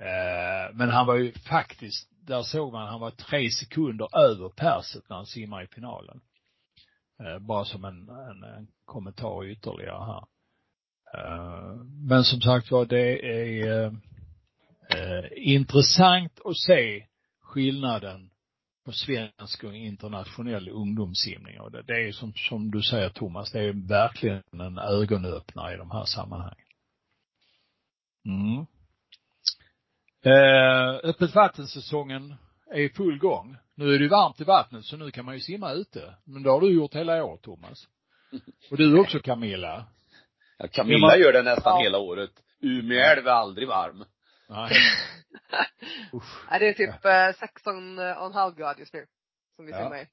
Eh, 0.00 0.74
men 0.74 0.90
han 0.90 1.06
var 1.06 1.16
ju 1.16 1.32
faktiskt 1.32 2.08
där 2.26 2.42
såg 2.42 2.72
man 2.72 2.88
han 2.88 3.00
var 3.00 3.10
tre 3.10 3.50
sekunder 3.50 4.08
över 4.18 4.48
perset 4.48 5.08
när 5.08 5.16
han 5.16 5.26
simmar 5.26 5.62
i 5.62 5.66
finalen. 5.66 6.20
Eh, 7.20 7.38
bara 7.38 7.64
som 7.64 7.84
en, 7.84 8.08
en, 8.08 8.42
en 8.42 8.66
kommentar 8.84 9.46
ytterligare 9.46 10.04
här. 10.04 10.24
Eh, 11.14 11.74
men 12.08 12.24
som 12.24 12.40
sagt 12.40 12.70
var, 12.70 12.86
det 12.86 13.26
är 13.26 13.82
eh, 13.82 13.92
eh 14.88 15.24
intressant 15.36 16.40
att 16.44 16.56
se 16.56 17.06
skillnaden 17.40 18.31
på 18.84 18.92
svensk 18.92 19.64
och 19.64 19.74
internationell 19.74 20.68
ungdomssimning. 20.68 21.60
Och 21.60 21.70
det, 21.70 21.82
det 21.82 22.08
är 22.08 22.12
som, 22.12 22.32
som 22.34 22.70
du 22.70 22.82
säger 22.82 23.08
Thomas, 23.08 23.52
det 23.52 23.60
är 23.60 23.88
verkligen 23.88 24.42
en 24.52 24.78
ögonöppnare 24.78 25.74
i 25.74 25.76
de 25.76 25.90
här 25.90 26.04
sammanhangen. 26.04 26.66
Mm. 28.26 28.66
Eh, 30.24 31.00
öppet 31.02 31.34
vattensäsongen 31.34 32.34
är 32.70 32.80
i 32.80 32.88
full 32.88 33.18
gång. 33.18 33.56
Nu 33.74 33.94
är 33.94 33.98
det 33.98 34.08
varmt 34.08 34.40
i 34.40 34.44
vattnet 34.44 34.84
så 34.84 34.96
nu 34.96 35.10
kan 35.10 35.24
man 35.24 35.34
ju 35.34 35.40
simma 35.40 35.72
ute. 35.72 36.14
Men 36.24 36.42
det 36.42 36.50
har 36.50 36.60
du 36.60 36.74
gjort 36.74 36.94
hela 36.94 37.24
året 37.24 37.42
Thomas. 37.42 37.88
Och 38.70 38.76
du 38.76 39.00
också 39.00 39.18
Camilla. 39.18 39.86
Ja, 40.58 40.68
Camilla 40.68 41.16
gör 41.16 41.32
det 41.32 41.42
nästan 41.42 41.78
ja. 41.78 41.82
hela 41.82 41.98
året. 41.98 42.30
Umeälv 42.60 43.26
är 43.26 43.32
aldrig 43.32 43.68
varm. 43.68 44.04
Nej. 44.52 44.70
Nej, 46.50 46.60
det 46.60 46.68
är 46.68 46.72
typ 46.72 47.04
eh, 47.04 47.48
16 47.48 47.98
och 47.98 48.26
en 48.26 48.32
halv 48.32 48.56
grad 48.56 48.78
just 48.78 48.94
nu. 48.94 49.06
Som 49.56 49.66
vi 49.66 49.72
ja. 49.72 49.78
simmar 49.78 49.96
i. 49.96 50.06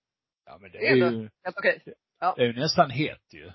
Ja 0.46 0.58
men 0.62 0.72
det 0.72 0.78
är, 0.78 0.96
det 0.96 1.06
är 1.06 1.12
ju, 1.12 1.30
helt 1.44 1.58
okej. 1.58 1.84
Ja. 2.20 2.34
Det 2.38 2.44
är 2.44 2.48
ju 2.48 2.60
nästan 2.60 2.90
hett 2.90 3.34
ju. 3.34 3.52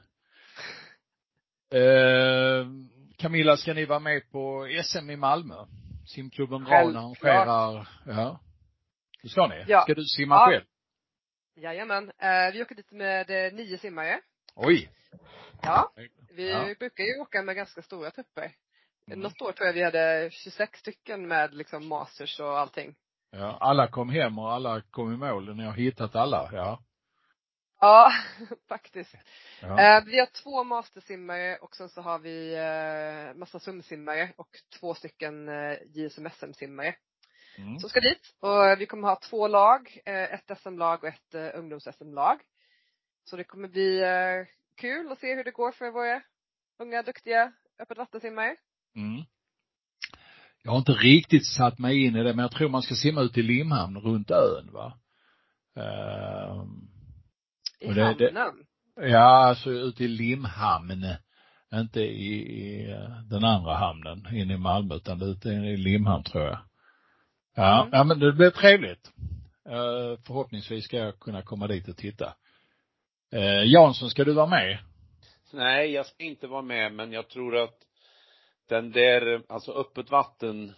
Eh, 1.79 2.67
Camilla, 3.19 3.57
ska 3.57 3.75
ni 3.75 3.85
vara 3.85 3.99
med 3.99 4.31
på 4.31 4.69
SM 4.85 5.11
i 5.11 5.17
Malmö? 5.17 5.55
Simklubben 6.07 6.67
Ran 6.67 6.97
arrangerar, 6.97 7.89
ja. 8.07 8.41
Det 9.23 9.29
ska 9.29 9.47
ni? 9.47 9.65
Ja. 9.69 9.83
Ska 9.83 9.95
du 9.95 10.05
simma 10.05 10.35
ja. 10.35 10.47
själv? 10.47 10.65
Jajamän. 11.57 12.13
Eh, 12.19 12.53
vi 12.53 12.63
åker 12.63 12.75
dit 12.75 12.91
med 12.91 13.31
eh, 13.31 13.53
nio 13.53 13.79
simmare. 13.79 14.21
Oj! 14.55 14.91
Ja. 15.63 15.93
Vi 16.31 16.51
ja. 16.51 16.75
brukar 16.79 17.05
ju 17.05 17.21
åka 17.21 17.43
med 17.43 17.57
ganska 17.57 17.83
stora 17.83 18.11
trupper. 18.11 18.53
Mm. 19.07 19.21
Något 19.21 19.43
år 19.43 19.53
tror 19.53 19.67
jag 19.67 19.75
vi 19.75 19.83
hade 19.83 20.31
26 20.33 20.79
stycken 20.79 21.29
med 21.29 21.55
liksom 21.55 21.89
masters 21.89 22.41
och 22.41 22.59
allting. 22.59 22.95
Ja, 23.31 23.59
alla 23.61 23.89
kom 23.89 24.09
hem 24.09 24.39
och 24.39 24.53
alla 24.53 24.81
kom 24.81 25.13
i 25.13 25.17
mål. 25.17 25.57
Ni 25.57 25.65
har 25.65 25.73
hittat 25.73 26.17
alla, 26.17 26.51
ja. 26.53 26.83
Ja, 27.81 28.13
faktiskt. 28.69 29.15
Ja. 29.61 29.81
Eh, 29.81 30.05
vi 30.05 30.19
har 30.19 30.27
två 30.27 30.65
mastersimmare 30.65 31.57
och 31.57 31.77
sen 31.77 31.89
så 31.89 32.01
har 32.01 32.19
vi 32.19 32.55
eh, 32.55 33.39
massa 33.39 33.61
sumsimmare 33.61 34.33
och 34.37 34.49
två 34.81 34.95
stycken 34.95 35.49
eh, 35.49 35.79
JSM-SM-simmare. 35.95 36.95
Mm. 37.59 37.79
Som 37.79 37.91
ska 37.91 38.01
dit. 38.01 38.35
Och 38.41 38.81
vi 38.81 38.87
kommer 38.87 39.09
ha 39.09 39.17
två 39.17 39.49
lag, 39.49 40.01
eh, 40.05 40.35
ett 40.35 40.59
SM-lag 40.59 41.05
och 41.05 41.09
ett 41.09 41.35
eh, 41.35 41.59
ungdoms-SM-lag. 41.59 42.41
Så 43.25 43.37
det 43.37 43.45
kommer 43.45 43.69
bli 43.69 44.01
eh, 44.01 44.47
kul 44.77 45.13
att 45.13 45.21
se 45.21 45.35
hur 45.35 45.45
det 45.45 45.51
går 45.51 45.73
för 45.73 45.91
våra 45.91 46.23
unga, 46.79 47.03
duktiga 47.03 47.53
öppet 47.79 47.99
vattensimmare. 47.99 48.57
Mm. 48.97 49.25
Jag 50.63 50.71
har 50.71 50.79
inte 50.79 50.93
riktigt 50.93 51.47
satt 51.47 51.79
mig 51.79 52.05
in 52.05 52.17
i 52.17 52.23
det, 52.23 52.35
men 52.35 52.43
jag 52.43 52.53
tror 52.53 52.69
man 52.69 52.83
ska 52.83 52.95
simma 52.95 53.21
ut 53.21 53.39
i 53.39 53.43
Limhamn 53.43 53.97
runt 53.97 54.31
ön 54.31 54.71
va? 54.73 54.99
Uh, 55.79 56.65
I 57.81 57.95
det, 57.95 58.05
hamnen? 58.05 58.35
Det, 58.97 59.09
ja, 59.09 59.49
alltså 59.49 59.71
ute 59.71 60.05
i 60.05 60.09
Limhamn. 60.09 61.05
Inte 61.75 62.01
i, 62.01 62.35
i 62.35 62.91
eh, 62.91 63.23
den 63.31 63.45
andra 63.45 63.75
hamnen 63.75 64.27
inne 64.33 64.55
i 64.55 64.59
Malmö, 64.59 64.95
utan 64.95 65.23
ute 65.23 65.49
i 65.49 65.77
Limhamn 65.77 66.25
tror 66.25 66.45
jag. 66.45 66.59
Ja, 67.55 67.81
mm. 67.81 67.91
ja 67.93 68.05
men 68.05 68.19
det 68.19 68.33
blir 68.33 68.51
trevligt. 68.51 69.13
Uh, 69.69 70.19
förhoppningsvis 70.27 70.85
ska 70.85 70.97
jag 70.97 71.19
kunna 71.19 71.43
komma 71.43 71.67
dit 71.67 71.89
och 71.89 71.97
titta. 71.97 72.35
Uh, 73.35 73.65
Jansson, 73.67 74.11
ska 74.11 74.25
du 74.25 74.33
vara 74.33 74.47
med? 74.47 74.79
Nej, 75.53 75.91
jag 75.91 76.07
ska 76.07 76.25
inte 76.25 76.47
vara 76.47 76.63
med, 76.63 76.93
men 76.93 77.13
jag 77.13 77.29
tror 77.29 77.57
att 77.57 77.79
den 78.69 78.93
där, 78.93 79.43
alltså 79.49 79.73
öppet 79.73 80.11
vatten 80.11 80.73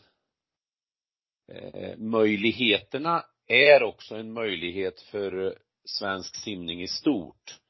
eh, 1.53 1.97
möjligheterna 1.99 3.25
är 3.47 3.83
också 3.83 4.15
en 4.15 4.33
möjlighet 4.33 5.01
för 5.01 5.59
svensk 5.85 6.37
simning 6.37 6.83
i 6.83 6.89
stort. 6.89 7.61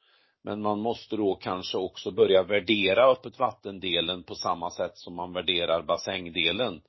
Men 0.42 0.62
man 0.62 0.80
måste 0.80 1.16
då 1.16 1.34
kanske 1.34 1.78
också 1.78 2.10
börja 2.10 2.42
värdera 2.42 3.10
öppet 3.10 3.38
vattendelen 3.38 4.22
på 4.22 4.34
samma 4.34 4.70
sätt 4.70 4.98
som 4.98 5.14
man 5.14 5.32
värderar 5.32 5.82
bassängdelen. 5.82 6.82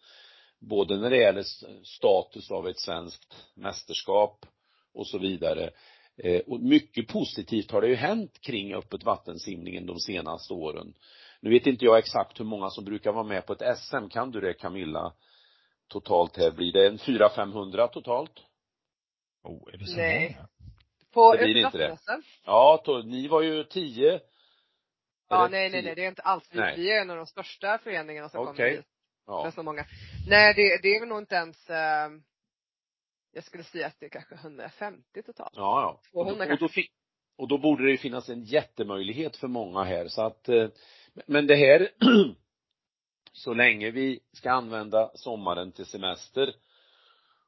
Både 0.59 0.97
när 0.97 1.09
det 1.09 1.17
gäller 1.17 1.43
status 1.83 2.51
av 2.51 2.67
ett 2.67 2.79
svenskt 2.79 3.35
mästerskap 3.55 4.45
och 4.93 5.07
så 5.07 5.17
vidare. 5.17 5.69
Eh, 6.17 6.39
och 6.39 6.59
mycket 6.59 7.07
positivt 7.07 7.71
har 7.71 7.81
det 7.81 7.87
ju 7.87 7.95
hänt 7.95 8.41
kring 8.41 8.73
öppet 8.73 9.03
vattensimningen 9.03 9.85
de 9.85 9.99
senaste 9.99 10.53
åren. 10.53 10.93
Nu 11.39 11.49
vet 11.49 11.67
inte 11.67 11.85
jag 11.85 11.97
exakt 11.97 12.39
hur 12.39 12.45
många 12.45 12.69
som 12.69 12.85
brukar 12.85 13.11
vara 13.11 13.23
med 13.23 13.45
på 13.45 13.53
ett 13.53 13.77
SM, 13.77 14.09
kan 14.09 14.31
du 14.31 14.41
det 14.41 14.53
Camilla? 14.53 15.13
Totalt 15.87 16.37
här, 16.37 16.51
blir 16.51 16.73
det 16.73 16.87
en 16.87 16.97
400-500 16.97 17.87
totalt? 17.87 18.31
Oh, 19.43 19.73
är 19.73 19.77
det 19.77 19.85
så 19.85 19.97
Nej. 19.97 20.35
många? 20.35 20.47
På 21.13 21.35
det 21.35 21.43
blir 21.43 21.65
inte 21.65 21.77
det. 21.77 21.97
Ja, 22.45 22.81
to, 22.85 23.01
ni 23.01 23.27
var 23.27 23.41
ju 23.41 23.63
tio. 23.63 24.19
Ja, 25.29 25.47
nej, 25.51 25.69
nej, 25.69 25.81
nej, 25.81 25.95
det 25.95 26.03
är 26.03 26.07
inte 26.07 26.21
alls. 26.21 26.49
Vi, 26.51 26.73
vi 26.75 26.91
är 26.91 27.01
en 27.01 27.09
av 27.09 27.17
de 27.17 27.25
största 27.25 27.77
föreningarna 27.77 28.29
som 28.29 28.41
okay. 28.41 28.55
kommer 28.55 28.69
hit. 28.69 28.85
Ja. 29.27 29.41
Det 29.41 29.49
är 29.49 29.51
så 29.51 29.63
många. 29.63 29.85
Nej, 30.27 30.53
det, 30.53 30.79
det 30.81 30.95
är 30.95 31.05
nog 31.05 31.17
inte 31.17 31.35
ens, 31.35 31.69
eh, 31.69 32.09
jag 33.31 33.43
skulle 33.43 33.63
säga 33.63 33.87
att 33.87 33.99
det 33.99 34.05
är 34.05 34.09
kanske 34.09 34.35
150 34.35 35.23
totalt. 35.25 35.53
Ja, 35.55 35.81
ja. 35.81 36.01
200 36.11 36.45
och, 36.45 36.51
och, 36.51 36.57
då, 36.59 36.69
och 37.37 37.47
då 37.47 37.57
borde 37.57 37.83
det 37.83 37.91
ju 37.91 37.97
finnas 37.97 38.29
en 38.29 38.43
jättemöjlighet 38.43 39.37
för 39.37 39.47
många 39.47 39.83
här. 39.83 40.07
Så 40.07 40.21
att 40.21 40.49
eh, 40.49 40.67
men 41.25 41.47
det 41.47 41.55
här 41.55 41.89
så 43.31 43.53
länge 43.53 43.91
vi 43.91 44.19
ska 44.33 44.51
använda 44.51 45.11
sommaren 45.15 45.71
till 45.71 45.85
semester 45.85 46.53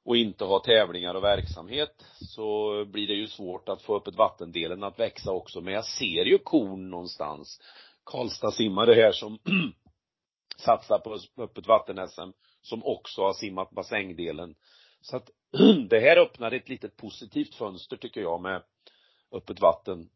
och 0.06 0.18
inte 0.18 0.46
ha 0.46 0.60
tävlingar 0.60 1.16
och 1.16 1.24
verksamhet 1.24 2.06
så 2.16 2.86
blir 2.86 3.08
det 3.08 3.14
ju 3.14 3.28
svårt 3.28 3.70
att 3.70 3.82
få 3.82 3.96
upp 3.96 4.08
ett 4.08 4.16
vattendelen 4.16 4.84
att 4.84 5.00
växa 5.00 5.32
också. 5.32 5.62
Men 5.62 5.74
jag 5.74 5.86
ser 5.86 6.26
ju 6.26 6.38
korn 6.38 6.90
någonstans. 6.90 7.62
Karlstad 8.04 8.52
simmare 8.52 8.94
här 8.94 9.12
som 9.12 9.40
satsar 10.58 11.00
på 11.00 11.44
öppet 11.44 11.68
vatten-SM 11.68 12.30
som 12.62 12.86
också 12.86 13.22
har 13.22 13.34
simmat 13.34 13.72
bassängdelen. 13.72 14.56
Så 15.02 15.18
att 15.18 15.30
det 15.90 16.00
här 16.00 16.18
öppnar 16.18 16.52
ett 16.52 16.70
litet 16.70 16.98
positivt 16.98 17.56
fönster 17.56 17.98
tycker 17.98 18.22
jag 18.22 18.42
med 18.42 18.64
öppet 19.32 19.62
vatten 19.62 20.10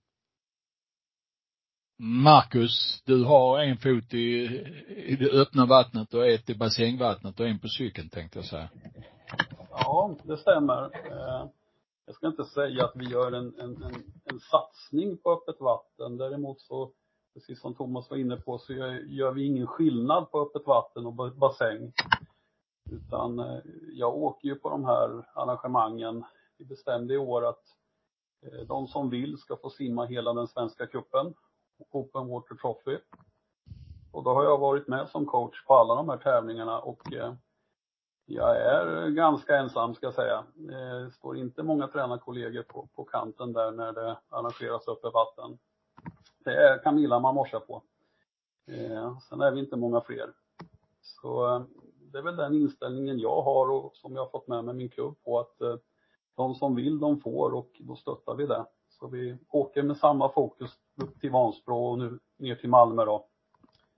Marcus, 1.98 3.04
du 3.06 3.24
har 3.24 3.60
en 3.60 3.78
fot 3.78 4.14
i, 4.14 4.44
i 4.88 5.16
det 5.16 5.32
öppna 5.32 5.66
vattnet 5.66 6.14
och 6.14 6.28
ett 6.28 6.50
i 6.50 6.56
bassängvattnet 6.56 7.40
och 7.40 7.48
en 7.48 7.60
på 7.60 7.68
cykeln 7.68 8.10
tänkte 8.10 8.38
jag 8.40 8.46
säga. 8.46 8.70
Ja, 9.70 10.16
det 10.24 10.38
stämmer. 10.38 10.84
Eh, 10.84 11.50
jag 12.06 12.16
ska 12.16 12.28
inte 12.28 12.46
säga 12.46 12.86
att 12.86 12.96
vi 12.96 13.06
gör 13.06 13.32
en, 13.32 13.60
en, 13.60 13.84
en, 13.84 13.94
en 14.26 14.40
satsning 14.40 15.18
på 15.18 15.32
öppet 15.32 15.62
vatten. 15.62 16.18
Däremot 16.18 16.62
så, 16.62 16.92
precis 17.34 17.62
som 17.62 17.76
Thomas 17.76 18.10
var 18.10 18.18
inne 18.18 18.38
på, 18.38 18.58
så 18.58 18.74
gör, 18.74 18.92
gör 18.92 19.32
vi 19.32 19.46
ingen 19.46 19.68
skillnad 19.68 20.32
på 20.32 20.42
öppet 20.42 20.68
vatten 20.68 21.06
och 21.06 21.14
bassäng. 21.36 21.94
Utan 22.92 23.40
eh, 23.40 23.60
jag 23.94 24.16
åker 24.16 24.48
ju 24.48 24.56
på 24.56 24.70
de 24.70 24.86
här 24.86 25.26
arrangemangen. 25.34 26.24
Vi 26.58 26.66
bestämde 26.66 27.14
i 27.14 27.18
år 27.18 27.46
att 27.46 27.64
Eh, 28.44 28.68
de 28.68 28.88
som 28.88 29.10
vill 29.10 29.38
ska 29.38 29.58
få 29.58 29.70
simma 29.70 30.06
hela 30.06 30.34
den 30.34 30.48
svenska 30.48 30.88
kuppen 30.88 31.34
Open 31.92 32.28
Water 32.28 32.56
Trophy. 32.56 32.98
Och 34.12 34.24
då 34.24 34.34
har 34.34 34.44
jag 34.44 34.58
varit 34.58 34.88
med 34.88 35.10
som 35.10 35.26
coach 35.26 35.66
på 35.66 35.74
alla 35.74 35.96
de 35.96 36.10
här 36.10 36.18
tävlingarna 36.18 36.80
och 36.80 37.14
eh, 37.14 37.34
jag 38.26 38.58
är 38.58 39.10
ganska 39.10 39.58
ensam 39.58 39.96
ska 39.96 40.06
jag 40.06 40.14
säga. 40.14 40.44
Eh, 40.58 41.06
det 41.06 41.12
står 41.12 41.38
inte 41.38 41.64
många 41.64 41.88
tränarkollegor 41.88 42.64
på, 42.64 42.90
på 42.96 43.04
kanten 43.04 43.54
där 43.54 43.72
när 43.72 43.92
det 43.94 44.18
arrangeras 44.30 44.88
uppe 44.88 45.10
vatten. 45.10 45.58
Det 46.46 46.54
är 46.54 46.84
Camilla 46.84 47.20
man 47.20 47.36
morsar 47.36 47.60
på. 47.60 47.84
Eh, 48.68 49.20
sen 49.20 49.42
är 49.42 49.52
vi 49.52 49.60
inte 49.60 49.76
många 49.76 50.02
fler. 50.02 50.34
Så 51.02 51.56
eh, 51.56 51.64
det 52.12 52.18
är 52.18 52.24
väl 52.24 52.36
den 52.36 52.56
inställningen 52.56 53.20
jag 53.20 53.42
har 53.42 53.72
och 53.72 53.96
som 53.96 54.16
jag 54.16 54.22
har 54.22 54.30
fått 54.30 54.48
med 54.48 54.66
mig 54.66 54.76
min 54.76 54.90
klubb 54.90 55.16
på 55.24 55.40
att 55.40 55.62
eh, 55.62 55.76
de 56.36 56.56
som 56.56 56.76
vill 56.76 57.00
de 57.00 57.20
får 57.20 57.54
och 57.54 57.70
då 57.80 57.96
stöttar 57.96 58.36
vi 58.36 58.46
det. 58.46 58.66
Så 59.00 59.08
vi 59.08 59.38
åker 59.50 59.84
med 59.84 59.98
samma 59.98 60.30
fokus 60.30 60.72
upp 61.02 61.20
till 61.20 61.32
Vansbro 61.32 61.76
och 61.76 62.00
nu 62.00 62.20
ner 62.40 62.56
till 62.56 62.70
Malmö 62.70 63.06
då. 63.06 63.26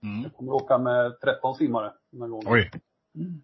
Mm. 0.02 0.22
Jag 0.22 0.34
kommer 0.34 0.52
åka 0.52 0.78
med 0.78 1.20
13 1.20 1.54
simmare 1.54 1.92
den 2.12 2.22
här 2.22 2.28
gången. 2.28 2.52
Oj. 2.52 2.70
Mm. 3.14 3.42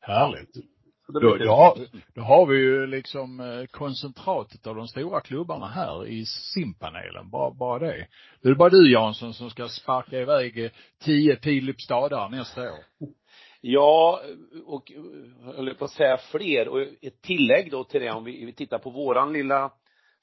Härligt. 0.00 0.72
Då, 1.08 1.36
då, 1.36 1.52
har, 1.52 1.78
då 2.14 2.20
har 2.22 2.46
vi 2.46 2.56
ju 2.56 2.86
liksom 2.86 3.40
eh, 3.40 3.66
koncentratet 3.66 4.66
av 4.66 4.76
de 4.76 4.88
stora 4.88 5.20
klubbarna 5.20 5.66
här 5.66 6.06
i 6.06 6.26
simpanelen, 6.26 7.30
bara, 7.30 7.50
bara 7.50 7.78
det. 7.78 8.06
Det 8.42 8.48
är 8.48 8.54
bara 8.54 8.70
du 8.70 8.92
Jansson 8.92 9.34
som 9.34 9.50
ska 9.50 9.68
sparka 9.68 10.20
iväg 10.20 10.70
10 11.04 11.36
Filipstadar 11.36 12.28
nästa 12.28 12.62
år. 12.62 12.84
Ja, 13.64 14.22
och 14.66 14.92
eh, 14.92 15.02
jag 15.40 15.52
höll 15.52 15.74
på 15.74 15.84
att 15.84 15.90
säga 15.90 16.18
fler 16.18 16.68
och 16.68 16.82
ett 16.82 17.22
tillägg 17.22 17.70
då 17.70 17.84
till 17.84 18.00
det 18.00 18.10
om 18.10 18.24
vi, 18.24 18.44
vi 18.44 18.52
tittar 18.52 18.78
på 18.78 18.90
våran 18.90 19.32
lilla 19.32 19.72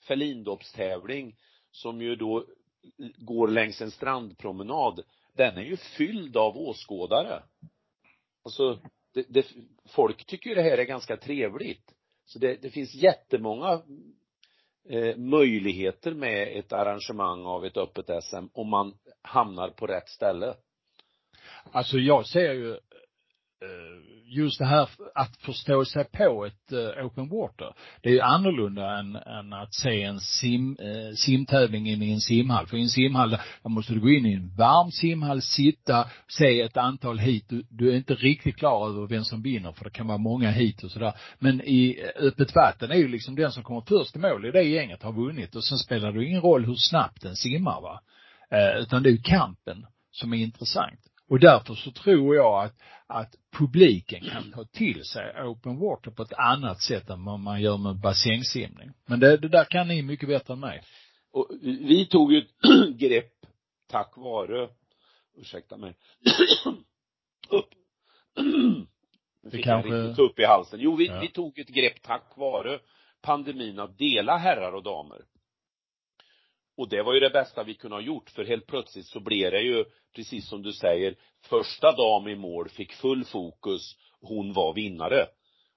fällindoppstävling 0.07 1.35
som 1.71 2.01
ju 2.01 2.15
då 2.15 2.45
går 3.17 3.47
längs 3.47 3.81
en 3.81 3.91
strandpromenad. 3.91 5.03
Den 5.33 5.57
är 5.57 5.61
ju 5.61 5.77
fylld 5.77 6.37
av 6.37 6.57
åskådare. 6.57 7.43
Alltså, 8.43 8.79
det, 9.13 9.25
det, 9.29 9.45
folk 9.89 10.25
tycker 10.25 10.49
ju 10.49 10.55
det 10.55 10.61
här 10.61 10.77
är 10.77 10.83
ganska 10.83 11.17
trevligt. 11.17 11.93
Så 12.25 12.39
det, 12.39 12.61
det 12.61 12.69
finns 12.69 12.95
jättemånga 12.95 13.81
eh, 14.89 15.17
möjligheter 15.17 16.13
med 16.13 16.59
ett 16.59 16.73
arrangemang 16.73 17.45
av 17.45 17.65
ett 17.65 17.77
öppet 17.77 18.23
SM 18.23 18.45
om 18.53 18.69
man 18.69 18.93
hamnar 19.21 19.69
på 19.69 19.87
rätt 19.87 20.09
ställe. 20.09 20.55
Alltså 21.71 21.97
jag 21.97 22.25
ser 22.25 22.53
ju 22.53 22.77
Eh, 23.61 24.35
just 24.37 24.59
det 24.59 24.65
här 24.65 24.89
att 25.15 25.37
förstå 25.37 25.85
sig 25.85 26.03
på 26.03 26.45
ett 26.45 26.71
eh, 26.71 27.05
open 27.05 27.29
water, 27.29 27.73
det 28.01 28.09
är 28.09 28.13
ju 28.13 28.21
annorlunda 28.21 28.99
än, 28.99 29.15
än 29.15 29.53
att 29.53 29.73
se 29.73 30.03
en 30.03 30.19
sim, 30.19 30.77
eh, 30.79 31.13
simtävling 31.15 31.89
inne 31.89 32.05
i 32.05 32.11
en 32.11 32.19
simhall. 32.19 32.67
För 32.67 32.77
i 32.77 32.81
en 32.81 32.89
simhall, 32.89 33.29
där 33.29 33.69
måste 33.69 33.93
du 33.93 33.99
gå 33.99 34.09
in 34.09 34.25
i 34.25 34.33
en 34.33 34.55
varm 34.55 34.91
simhall, 34.91 35.41
sitta, 35.41 36.09
se 36.27 36.61
ett 36.61 36.77
antal 36.77 37.19
hit. 37.19 37.45
Du, 37.49 37.65
du 37.69 37.91
är 37.91 37.95
inte 37.95 38.15
riktigt 38.15 38.57
klar 38.57 38.89
över 38.89 39.07
vem 39.07 39.23
som 39.23 39.41
vinner, 39.41 39.71
för 39.71 39.83
det 39.83 39.91
kan 39.91 40.07
vara 40.07 40.17
många 40.17 40.51
hit 40.51 40.83
och 40.83 40.91
sådär. 40.91 41.13
Men 41.39 41.61
i 41.61 42.05
öppet 42.15 42.55
vatten 42.55 42.91
är 42.91 42.97
ju 42.97 43.07
liksom 43.07 43.35
den 43.35 43.51
som 43.51 43.63
kommer 43.63 43.81
först 43.81 44.15
i 44.15 44.19
mål 44.19 44.45
i 44.45 44.51
det 44.51 44.63
gänget 44.63 45.03
har 45.03 45.13
vunnit. 45.13 45.55
Och 45.55 45.63
sen 45.63 45.77
spelar 45.77 46.11
det 46.11 46.25
ingen 46.25 46.41
roll 46.41 46.65
hur 46.65 46.75
snabbt 46.75 47.21
den 47.21 47.35
simmar 47.35 47.81
va. 47.81 48.01
Utan 48.79 49.03
det 49.03 49.09
är 49.09 49.11
ju 49.11 49.21
kampen 49.21 49.85
som 50.11 50.33
är 50.33 50.37
intressant. 50.37 50.99
Och 51.29 51.39
därför 51.39 51.75
så 51.75 51.91
tror 51.91 52.35
jag 52.35 52.65
att, 52.65 52.73
att 53.09 53.35
publiken 53.51 54.21
kan 54.21 54.51
ta 54.51 54.65
till 54.65 55.03
sig 55.03 55.41
open 55.41 55.79
water 55.79 56.11
på 56.11 56.23
ett 56.23 56.33
annat 56.33 56.81
sätt 56.81 57.09
än 57.09 57.25
vad 57.25 57.39
man 57.39 57.61
gör 57.61 57.77
med 57.77 57.95
bassängsimning. 57.95 58.91
Men 59.05 59.19
det, 59.19 59.37
det 59.37 59.47
där 59.47 59.65
kan 59.65 59.87
ni 59.87 60.01
mycket 60.01 60.29
bättre 60.29 60.53
än 60.53 60.59
mig. 60.59 60.81
Och 61.31 61.49
vi 61.61 62.05
tog 62.05 62.33
ju 62.33 62.39
ett 62.39 62.97
grepp 62.99 63.33
tack 63.87 64.17
vare, 64.17 64.69
ursäkta 65.37 65.77
mig, 65.77 65.95
upp. 67.49 67.69
Nu 69.43 69.51
fick 69.51 69.65
kanske... 69.65 69.91
jag 69.91 70.07
riktigt 70.07 70.25
upp 70.25 70.39
i 70.39 70.45
halsen. 70.45 70.79
Jo, 70.79 70.95
vi, 70.95 71.05
ja. 71.07 71.19
vi 71.19 71.27
tog 71.27 71.59
ett 71.59 71.67
grepp 71.67 72.01
tack 72.01 72.37
vare 72.37 72.79
pandemin 73.21 73.79
att 73.79 73.97
dela 73.97 74.37
herrar 74.37 74.71
och 74.71 74.83
damer. 74.83 75.21
Och 76.79 76.89
det 76.89 77.03
var 77.03 77.13
ju 77.13 77.19
det 77.19 77.29
bästa 77.29 77.63
vi 77.63 77.73
kunde 77.73 77.95
ha 77.95 78.01
gjort, 78.01 78.29
för 78.29 78.45
helt 78.45 78.67
plötsligt 78.67 79.05
så 79.05 79.19
blev 79.19 79.51
det 79.51 79.61
ju, 79.61 79.85
precis 80.15 80.49
som 80.49 80.61
du 80.61 80.73
säger, 80.73 81.15
första 81.49 81.91
dam 81.91 82.27
i 82.27 82.35
mål 82.35 82.69
fick 82.69 82.93
full 82.93 83.25
fokus, 83.25 83.95
hon 84.21 84.53
var 84.53 84.73
vinnare. 84.73 85.27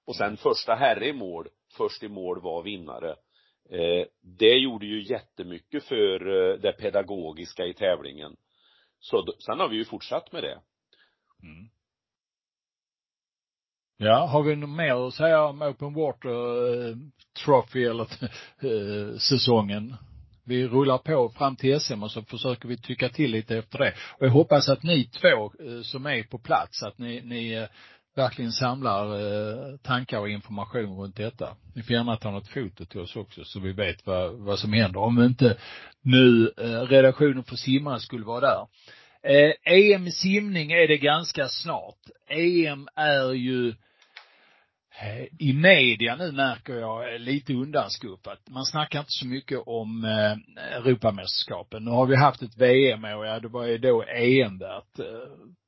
Och 0.05 0.15
sen 0.15 0.37
första 0.37 0.75
herre 0.75 1.07
i 1.07 1.13
mål, 1.13 1.47
först 1.77 2.03
i 2.03 2.07
mål 2.07 2.41
var 2.41 2.63
vinnare. 2.63 3.09
Eh, 3.69 4.05
det 4.21 4.57
gjorde 4.57 4.85
ju 4.85 5.03
jättemycket 5.03 5.83
för 5.83 6.27
eh, 6.27 6.59
det 6.59 6.71
pedagogiska 6.71 7.65
i 7.65 7.73
tävlingen. 7.73 8.35
Så 8.99 9.25
sen 9.39 9.59
har 9.59 9.69
vi 9.69 9.75
ju 9.75 9.85
fortsatt 9.85 10.31
med 10.31 10.43
det. 10.43 10.59
Mm. 11.43 11.69
Ja, 13.97 14.25
har 14.25 14.43
vi 14.43 14.55
något 14.55 14.69
mer 14.69 15.07
att 15.07 15.13
säga 15.13 15.43
om 15.43 15.61
Open 15.61 15.93
Water 15.93 16.29
eh, 16.89 16.95
Trophy 17.45 17.83
eller 17.83 18.07
eh, 18.59 19.17
säsongen? 19.17 19.95
Vi 20.45 20.67
rullar 20.67 20.97
på 20.97 21.29
fram 21.29 21.55
till 21.55 21.79
SM 21.79 22.03
och 22.03 22.11
så 22.11 22.21
försöker 22.21 22.67
vi 22.67 22.77
tycka 22.77 23.09
till 23.09 23.31
lite 23.31 23.57
efter 23.57 23.79
det. 23.79 23.93
Och 24.17 24.25
jag 24.25 24.31
hoppas 24.31 24.69
att 24.69 24.83
ni 24.83 25.05
två 25.05 25.53
eh, 25.59 25.81
som 25.81 26.05
är 26.05 26.23
på 26.23 26.37
plats, 26.37 26.83
att 26.83 26.97
ni, 26.97 27.21
ni 27.21 27.53
eh, 27.53 27.67
verkligen 28.15 28.51
samlar 28.51 29.05
eh, 29.15 29.77
tankar 29.77 30.19
och 30.19 30.29
information 30.29 31.01
runt 31.01 31.15
detta. 31.15 31.55
Ni 31.75 31.83
får 31.83 31.95
gärna 31.95 32.17
ta 32.17 32.31
något 32.31 32.47
foto 32.47 32.85
till 32.85 32.99
oss 32.99 33.15
också 33.15 33.43
så 33.43 33.59
vi 33.59 33.71
vet 33.73 34.05
vad, 34.05 34.33
vad 34.33 34.59
som 34.59 34.73
händer. 34.73 34.99
Om 34.99 35.23
inte 35.23 35.57
nu 36.01 36.45
redaktionen 36.89 37.43
för 37.43 37.55
simman 37.55 37.99
skulle 37.99 38.25
vara 38.25 38.41
där. 38.41 38.67
EM 39.63 40.07
i 40.07 40.11
simning 40.11 40.71
är 40.71 40.87
det 40.87 40.97
ganska 40.97 41.47
snart. 41.47 41.97
EM 42.29 42.87
är 42.95 43.33
ju 43.33 43.73
Eh, 45.03 45.27
i 45.39 45.53
media 45.53 46.15
nu 46.15 46.31
märker 46.31 46.73
jag 46.73 47.21
lite 47.21 47.53
undanskuffat. 47.53 48.39
Man 48.49 48.65
snackar 48.65 48.99
inte 48.99 49.11
så 49.11 49.27
mycket 49.27 49.59
om 49.65 50.05
eh, 50.05 50.77
Europamästerskapen. 50.77 51.85
Nu 51.85 51.91
har 51.91 52.05
vi 52.05 52.15
haft 52.15 52.41
ett 52.41 52.57
VM, 52.57 53.03
och 53.03 53.25
ja 53.25 53.39
det 53.39 53.47
var 53.47 53.65
ju 53.65 53.77
då 53.77 54.03
EM 54.03 54.57
värt. 54.57 54.99
Eh, 54.99 55.05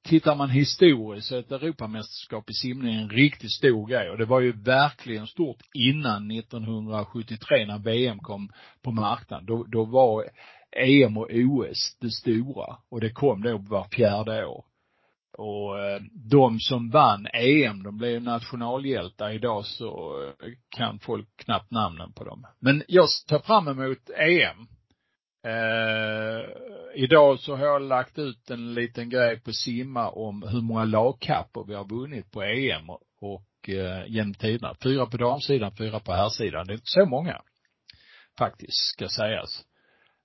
tittar 0.08 0.36
man 0.36 0.50
historiskt 0.50 1.28
så 1.28 1.36
är 1.36 1.40
ett 1.40 1.52
Europamästerskap 1.52 2.50
i 2.50 2.54
simning 2.54 2.96
en 2.96 3.10
riktigt 3.10 3.52
stor 3.52 3.88
grej 3.88 4.10
och 4.10 4.18
det 4.18 4.26
var 4.26 4.42
ju 4.42 4.52
verkligen 4.52 5.28
stort 5.28 5.60
innan 5.74 6.32
1973 6.32 7.66
när 7.66 7.80
VM 7.80 8.20
kom 8.20 8.50
på 8.84 8.92
marknaden. 8.92 9.46
Då, 9.46 9.64
då 9.64 9.86
var 9.86 10.26
EM 10.78 11.18
och 11.18 11.30
OS 11.32 11.98
det 12.02 12.12
stora 12.12 12.78
och 12.90 13.02
det 13.02 13.10
kom 13.10 13.42
då 13.42 13.58
var 13.58 13.88
fjärde 13.92 14.46
år. 14.46 14.66
Och 15.38 15.80
eh, 15.80 16.02
de 16.30 16.60
som 16.60 16.90
vann 16.90 17.28
EM, 17.34 17.84
de 17.84 17.98
blev 17.98 18.22
nationalhjältar. 18.24 19.30
Idag 19.30 19.66
så 19.66 20.22
eh, 20.24 20.52
kan 20.70 21.00
folk 21.00 21.28
knappt 21.36 21.72
namnen 21.72 22.14
på 22.14 22.24
dem. 22.24 22.48
Men 22.60 22.84
jag 22.88 23.08
tar 23.28 23.40
fram 23.40 23.68
emot 23.68 24.10
EM. 24.18 24.68
Eh, 25.46 26.46
idag 26.96 27.40
så 27.40 27.56
har 27.56 27.66
jag 27.66 27.82
lagt 27.82 28.20
ut 28.20 28.50
en 28.50 28.74
liten 28.74 29.10
grej 29.10 29.40
på 29.40 29.52
Simma 29.52 30.10
om 30.10 30.44
hur 30.44 30.62
många 30.62 30.86
lagkappor 30.86 31.66
vi 31.68 31.76
har 31.76 31.90
vunnit 31.90 32.32
på 32.32 32.44
EM 32.44 32.90
och 33.22 33.70
eh, 33.70 34.06
genom 34.08 34.34
tiderna. 34.34 34.76
Fyra 34.84 35.06
på 35.06 35.18
damsidan, 35.18 35.76
fyra 35.78 36.00
på 36.00 36.12
herrsidan. 36.12 36.68
Det 36.68 36.74
är 36.74 36.76
inte 36.76 36.86
så 36.86 37.06
många. 37.06 37.42
Faktiskt, 38.38 38.94
ska 38.94 39.08
sägas. 39.10 39.66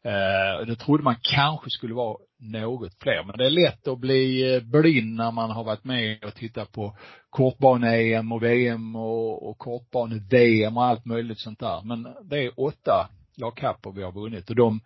Eh, 0.05 0.67
det 0.67 0.77
trodde 0.77 1.03
man 1.03 1.17
kanske 1.23 1.71
skulle 1.71 1.95
vara 1.95 2.17
något 2.39 2.95
fler. 3.03 3.25
Men 3.25 3.39
det 3.39 3.47
är 3.47 3.51
lätt 3.51 3.89
att 3.89 3.99
bli 3.99 4.55
eh, 4.55 4.63
blind 4.63 5.17
när 5.17 5.33
man 5.33 5.51
har 5.51 5.65
varit 5.65 5.85
med 5.85 6.25
och 6.25 6.35
tittat 6.35 6.73
på 6.73 6.97
kortbane-EM 7.31 8.33
och 8.33 8.43
VM 8.43 8.97
och, 8.97 9.49
och 9.49 9.59
kortbane-VM 9.59 10.77
och 10.77 10.85
allt 10.85 11.05
möjligt 11.05 11.41
sånt 11.41 11.61
där. 11.61 11.83
Men 11.85 12.03
det 12.23 12.45
är 12.45 12.61
åtta 12.61 13.11
lagkapper 13.37 13.91
vi 13.91 14.03
har 14.03 14.13
vunnit 14.13 14.51
och 14.51 14.57
de 14.57 14.81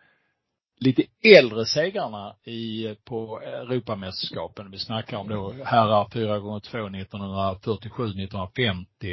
lite 0.81 1.03
äldre 1.23 1.65
segrarna 1.65 2.37
i, 2.45 2.95
på 3.05 3.41
Europamästerskapen. 3.41 4.71
Vi 4.71 4.79
snackar 4.79 5.17
om 5.17 5.29
då 5.29 5.55
herrar 5.65 6.09
4 6.13 6.39
gånger 6.39 6.61
2 6.61 6.79
1947, 6.79 8.05
1950, 8.05 9.13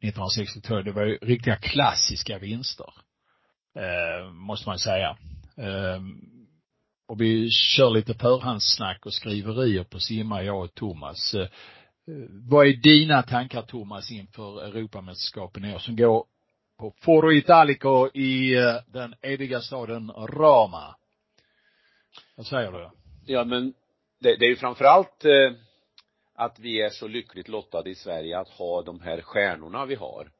1962. 0.00 0.82
Det 0.82 0.92
var 0.92 1.02
ju 1.02 1.18
riktiga 1.22 1.56
klassiska 1.56 2.38
vinster. 2.38 2.94
Eh, 3.76 4.32
måste 4.32 4.68
man 4.68 4.78
säga. 4.78 5.16
Ehm, 5.56 6.20
och 7.08 7.20
vi 7.20 7.50
kör 7.50 7.90
lite 7.90 8.14
förhandssnack 8.14 9.06
och 9.06 9.14
skriverier 9.14 9.84
på 9.84 9.98
Simma, 9.98 10.42
jag 10.42 10.64
och 10.64 10.74
Thomas. 10.74 11.34
Eh, 11.34 11.48
vad 12.30 12.66
är 12.66 12.72
dina 12.72 13.22
tankar 13.22 13.62
Thomas 13.62 14.10
inför 14.10 14.64
Europamästerskapen 14.64 15.64
i 15.64 15.74
år 15.74 15.78
som 15.78 15.96
går 15.96 16.26
på 16.78 16.94
Foro 17.00 17.32
Italico 17.32 18.08
i 18.14 18.54
eh, 18.54 18.74
den 18.86 19.14
eviga 19.22 19.60
staden 19.60 20.10
Roma? 20.10 20.96
Vad 22.36 22.46
säger 22.46 22.72
du? 22.72 22.90
Ja 23.26 23.44
men 23.44 23.74
det, 24.20 24.36
det 24.36 24.44
är 24.44 24.50
ju 24.50 24.56
framförallt 24.56 25.24
eh, 25.24 25.52
att 26.34 26.58
vi 26.58 26.80
är 26.80 26.90
så 26.90 27.08
lyckligt 27.08 27.48
lottade 27.48 27.90
i 27.90 27.94
Sverige 27.94 28.38
att 28.38 28.48
ha 28.48 28.82
de 28.82 29.00
här 29.00 29.20
stjärnorna 29.20 29.86
vi 29.86 29.94
har. 29.94 30.30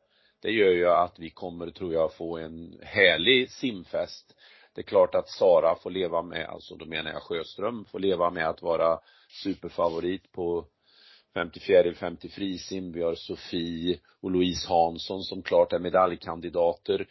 Det 0.42 0.50
gör 0.50 0.70
ju 0.70 0.88
att 0.88 1.18
vi 1.18 1.30
kommer, 1.30 1.70
tror 1.70 1.92
jag, 1.92 2.14
få 2.14 2.38
en 2.38 2.78
härlig 2.82 3.50
simfest 3.50 4.34
det 4.74 4.80
är 4.80 4.82
klart 4.82 5.14
att 5.14 5.28
Sara 5.28 5.76
får 5.76 5.90
leva 5.90 6.22
med, 6.22 6.46
alltså 6.46 6.76
då 6.76 6.84
menar 6.84 7.10
jag 7.10 7.22
Sjöström, 7.22 7.84
får 7.84 7.98
leva 7.98 8.30
med 8.30 8.48
att 8.48 8.62
vara 8.62 8.98
superfavorit 9.42 10.32
på 10.32 10.66
50 11.34 11.60
fjäril, 11.60 11.94
50 11.94 12.28
frisim. 12.28 12.92
Vi 12.92 13.02
har 13.02 13.14
Sofie 13.14 13.98
och 14.20 14.30
Louise 14.30 14.68
Hansson 14.68 15.22
som 15.22 15.42
klart 15.42 15.72
är 15.72 15.78
medaljkandidater. 15.78 17.06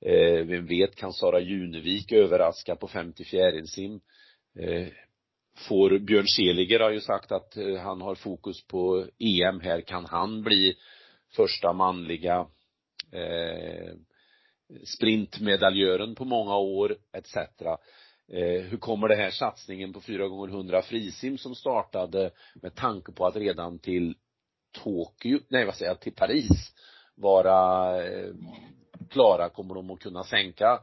Eh, 0.00 0.46
vem 0.46 0.66
vet, 0.66 0.96
kan 0.96 1.12
Sara 1.12 1.40
Junevik 1.40 2.12
överraska 2.12 2.76
på 2.76 2.88
50 2.88 3.24
fjärilsim? 3.24 4.00
Eh, 4.58 4.88
får 5.68 5.98
Björn 5.98 6.26
Seliger 6.26 6.80
har 6.80 6.90
ju 6.90 7.00
sagt 7.00 7.32
att 7.32 7.56
eh, 7.56 7.76
han 7.76 8.00
har 8.00 8.14
fokus 8.14 8.66
på 8.66 9.06
EM 9.18 9.60
här. 9.60 9.80
Kan 9.80 10.04
han 10.04 10.42
bli 10.42 10.76
första 11.36 11.72
manliga 11.72 12.46
eh, 13.12 13.94
sprintmedaljören 14.84 16.14
på 16.14 16.24
många 16.24 16.56
år 16.56 16.96
etc. 17.12 17.36
Eh, 18.32 18.62
hur 18.62 18.76
kommer 18.76 19.08
det 19.08 19.16
här 19.16 19.30
satsningen 19.30 19.92
på 19.92 20.00
4 20.00 20.28
gånger 20.28 20.48
100 20.48 20.82
frisim 20.82 21.38
som 21.38 21.54
startade 21.54 22.30
med 22.54 22.74
tanke 22.74 23.12
på 23.12 23.26
att 23.26 23.36
redan 23.36 23.78
till 23.78 24.14
Tokyo, 24.72 25.40
nej 25.48 25.64
vad 25.64 25.74
säger 25.74 25.90
jag, 25.90 26.00
till 26.00 26.14
Paris 26.14 26.74
vara 27.14 27.90
eh, 28.04 28.34
klara, 29.10 29.48
kommer 29.48 29.74
de 29.74 29.90
att 29.90 30.00
kunna 30.00 30.24
sänka 30.24 30.80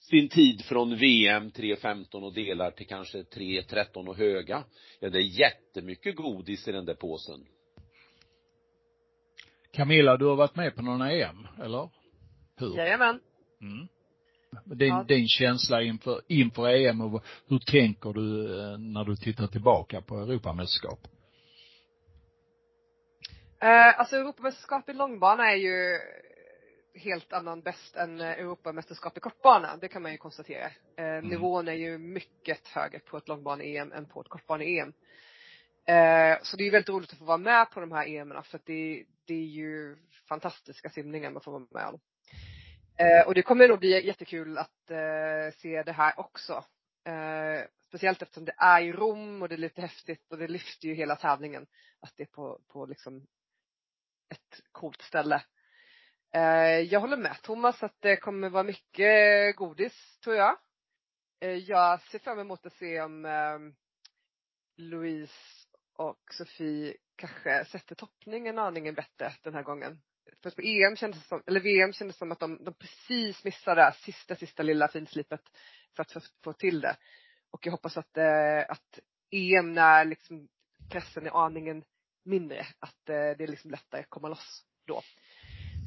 sin 0.00 0.28
tid 0.28 0.64
från 0.64 0.96
VM 0.96 1.50
3.15 1.50 2.22
och 2.22 2.34
delar 2.34 2.70
till 2.70 2.86
kanske 2.86 3.18
3.13 3.18 4.08
och 4.08 4.16
höga. 4.16 4.64
Ja, 5.00 5.10
det 5.10 5.18
är 5.18 5.40
jättemycket 5.40 6.16
godis 6.16 6.68
i 6.68 6.72
den 6.72 6.84
där 6.84 6.94
påsen. 6.94 7.46
Camilla, 9.72 10.16
du 10.16 10.24
har 10.24 10.36
varit 10.36 10.56
med 10.56 10.76
på 10.76 10.82
några 10.82 11.12
EM, 11.12 11.46
eller? 11.62 11.88
Hur? 12.58 12.76
Jajamän. 12.76 13.20
Mm. 13.60 13.88
Din, 14.64 14.88
Ja. 14.88 15.04
din 15.08 15.28
känsla 15.28 15.82
inför, 15.82 16.20
inför 16.28 16.68
EM 16.68 17.00
och 17.00 17.24
hur 17.48 17.58
tänker 17.58 18.12
du 18.12 18.58
eh, 18.60 18.78
när 18.78 19.04
du 19.04 19.16
tittar 19.16 19.46
tillbaka 19.46 20.00
på 20.00 20.18
Europamästerskap? 20.18 20.98
Eh, 23.60 23.98
alltså 24.00 24.16
Europamästerskap 24.16 24.88
i 24.88 24.92
långbana 24.92 25.50
är 25.50 25.56
ju 25.56 25.98
helt 26.94 27.32
annan 27.32 27.60
bäst 27.60 27.96
än 27.96 28.20
eh, 28.20 28.30
Europamästerskap 28.30 29.16
i 29.16 29.20
kortbana. 29.20 29.76
Det 29.76 29.88
kan 29.88 30.02
man 30.02 30.12
ju 30.12 30.18
konstatera. 30.18 30.70
Eh, 30.96 31.22
Nivån 31.22 31.68
är 31.68 31.72
ju 31.72 31.98
mycket 31.98 32.68
högre 32.68 32.98
på 32.98 33.16
ett 33.16 33.28
långbane-EM 33.28 33.92
än 33.92 34.06
på 34.06 34.20
ett 34.20 34.28
kortbane-EM. 34.28 34.92
Eh, 35.86 36.38
så 36.42 36.56
det 36.56 36.62
är 36.62 36.64
ju 36.64 36.70
väldigt 36.70 36.88
roligt 36.88 37.12
att 37.12 37.18
få 37.18 37.24
vara 37.24 37.38
med 37.38 37.70
på 37.70 37.80
de 37.80 37.92
här 37.92 38.08
EMerna 38.08 38.42
för 38.42 38.58
att 38.58 38.66
det, 38.66 39.04
det 39.26 39.34
är 39.34 39.46
ju 39.46 39.96
fantastiska 40.28 40.90
simningar 40.90 41.30
man 41.30 41.42
får 41.42 41.52
vara 41.52 41.66
med 41.70 41.86
om. 41.86 42.00
Eh, 42.98 43.26
och 43.26 43.34
det 43.34 43.42
kommer 43.42 43.68
nog 43.68 43.78
bli 43.78 44.06
jättekul 44.06 44.58
att 44.58 44.90
eh, 44.90 45.58
se 45.58 45.82
det 45.82 45.92
här 45.92 46.20
också. 46.20 46.64
Eh, 47.04 47.68
speciellt 47.86 48.22
eftersom 48.22 48.44
det 48.44 48.54
är 48.56 48.80
i 48.80 48.92
Rom 48.92 49.42
och 49.42 49.48
det 49.48 49.54
är 49.54 49.58
lite 49.58 49.80
häftigt 49.80 50.32
och 50.32 50.38
det 50.38 50.48
lyfter 50.48 50.88
ju 50.88 50.94
hela 50.94 51.16
tävlingen. 51.16 51.66
Att 52.00 52.12
det 52.16 52.22
är 52.22 52.26
på, 52.26 52.60
på 52.68 52.86
liksom 52.86 53.26
ett 54.30 54.60
coolt 54.72 55.02
ställe. 55.02 55.44
Eh, 56.34 56.80
jag 56.80 57.00
håller 57.00 57.16
med 57.16 57.36
Thomas 57.42 57.82
att 57.82 57.96
det 58.00 58.16
kommer 58.16 58.50
vara 58.50 58.62
mycket 58.62 59.56
godis, 59.56 60.18
tror 60.24 60.36
jag. 60.36 60.58
Eh, 61.40 61.50
jag 61.50 62.00
ser 62.00 62.18
fram 62.18 62.38
emot 62.38 62.66
att 62.66 62.72
se 62.72 63.00
om 63.00 63.24
eh, 63.24 63.58
Louise 64.76 65.34
och 65.94 66.20
Sofie 66.30 66.96
kanske 67.16 67.64
sätter 67.64 67.94
toppningen 67.94 68.58
aningen 68.58 68.94
bättre 68.94 69.32
den 69.42 69.54
här 69.54 69.62
gången. 69.62 70.02
För 70.42 70.50
på 70.50 70.62
EM 70.62 70.96
kändes 70.96 71.22
det 71.22 71.28
som, 71.28 71.42
eller 71.46 71.60
VM 71.60 71.92
kändes 71.92 72.16
det 72.16 72.18
som 72.18 72.32
att 72.32 72.40
de, 72.40 72.64
de 72.64 72.74
precis 72.74 73.44
missade 73.44 73.80
det 73.80 73.84
här 73.84 73.92
sista, 73.92 74.34
sista 74.36 74.62
lilla 74.62 74.88
finslipet 74.88 75.40
för 75.96 76.02
att 76.02 76.12
få, 76.12 76.20
få 76.44 76.52
till 76.52 76.80
det. 76.80 76.96
Och 77.50 77.66
jag 77.66 77.72
hoppas 77.72 77.96
att, 77.96 78.16
eh, 78.16 78.58
att 78.68 78.98
EM 79.30 79.72
när 79.72 80.04
liksom 80.04 80.48
pressen 80.90 81.26
är 81.26 81.44
aningen 81.44 81.84
mindre, 82.24 82.66
att 82.78 83.08
eh, 83.08 83.14
det 83.38 83.42
är 83.44 83.46
liksom 83.46 83.70
lättare 83.70 84.00
att 84.00 84.10
komma 84.10 84.28
loss 84.28 84.64
då. 84.86 85.02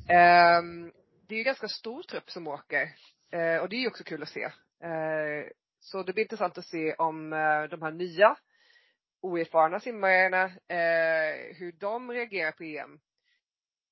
Ehm, 0.10 0.92
det 1.28 1.36
är 1.36 1.38
ju 1.38 1.44
ganska 1.44 1.68
stor 1.68 2.04
trupp 2.04 2.32
som 2.32 2.48
åker 2.48 2.90
eh, 3.32 3.58
och 3.58 3.70
det 3.70 3.76
är 3.76 3.80
ju 3.80 3.88
också 3.88 4.04
kul 4.04 4.24
att 4.24 4.30
se. 4.30 4.44
Eh, 4.84 5.52
så 5.80 6.04
det 6.04 6.14
blir 6.14 6.24
intressant 6.24 6.58
att 6.58 6.66
se 6.66 6.94
om 6.94 7.34
eh, 7.34 7.64
de 7.64 7.82
här 7.82 7.92
nya 7.92 8.38
oerfarna 9.22 9.80
simmarna, 9.80 10.48
hur 11.54 11.72
de 11.72 12.12
reagerar 12.12 12.52
på 12.52 12.64
EM. 12.64 13.00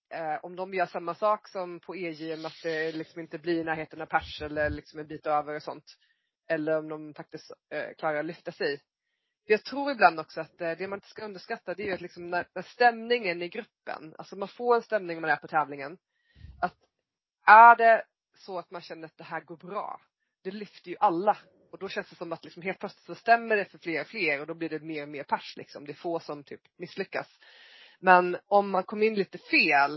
Eh, 0.09 0.39
om 0.43 0.55
de 0.55 0.73
gör 0.73 0.85
samma 0.85 1.15
sak 1.15 1.47
som 1.47 1.79
på 1.79 1.95
EJM, 1.95 2.45
att 2.45 2.63
det 2.63 2.91
liksom 2.91 3.21
inte 3.21 3.37
blir 3.37 3.61
i 3.61 3.63
närheten 3.63 4.01
av 4.01 4.05
pers 4.05 4.41
eller 4.41 4.69
liksom 4.69 4.99
en 4.99 5.07
bit 5.07 5.27
över 5.27 5.55
och 5.55 5.63
sånt. 5.63 5.97
Eller 6.49 6.77
om 6.77 6.89
de 6.89 7.13
faktiskt 7.13 7.51
eh, 7.69 7.95
klarar 7.97 8.19
att 8.19 8.25
lyfta 8.25 8.51
sig. 8.51 8.77
För 9.47 9.53
jag 9.53 9.63
tror 9.63 9.91
ibland 9.91 10.19
också 10.19 10.41
att 10.41 10.61
eh, 10.61 10.71
det 10.71 10.87
man 10.87 10.97
inte 10.97 11.09
ska 11.09 11.25
underskatta 11.25 11.73
det 11.73 11.83
är 11.83 11.87
ju 11.87 11.93
att 11.93 12.01
liksom 12.01 12.29
när, 12.29 12.47
när 12.55 12.61
stämningen 12.61 13.41
i 13.41 13.49
gruppen, 13.49 14.15
alltså 14.17 14.35
man 14.35 14.47
får 14.47 14.75
en 14.75 14.81
stämning 14.81 15.15
när 15.15 15.21
man 15.21 15.29
är 15.29 15.35
på 15.35 15.47
tävlingen. 15.47 15.97
Att 16.61 16.75
är 17.45 17.75
det 17.75 18.03
så 18.33 18.59
att 18.59 18.71
man 18.71 18.81
känner 18.81 19.05
att 19.05 19.17
det 19.17 19.23
här 19.23 19.41
går 19.41 19.57
bra, 19.57 20.01
det 20.43 20.51
lyfter 20.51 20.89
ju 20.89 20.97
alla. 20.99 21.37
Och 21.71 21.77
då 21.79 21.89
känns 21.89 22.09
det 22.09 22.15
som 22.15 22.33
att 22.33 22.43
liksom 22.43 22.63
helt 22.63 22.79
plötsligt 22.79 23.05
så 23.05 23.15
stämmer 23.15 23.55
det 23.55 23.65
för 23.65 23.77
fler 23.77 24.01
och 24.01 24.07
fler 24.07 24.41
och 24.41 24.47
då 24.47 24.53
blir 24.53 24.69
det 24.69 24.79
mer 24.79 25.03
och 25.03 25.09
mer 25.09 25.23
pers 25.23 25.57
liksom. 25.57 25.85
Det 25.85 25.91
är 25.91 25.95
få 25.95 26.19
som 26.19 26.43
typ 26.43 26.61
misslyckas. 26.77 27.39
Men 27.99 28.37
om 28.47 28.69
man 28.69 28.83
kommer 28.83 29.05
in 29.05 29.15
lite 29.15 29.37
fel 29.37 29.95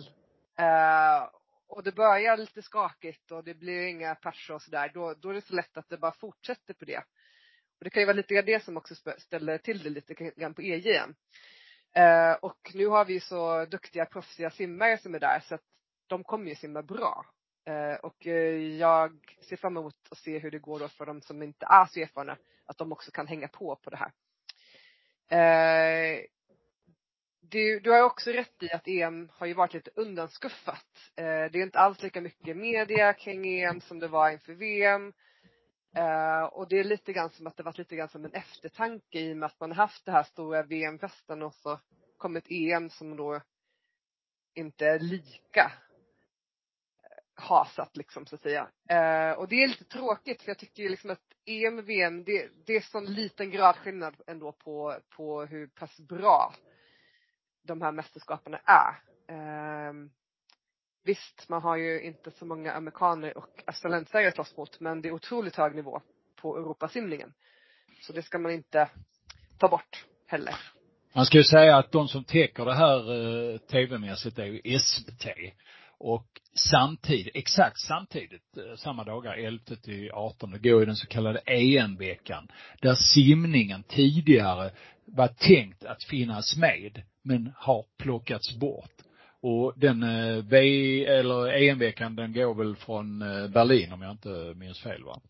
eh, 0.58 1.28
och 1.68 1.82
det 1.82 1.92
börjar 1.92 2.36
lite 2.36 2.62
skakigt 2.62 3.30
och 3.30 3.44
det 3.44 3.54
blir 3.54 3.86
inga 3.86 4.14
perser 4.14 4.54
och 4.54 4.62
sådär, 4.62 4.90
då, 4.94 5.14
då 5.14 5.28
är 5.30 5.34
det 5.34 5.46
så 5.46 5.54
lätt 5.54 5.76
att 5.76 5.88
det 5.88 5.98
bara 5.98 6.12
fortsätter 6.12 6.74
på 6.74 6.84
det. 6.84 6.98
Och 7.78 7.84
det 7.84 7.90
kan 7.90 8.02
ju 8.02 8.06
vara 8.06 8.16
lite 8.16 8.34
grann 8.34 8.44
det 8.44 8.64
som 8.64 8.76
också 8.76 8.94
ställer 9.18 9.58
till 9.58 9.82
det 9.82 9.90
lite 9.90 10.14
grann 10.14 10.54
på 10.54 10.62
EJM. 10.62 11.14
Eh, 11.94 12.32
och 12.32 12.70
nu 12.74 12.86
har 12.86 13.04
vi 13.04 13.12
ju 13.12 13.20
så 13.20 13.64
duktiga 13.64 14.06
proffsiga 14.06 14.50
simmare 14.50 14.98
som 14.98 15.14
är 15.14 15.20
där 15.20 15.40
så 15.40 15.54
att 15.54 15.64
de 16.06 16.24
kommer 16.24 16.48
ju 16.48 16.54
simma 16.54 16.82
bra. 16.82 17.26
Eh, 17.66 17.94
och 17.94 18.26
eh, 18.26 18.76
jag 18.76 19.36
ser 19.48 19.56
fram 19.56 19.76
emot 19.76 19.96
att 20.10 20.18
se 20.18 20.38
hur 20.38 20.50
det 20.50 20.58
går 20.58 20.78
då 20.78 20.88
för 20.88 21.06
de 21.06 21.20
som 21.20 21.42
inte 21.42 21.66
är 21.66 21.86
så 21.86 22.00
erfarna, 22.00 22.36
att 22.66 22.78
de 22.78 22.92
också 22.92 23.10
kan 23.10 23.26
hänga 23.26 23.48
på 23.48 23.76
på 23.76 23.90
det 23.90 23.96
här. 23.96 24.12
Eh, 25.32 26.20
du, 27.50 27.80
du 27.80 27.90
har 27.90 28.02
också 28.02 28.30
rätt 28.30 28.62
i 28.62 28.70
att 28.72 28.88
EM 28.88 29.30
har 29.34 29.46
ju 29.46 29.54
varit 29.54 29.74
lite 29.74 29.90
undanskuffat. 29.94 31.12
Eh, 31.16 31.24
det 31.24 31.58
är 31.58 31.62
inte 31.62 31.78
alls 31.78 32.02
lika 32.02 32.20
mycket 32.20 32.56
media 32.56 33.12
kring 33.12 33.46
EM 33.46 33.80
som 33.80 33.98
det 33.98 34.08
var 34.08 34.30
inför 34.30 34.52
VM. 34.52 35.12
Eh, 35.96 36.42
och 36.42 36.68
det 36.68 36.78
är 36.78 36.84
lite 36.84 37.12
grann 37.12 37.30
som 37.30 37.46
att 37.46 37.56
det 37.56 37.62
varit 37.62 37.78
lite 37.78 37.96
grann 37.96 38.08
som 38.08 38.24
en 38.24 38.32
eftertanke 38.32 39.20
i 39.20 39.32
och 39.32 39.36
med 39.36 39.46
att 39.46 39.60
man 39.60 39.72
haft 39.72 40.04
det 40.04 40.12
här 40.12 40.22
stora 40.22 40.62
VM-festen 40.62 41.42
och 41.42 41.54
så 41.54 41.80
kom 42.16 42.36
ett 42.36 42.50
EM 42.50 42.90
som 42.90 43.16
då 43.16 43.40
inte 44.54 44.86
är 44.86 44.98
lika 44.98 45.72
eh, 47.02 47.42
hasat 47.44 47.96
liksom 47.96 48.26
så 48.26 48.34
att 48.34 48.42
säga. 48.42 48.68
Eh, 48.88 49.38
och 49.38 49.48
det 49.48 49.62
är 49.62 49.68
lite 49.68 49.84
tråkigt 49.84 50.42
för 50.42 50.50
jag 50.50 50.58
tycker 50.58 50.82
ju 50.82 50.88
liksom 50.88 51.10
att 51.10 51.22
EM 51.46 51.78
och 51.78 51.88
VM 51.88 52.24
det, 52.24 52.48
det 52.66 52.76
är 52.76 52.80
sån 52.80 53.04
liten 53.04 53.50
gradskillnad 53.50 54.16
ändå 54.26 54.52
på, 54.52 54.96
på 55.16 55.44
hur 55.44 55.66
pass 55.66 56.00
bra 56.00 56.54
de 57.70 57.82
här 57.82 57.92
mästerskapen 57.92 58.54
är. 58.64 59.02
Eh, 59.28 59.92
visst, 61.04 61.48
man 61.48 61.62
har 61.62 61.76
ju 61.76 62.02
inte 62.02 62.30
så 62.30 62.44
många 62.44 62.72
amerikaner 62.72 63.38
och 63.38 63.62
australiensare 63.66 64.28
att 64.28 64.34
slåss 64.34 64.56
mot 64.56 64.80
men 64.80 65.02
det 65.02 65.08
är 65.08 65.12
otroligt 65.12 65.56
hög 65.56 65.74
nivå 65.74 66.02
på 66.36 66.56
Europasimningen. 66.56 67.32
Så 68.00 68.12
det 68.12 68.22
ska 68.22 68.38
man 68.38 68.52
inte 68.52 68.90
ta 69.58 69.68
bort 69.68 70.04
heller. 70.26 70.54
Man 71.12 71.26
ska 71.26 71.38
ju 71.38 71.44
säga 71.44 71.76
att 71.76 71.92
de 71.92 72.08
som 72.08 72.24
täcker 72.24 72.64
det 72.64 72.74
här 72.74 73.12
eh, 73.12 73.58
tv-mässigt 73.58 74.38
är 74.38 74.44
ju 74.44 74.78
SVT. 74.78 75.26
Och 75.98 76.26
samtidigt, 76.54 77.36
exakt 77.36 77.80
samtidigt, 77.80 78.56
eh, 78.56 78.76
samma 78.76 79.04
dagar 79.04 79.32
11 79.32 79.76
till 79.82 80.10
18, 80.12 80.50
går 80.50 80.80
ju 80.80 80.84
den 80.84 80.96
så 80.96 81.06
kallade 81.06 81.38
EM-veckan. 81.38 82.48
Där 82.80 82.94
simningen 82.94 83.82
tidigare 83.82 84.70
var 85.04 85.28
tänkt 85.28 85.84
att 85.84 86.04
finnas 86.04 86.56
med, 86.56 87.02
men 87.30 87.52
har 87.56 87.84
plockats 87.98 88.56
bort. 88.56 88.90
Och 89.42 89.72
den 89.76 90.02
eh, 90.02 90.44
V, 90.44 91.04
eller 91.04 91.52
EM-veckan 91.52 92.16
den 92.16 92.32
går 92.32 92.54
väl 92.54 92.76
från 92.76 93.22
eh, 93.22 93.48
Berlin 93.48 93.92
om 93.92 94.02
jag 94.02 94.10
inte 94.10 94.54
minns 94.56 94.80
fel 94.80 95.04
va? 95.04 95.20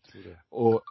Och 0.49 0.81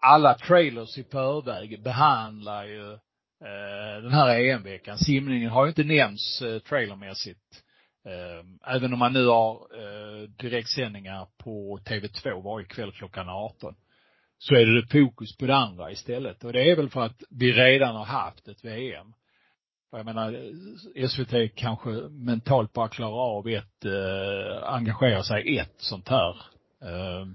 alla 0.00 0.34
trailers 0.34 0.98
i 0.98 1.04
förväg 1.04 1.82
behandlar 1.82 2.64
ju 2.64 2.92
eh, 2.92 4.02
den 4.02 4.12
här 4.12 4.40
EM-veckan. 4.40 4.98
Simningen 4.98 5.50
har 5.50 5.64
ju 5.64 5.68
inte 5.68 5.84
nämnts 5.84 6.42
eh, 6.42 6.58
trailermässigt. 6.58 7.64
Eh, 8.06 8.74
även 8.74 8.92
om 8.92 8.98
man 8.98 9.12
nu 9.12 9.26
har 9.26 9.54
eh, 9.54 10.28
direktsändningar 10.28 11.26
på 11.38 11.78
TV2 11.84 12.42
varje 12.42 12.66
kväll 12.66 12.92
klockan 12.92 13.28
18. 13.28 13.74
Så 14.38 14.54
är 14.54 14.66
det 14.66 14.86
fokus 14.86 15.36
på 15.36 15.46
det 15.46 15.56
andra 15.56 15.92
istället. 15.92 16.44
Och 16.44 16.52
det 16.52 16.70
är 16.70 16.76
väl 16.76 16.90
för 16.90 17.00
att 17.00 17.22
vi 17.30 17.52
redan 17.52 17.96
har 17.96 18.04
haft 18.04 18.48
ett 18.48 18.64
VM. 18.64 19.12
Jag 19.90 20.04
menar, 20.06 20.32
SVT 21.08 21.54
kanske 21.54 21.90
mentalt 22.10 22.72
bara 22.72 22.88
klarar 22.88 23.38
av 23.38 23.48
ett, 23.48 23.84
eh, 23.84 24.72
engagera 24.74 25.22
sig 25.22 25.54
i 25.54 25.58
ett 25.58 25.74
sånt 25.76 26.08
här 26.08 26.36
eh, 26.82 27.26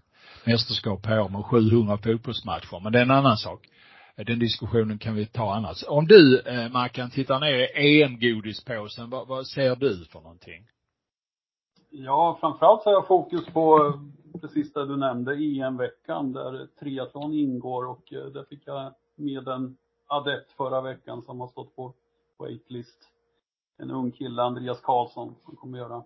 mästerskap 0.46 1.02
per 1.02 1.20
år 1.20 1.30
med 1.30 1.46
700 1.46 1.98
fotbollsmatcher. 1.98 2.80
Men 2.84 2.92
det 2.92 3.00
är 3.00 3.04
en 3.04 3.12
annan 3.12 3.38
sak. 3.38 3.68
Den 4.16 4.40
diskussionen 4.40 4.98
kan 4.98 5.16
vi 5.16 5.26
ta 5.26 5.54
annars. 5.56 5.84
Om 5.88 6.08
du, 6.08 6.40
eh, 6.40 6.72
Mackan, 6.72 7.10
tittar 7.10 7.40
ner 7.40 7.54
i 7.54 8.02
EM-godispåsen, 8.02 9.10
vad, 9.10 9.28
vad 9.28 9.48
ser 9.48 9.76
du 9.76 10.06
för 10.06 10.22
någonting? 10.22 10.68
Ja, 11.90 12.38
framförallt 12.42 12.84
så 12.84 12.90
har 12.90 12.94
jag 12.94 13.08
fokus 13.08 13.46
på 13.46 13.78
eh, 14.34 14.40
precis 14.42 14.74
det 14.74 14.86
du 14.86 14.98
nämnde, 14.98 15.34
EM-veckan 15.34 16.34
där 16.34 16.68
triathlon 16.80 17.34
ingår 17.34 17.88
och 17.88 18.14
eh, 18.14 18.26
där 18.26 18.44
fick 18.44 18.62
jag 18.66 18.94
med 19.16 19.48
en 19.48 19.78
adept 20.08 20.52
förra 20.52 20.82
veckan 20.82 21.22
som 21.22 21.40
har 21.40 21.48
stått 21.48 21.76
på 21.76 21.94
waitlist. 22.40 23.10
En 23.78 23.92
ung 23.92 24.12
kille, 24.12 24.42
Andreas 24.42 24.82
Karlsson, 24.82 25.36
som 25.46 25.56
kommer 25.56 25.78
göra 25.78 26.04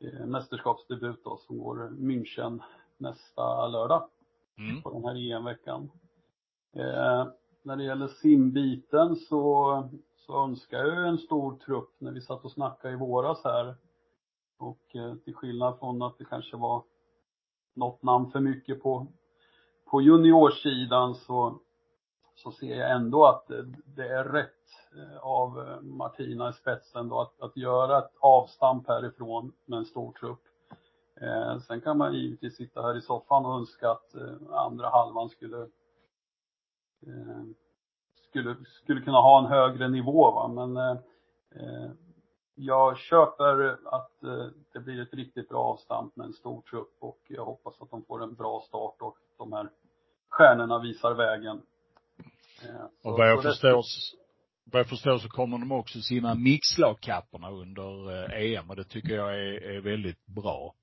eh, 0.00 0.26
mästerskapsdebut 0.26 1.24
då, 1.24 1.36
som 1.36 1.58
går 1.58 1.90
München 1.90 2.62
nästa 2.96 3.68
lördag 3.68 4.08
Mm. 4.58 4.82
på 4.82 4.90
den 4.92 5.04
här 5.04 5.14
EM-veckan. 5.32 5.90
Eh, 6.76 7.26
när 7.62 7.76
det 7.76 7.84
gäller 7.84 8.08
simbiten 8.08 9.16
så, 9.16 9.88
så 10.16 10.44
önskar 10.44 10.78
jag 10.78 11.08
en 11.08 11.18
stor 11.18 11.56
trupp 11.56 11.94
när 11.98 12.12
vi 12.12 12.20
satt 12.20 12.44
och 12.44 12.52
snackade 12.52 12.94
i 12.94 12.96
våras 12.96 13.44
här. 13.44 13.74
Och 14.58 14.96
eh, 14.96 15.14
till 15.14 15.34
skillnad 15.34 15.78
från 15.78 16.02
att 16.02 16.18
det 16.18 16.24
kanske 16.24 16.56
var 16.56 16.82
något 17.74 18.02
namn 18.02 18.30
för 18.30 18.40
mycket 18.40 18.82
på, 18.82 19.06
på 19.84 20.00
juniorsidan 20.02 21.14
så, 21.14 21.60
så 22.34 22.52
ser 22.52 22.76
jag 22.76 22.90
ändå 22.90 23.26
att 23.26 23.46
det 23.84 24.08
är 24.08 24.24
rätt 24.24 24.66
av 25.20 25.78
Martina 25.82 26.48
i 26.48 26.52
spetsen 26.52 27.08
då 27.08 27.20
att, 27.20 27.40
att 27.40 27.56
göra 27.56 27.98
ett 27.98 28.12
avstamp 28.20 28.88
härifrån 28.88 29.52
med 29.64 29.78
en 29.78 29.84
stor 29.84 30.12
trupp. 30.12 30.42
Eh, 31.20 31.58
sen 31.58 31.80
kan 31.80 31.98
man 31.98 32.14
givetvis 32.14 32.56
sitta 32.56 32.82
här 32.82 32.96
i 32.96 33.00
soffan 33.00 33.46
och 33.46 33.58
önska 33.58 33.90
att 33.90 34.14
eh, 34.14 34.50
andra 34.50 34.88
halvan 34.88 35.28
skulle 35.28 35.62
eh, 37.06 37.42
skulle, 38.32 38.56
skulle 38.82 39.00
kunna 39.00 39.20
ha 39.20 39.38
en 39.38 39.46
högre 39.46 39.88
nivå 39.88 40.30
va, 40.30 40.48
men 40.48 40.76
eh, 40.76 41.90
jag 42.54 42.98
köper 42.98 43.78
att 43.84 44.22
eh, 44.22 44.46
det 44.72 44.80
blir 44.80 45.02
ett 45.02 45.14
riktigt 45.14 45.48
bra 45.48 45.64
avstamp 45.64 46.16
med 46.16 46.26
en 46.26 46.32
stor 46.32 46.62
trupp 46.62 46.96
och 47.00 47.18
jag 47.28 47.44
hoppas 47.44 47.80
att 47.80 47.90
de 47.90 48.04
får 48.04 48.22
en 48.22 48.34
bra 48.34 48.60
start 48.66 48.96
och 49.00 49.16
de 49.38 49.52
här 49.52 49.70
stjärnorna 50.28 50.78
visar 50.78 51.14
vägen. 51.14 51.62
Eh, 52.68 52.84
och 53.04 53.18
vad 53.18 53.28
jag 53.28 53.42
förstår 53.42 53.82
vad 54.64 54.80
jag 54.80 54.88
förstår 54.88 55.18
så 55.18 55.28
kommer 55.28 55.58
de 55.58 55.72
också 55.72 56.00
simma 56.00 56.34
mixlagkapporna 56.34 57.50
under 57.50 58.30
EM 58.32 58.70
och 58.70 58.76
det 58.76 58.84
tycker 58.84 59.14
jag 59.14 59.34
är, 59.34 59.62
är 59.62 59.80
väldigt 59.80 60.26
bra 60.26 60.74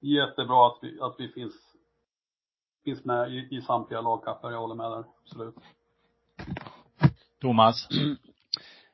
jättebra 0.00 0.66
att 0.66 0.78
vi, 0.82 1.00
att 1.00 1.14
vi 1.18 1.28
finns, 1.28 1.54
finns 2.84 3.04
med 3.04 3.32
i, 3.32 3.56
i 3.56 3.62
samtliga 3.62 4.00
lagkapper. 4.00 4.50
Jag 4.50 4.60
håller 4.60 4.74
med 4.74 4.90
där, 4.90 5.04
absolut. 5.22 5.54
Thomas? 7.40 7.88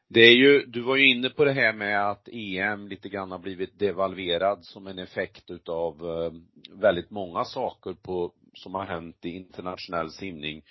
Det 0.08 0.20
är 0.20 0.34
ju, 0.34 0.66
du 0.66 0.80
var 0.80 0.96
ju 0.96 1.08
inne 1.08 1.30
på 1.30 1.44
det 1.44 1.52
här 1.52 1.72
med 1.72 2.10
att 2.10 2.28
EM 2.28 2.88
lite 2.88 3.08
grann 3.08 3.30
har 3.30 3.38
blivit 3.38 3.78
devalverad 3.78 4.64
som 4.64 4.86
en 4.86 4.98
effekt 4.98 5.50
utav 5.50 6.10
eh, 6.10 6.32
väldigt 6.80 7.10
många 7.10 7.44
saker 7.44 7.92
på, 7.92 8.32
som 8.54 8.74
har 8.74 8.84
hänt 8.84 9.24
i 9.24 9.28
internationell 9.28 10.10
simning. 10.10 10.62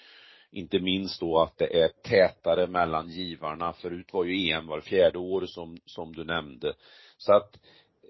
Inte 0.52 0.80
minst 0.80 1.20
då 1.20 1.40
att 1.40 1.58
det 1.58 1.82
är 1.82 1.88
tätare 1.88 2.68
mellan 2.68 3.10
givarna. 3.10 3.74
Förut 3.74 4.14
var 4.14 4.26
ju 4.26 4.50
EM 4.50 4.68
var 4.68 4.82
fjärde 4.82 5.18
år 5.18 5.46
som, 5.46 5.78
som 5.86 6.16
du 6.16 6.24
nämnde. 6.24 6.74
Så 7.18 7.34
att 7.34 7.56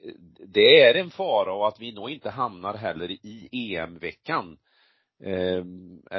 eh, 0.06 0.14
det 0.48 0.82
är 0.82 0.96
en 0.96 1.10
fara 1.10 1.54
och 1.54 1.68
att 1.68 1.80
vi 1.80 1.92
nog 1.92 2.10
inte 2.10 2.30
hamnar 2.30 2.74
heller 2.74 3.12
i 3.12 3.50
EM-veckan. 3.52 4.58
Eh, 5.24 5.64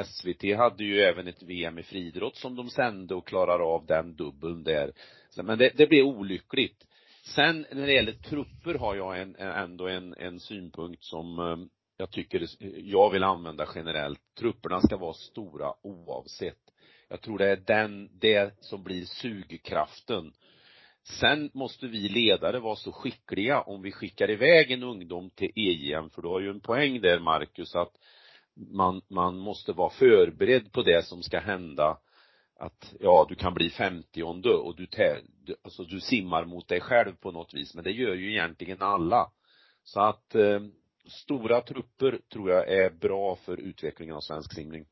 SVT 0.03 0.57
hade 0.57 0.83
ju 0.83 1.01
även 1.01 1.27
ett 1.27 1.43
VM 1.43 1.79
i 1.79 1.83
friidrott 1.83 2.35
som 2.35 2.55
de 2.55 2.69
sände 2.69 3.15
och 3.15 3.27
klarar 3.27 3.59
av 3.75 3.85
den 3.85 4.15
dubbeln 4.15 4.63
där. 4.63 4.91
Men 5.43 5.57
det, 5.57 5.71
det 5.75 5.87
blir 5.87 6.03
olyckligt. 6.03 6.85
Sen 7.35 7.65
när 7.71 7.85
det 7.87 7.93
gäller 7.93 8.11
trupper 8.11 8.73
har 8.73 8.95
jag 8.95 9.21
en, 9.21 9.35
ändå 9.35 9.87
en, 9.87 10.13
en 10.17 10.39
synpunkt 10.39 11.03
som 11.03 11.39
eh, 11.39 11.57
jag 11.97 12.11
tycker 12.11 12.47
jag 12.75 13.09
vill 13.09 13.23
använda 13.23 13.67
generellt. 13.75 14.19
Trupperna 14.39 14.81
ska 14.81 14.97
vara 14.97 15.13
stora 15.13 15.73
oavsett. 15.81 16.59
Jag 17.09 17.21
tror 17.21 17.37
det 17.37 17.49
är 17.49 17.55
den, 17.55 18.09
det 18.19 18.53
som 18.59 18.83
blir 18.83 19.05
sugkraften. 19.05 20.33
Sen 21.03 21.49
måste 21.53 21.87
vi 21.87 22.09
ledare 22.09 22.59
vara 22.59 22.75
så 22.75 22.91
skickliga 22.91 23.61
om 23.61 23.81
vi 23.81 23.91
skickar 23.91 24.31
iväg 24.31 24.71
en 24.71 24.83
ungdom 24.83 25.29
till 25.29 25.51
EM, 25.55 26.09
för 26.09 26.21
du 26.21 26.27
har 26.27 26.39
ju 26.39 26.49
en 26.49 26.61
poäng 26.61 27.01
där 27.01 27.19
Marcus, 27.19 27.75
att 27.75 27.93
man, 28.55 29.01
man 29.09 29.37
måste 29.37 29.71
vara 29.71 29.89
förberedd 29.89 30.71
på 30.71 30.81
det 30.81 31.05
som 31.05 31.23
ska 31.23 31.39
hända. 31.39 31.97
Att, 32.59 32.93
ja, 32.99 33.25
du 33.29 33.35
kan 33.35 33.53
bli 33.53 33.69
50 33.69 34.23
och 34.23 34.75
du, 34.75 34.87
du, 35.45 35.55
alltså 35.63 35.83
du 35.83 35.99
simmar 35.99 36.45
mot 36.45 36.67
dig 36.67 36.81
själv 36.81 37.15
på 37.15 37.31
något 37.31 37.53
vis, 37.53 37.75
men 37.75 37.83
det 37.83 37.91
gör 37.91 38.15
ju 38.15 38.31
egentligen 38.31 38.81
alla. 38.81 39.31
Så 39.83 39.99
att 39.99 40.35
eh, 40.35 40.59
stora 41.07 41.61
trupper 41.61 42.19
tror 42.33 42.51
jag 42.51 42.67
är 42.67 42.89
bra 42.89 43.35
för 43.35 43.57
utvecklingen 43.57 44.15
av 44.15 44.21
svensk 44.21 44.53
simning. 44.53 44.85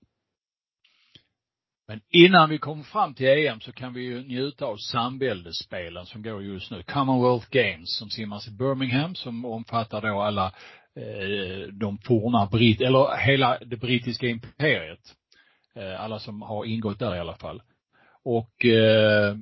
Men 1.88 2.02
innan 2.10 2.50
vi 2.50 2.58
kommer 2.58 2.84
fram 2.84 3.14
till 3.14 3.28
EM 3.28 3.60
så 3.60 3.72
kan 3.72 3.94
vi 3.94 4.02
ju 4.02 4.24
njuta 4.24 4.66
av 4.66 4.78
samväldesspelen 4.78 6.06
som 6.06 6.24
går 6.24 6.44
just 6.44 6.72
nu. 6.72 6.84
Commonwealth 6.84 7.48
Games 7.50 7.98
som 7.98 8.10
simmas 8.10 8.48
i 8.48 8.52
Birmingham 8.52 9.16
som 9.16 9.46
omfattar 9.46 10.02
då 10.02 10.22
alla 10.22 10.46
eh, 10.96 11.68
de 11.74 11.98
forna 11.98 12.46
britt, 12.46 12.82
eller 12.82 13.18
hela 13.18 13.60
det 13.60 13.78
brittiska 13.78 14.28
imperiet. 14.28 15.16
Eh, 15.76 16.02
alla 16.02 16.20
som 16.20 16.42
har 16.42 16.66
ingått 16.66 17.00
där 17.00 17.16
i 17.16 17.20
alla 17.20 17.36
fall. 17.36 17.62
Och 18.24 18.66
eh, 18.66 19.36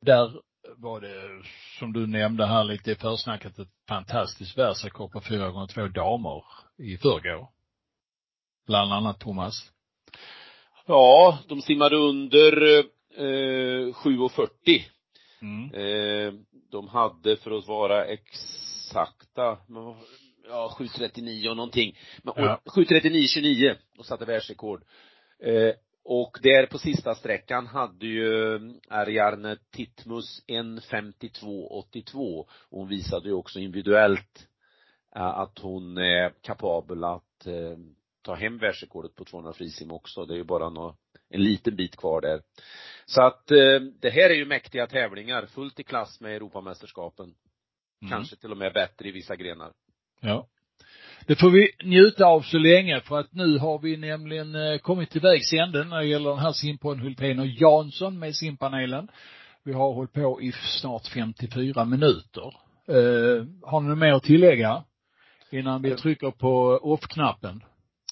där 0.00 0.32
var 0.76 1.00
det, 1.00 1.42
som 1.78 1.92
du 1.92 2.06
nämnde 2.06 2.46
här 2.46 2.64
lite 2.64 2.90
i 2.90 2.94
försnacket, 2.94 3.58
ett 3.58 3.68
fantastiskt 3.88 4.58
världsrekord 4.58 5.12
på 5.12 5.20
4 5.20 5.50
gånger 5.50 5.66
2 5.66 5.88
damer 5.88 6.44
i 6.78 6.96
förrgår. 6.96 7.48
Bland 8.66 8.92
annat 8.92 9.20
Thomas. 9.20 9.72
Ja, 10.86 11.38
de 11.48 11.62
simmade 11.62 11.96
under 11.96 12.78
eh, 12.78 13.92
7.40. 13.92 14.82
Mm. 15.42 15.74
Eh, 15.74 16.34
de 16.70 16.88
hade 16.88 17.36
för 17.36 17.50
att 17.50 17.68
vara 17.68 18.04
exakta, 18.04 19.58
ja 20.48 20.76
7.39 20.78 21.48
och 21.48 21.56
någonting. 21.56 21.98
Men 22.22 22.34
ja. 22.36 22.60
7.39,29 22.64 23.76
och 23.98 24.06
satte 24.06 24.24
världsrekord. 24.24 24.82
Eh, 25.42 25.74
och 26.10 26.38
där 26.42 26.66
på 26.66 26.78
sista 26.78 27.14
sträckan 27.14 27.66
hade 27.66 28.06
ju 28.06 28.58
Ariarne 28.88 29.56
Titmus 29.70 30.44
1.52,82 30.46 32.38
och 32.48 32.78
hon 32.78 32.88
visade 32.88 33.28
ju 33.28 33.34
också 33.34 33.58
individuellt 33.58 34.48
att 35.10 35.58
hon 35.58 35.98
är 35.98 36.32
kapabel 36.40 37.04
att 37.04 37.46
eh, 37.46 37.78
ta 38.22 38.34
hem 38.34 38.58
världsrekordet 38.58 39.14
på 39.14 39.24
200 39.24 39.52
frisim 39.52 39.92
också. 39.92 40.24
Det 40.24 40.34
är 40.34 40.38
ju 40.38 40.44
bara 40.44 40.70
nå, 40.70 40.96
en 41.28 41.42
liten 41.42 41.76
bit 41.76 41.96
kvar 41.96 42.20
där. 42.20 42.42
Så 43.06 43.22
att 43.22 43.50
eh, 43.50 43.80
det 44.00 44.10
här 44.10 44.30
är 44.30 44.34
ju 44.34 44.46
mäktiga 44.46 44.86
tävlingar, 44.86 45.46
fullt 45.46 45.80
i 45.80 45.84
klass 45.84 46.20
med 46.20 46.36
Europamästerskapen. 46.36 47.34
Mm. 48.02 48.10
Kanske 48.10 48.36
till 48.36 48.52
och 48.52 48.58
med 48.58 48.72
bättre 48.72 49.08
i 49.08 49.12
vissa 49.12 49.36
grenar. 49.36 49.72
Ja. 50.20 50.48
Det 51.28 51.36
får 51.36 51.50
vi 51.50 51.70
njuta 51.84 52.26
av 52.26 52.40
så 52.40 52.58
länge 52.58 53.00
för 53.00 53.18
att 53.18 53.32
nu 53.32 53.58
har 53.58 53.78
vi 53.78 53.96
nämligen 53.96 54.54
eh, 54.54 54.78
kommit 54.78 55.10
till 55.10 55.20
vägs 55.20 55.52
ände 55.52 55.84
när 55.84 55.96
det 55.96 56.06
gäller 56.06 56.30
den 56.30 56.38
här 56.38 56.52
simpodden 56.52 57.02
Hultén 57.02 57.38
och 57.38 57.46
Jansson 57.46 58.18
med 58.18 58.34
simpanelen. 58.34 59.08
Vi 59.64 59.72
har 59.72 59.94
hållit 59.94 60.12
på 60.12 60.42
i 60.42 60.52
snart 60.52 61.06
54 61.06 61.84
minuter. 61.84 62.54
Eh, 62.88 63.46
har 63.62 63.80
ni 63.80 63.88
något 63.88 63.98
mer 63.98 64.12
att 64.12 64.22
tillägga? 64.22 64.84
Innan 65.50 65.82
vi 65.82 65.96
trycker 65.96 66.30
på 66.30 66.80
off-knappen? 66.82 67.62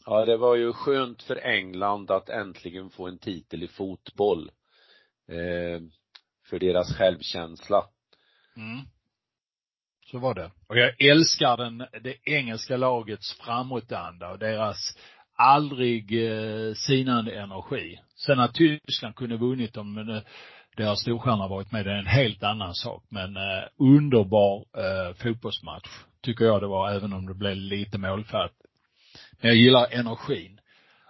Ja, 0.06 0.24
det 0.24 0.36
var 0.36 0.56
ju 0.56 0.72
skönt 0.72 1.22
för 1.22 1.36
England 1.36 2.10
att 2.10 2.28
äntligen 2.28 2.90
få 2.90 3.06
en 3.08 3.18
titel 3.18 3.62
i 3.62 3.68
fotboll. 3.68 4.50
Eh, 5.28 5.80
för 6.50 6.58
deras 6.58 6.96
självkänsla. 6.96 7.84
Mm. 8.56 8.86
Så 10.10 10.18
var 10.18 10.34
det. 10.34 10.50
Och 10.66 10.78
jag 10.78 11.02
älskar 11.02 11.56
den, 11.56 11.78
det 11.78 12.16
engelska 12.24 12.76
lagets 12.76 13.38
framåtanda 13.40 14.30
och 14.30 14.38
deras 14.38 14.98
aldrig 15.36 16.30
eh, 16.30 16.74
sinande 16.74 17.34
energi. 17.40 17.98
Sen 18.16 18.40
att 18.40 18.54
Tyskland 18.54 19.16
kunde 19.16 19.36
vunnit 19.36 19.74
dem, 19.74 19.94
men 19.94 20.08
eh, 20.08 20.22
deras 20.76 21.00
storstjärna 21.00 21.48
varit 21.48 21.72
med, 21.72 21.84
det 21.84 21.92
är 21.92 21.98
en 21.98 22.06
helt 22.06 22.42
annan 22.42 22.74
sak. 22.74 23.04
Men 23.08 23.36
eh, 23.36 23.64
underbar 23.78 24.64
eh, 24.78 25.14
fotbollsmatch, 25.14 25.88
tycker 26.22 26.44
jag 26.44 26.62
det 26.62 26.66
var, 26.66 26.90
även 26.90 27.12
om 27.12 27.26
det 27.26 27.34
blev 27.34 27.56
lite 27.56 27.98
målfattigt. 27.98 28.60
Men 29.40 29.48
jag 29.48 29.56
gillar 29.56 29.86
energin. 29.90 30.60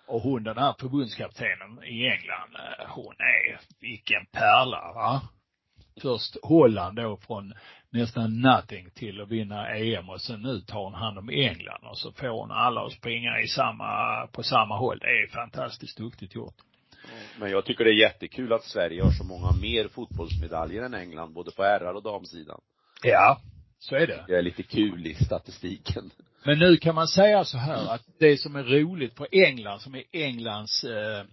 Och 0.08 0.20
hon 0.20 0.44
den 0.44 0.58
här 0.58 0.74
förbundskaptenen 0.80 1.84
i 1.84 2.06
England, 2.06 2.54
eh, 2.54 2.86
hon 2.88 3.14
är, 3.18 3.60
vilken 3.80 4.26
pärla 4.32 4.92
va. 4.94 5.22
Först 6.02 6.36
Holland 6.42 6.96
då 6.96 7.16
från 7.16 7.54
nästan 7.90 8.40
nothing 8.40 8.90
till 8.90 9.20
att 9.20 9.28
vinna 9.28 9.68
EM 9.76 10.10
och 10.10 10.20
sen 10.20 10.42
nu 10.42 10.60
tar 10.60 10.84
hon 10.84 10.94
hand 10.94 11.18
om 11.18 11.28
England 11.28 11.84
och 11.90 11.98
så 11.98 12.12
får 12.12 12.28
hon 12.28 12.50
alla 12.50 12.86
att 12.86 12.92
springa 12.92 13.40
i 13.40 13.48
samma, 13.48 13.86
på 14.32 14.42
samma 14.42 14.78
håll. 14.78 14.98
Det 14.98 15.06
är 15.06 15.26
fantastiskt 15.26 15.98
duktigt 15.98 16.34
gjort. 16.34 16.54
Men 17.38 17.50
jag 17.50 17.64
tycker 17.64 17.84
det 17.84 17.90
är 17.90 18.00
jättekul 18.00 18.52
att 18.52 18.64
Sverige 18.64 19.02
har 19.02 19.10
så 19.10 19.24
många 19.24 19.52
mer 19.62 19.88
fotbollsmedaljer 19.88 20.82
än 20.82 20.94
England, 20.94 21.32
både 21.32 21.50
på 21.50 21.62
herrar 21.62 21.94
och 21.94 22.02
damsidan. 22.02 22.60
Ja, 23.02 23.40
så 23.78 23.94
är 23.96 24.06
det. 24.06 24.24
Det 24.28 24.36
är 24.36 24.42
lite 24.42 24.62
kul 24.62 25.06
i 25.06 25.14
statistiken. 25.14 26.10
Men 26.44 26.58
nu 26.58 26.76
kan 26.76 26.94
man 26.94 27.08
säga 27.08 27.44
så 27.44 27.58
här 27.58 27.94
att 27.94 28.02
det 28.18 28.36
som 28.36 28.56
är 28.56 28.62
roligt 28.62 29.16
för 29.16 29.28
England, 29.32 29.80
som 29.80 29.94
är 29.94 30.04
Englands, 30.12 30.84
eh, 30.84 31.18
eh 31.20 31.24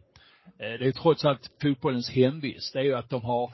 det 0.58 0.88
är 0.88 0.92
trots 0.92 1.26
allt 1.26 1.52
fotbollens 1.62 2.10
hemvist, 2.10 2.74
det 2.74 2.80
är 2.80 2.84
ju 2.84 2.94
att 2.94 3.10
de 3.10 3.22
har 3.22 3.54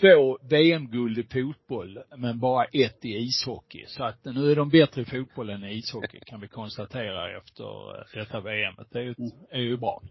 två 0.00 0.38
VM-guld 0.42 1.18
i 1.18 1.22
fotboll, 1.22 1.98
men 2.16 2.38
bara 2.38 2.64
ett 2.64 3.04
i 3.04 3.16
ishockey. 3.16 3.84
Så 3.86 4.04
att 4.04 4.24
nu 4.24 4.52
är 4.52 4.56
de 4.56 4.68
bättre 4.68 5.02
i 5.02 5.04
fotboll 5.04 5.50
än 5.50 5.64
i 5.64 5.74
ishockey, 5.74 6.20
kan 6.26 6.40
vi 6.40 6.48
konstatera 6.48 7.38
efter 7.38 7.98
eh, 7.98 8.04
detta 8.14 8.40
VM. 8.40 8.74
Det 8.90 8.98
är 8.98 9.02
ju, 9.02 9.14
är 9.50 9.60
ju 9.60 9.76
bra. 9.76 10.02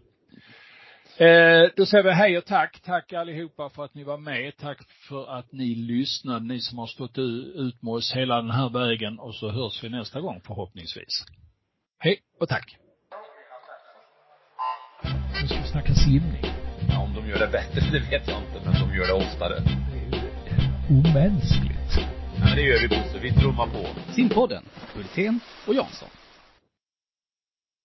Eh, 1.16 1.70
då 1.76 1.86
säger 1.86 2.04
vi 2.04 2.12
hej 2.12 2.38
och 2.38 2.44
tack. 2.44 2.80
Tack 2.84 3.12
allihopa 3.12 3.70
för 3.70 3.84
att 3.84 3.94
ni 3.94 4.04
var 4.04 4.18
med. 4.18 4.56
Tack 4.56 4.78
för 5.08 5.38
att 5.38 5.52
ni 5.52 5.74
lyssnade, 5.74 6.44
ni 6.44 6.60
som 6.60 6.78
har 6.78 6.86
stått 6.86 7.18
ut 7.18 7.82
med 7.82 7.92
oss 7.92 8.12
hela 8.12 8.36
den 8.36 8.50
här 8.50 8.68
vägen 8.68 9.18
och 9.18 9.34
så 9.34 9.50
hörs 9.50 9.84
vi 9.84 9.88
nästa 9.88 10.20
gång 10.20 10.40
förhoppningsvis. 10.46 11.24
Hej 11.98 12.18
och 12.40 12.48
tack. 12.48 12.76
Nu 15.42 15.48
ska 15.48 15.56
vi 15.56 15.68
snacka 15.68 15.94
simning. 15.94 16.57
De 17.22 17.28
gör 17.28 17.38
det 17.38 17.46
bättre, 17.52 17.80
det 17.92 17.98
vet 17.98 18.28
jag 18.28 18.38
inte, 18.38 18.60
men 18.64 18.74
de 18.80 18.96
gör 18.96 19.06
det 19.06 19.12
oftare. 19.12 19.60
Det 19.60 20.16
är 20.16 20.20
ju 20.20 20.98
omänskligt. 20.98 21.92
Ja, 21.96 22.44
men 22.44 22.56
det 22.56 22.62
gör 22.62 22.78
vi 22.80 22.88
Bosse, 22.88 23.18
vi 23.22 23.32
trummar 23.32 23.66
på. 23.66 23.86
Simpodden, 24.12 24.64
Hultén 24.94 25.40
och 25.66 25.74
Jansson. 25.74 26.08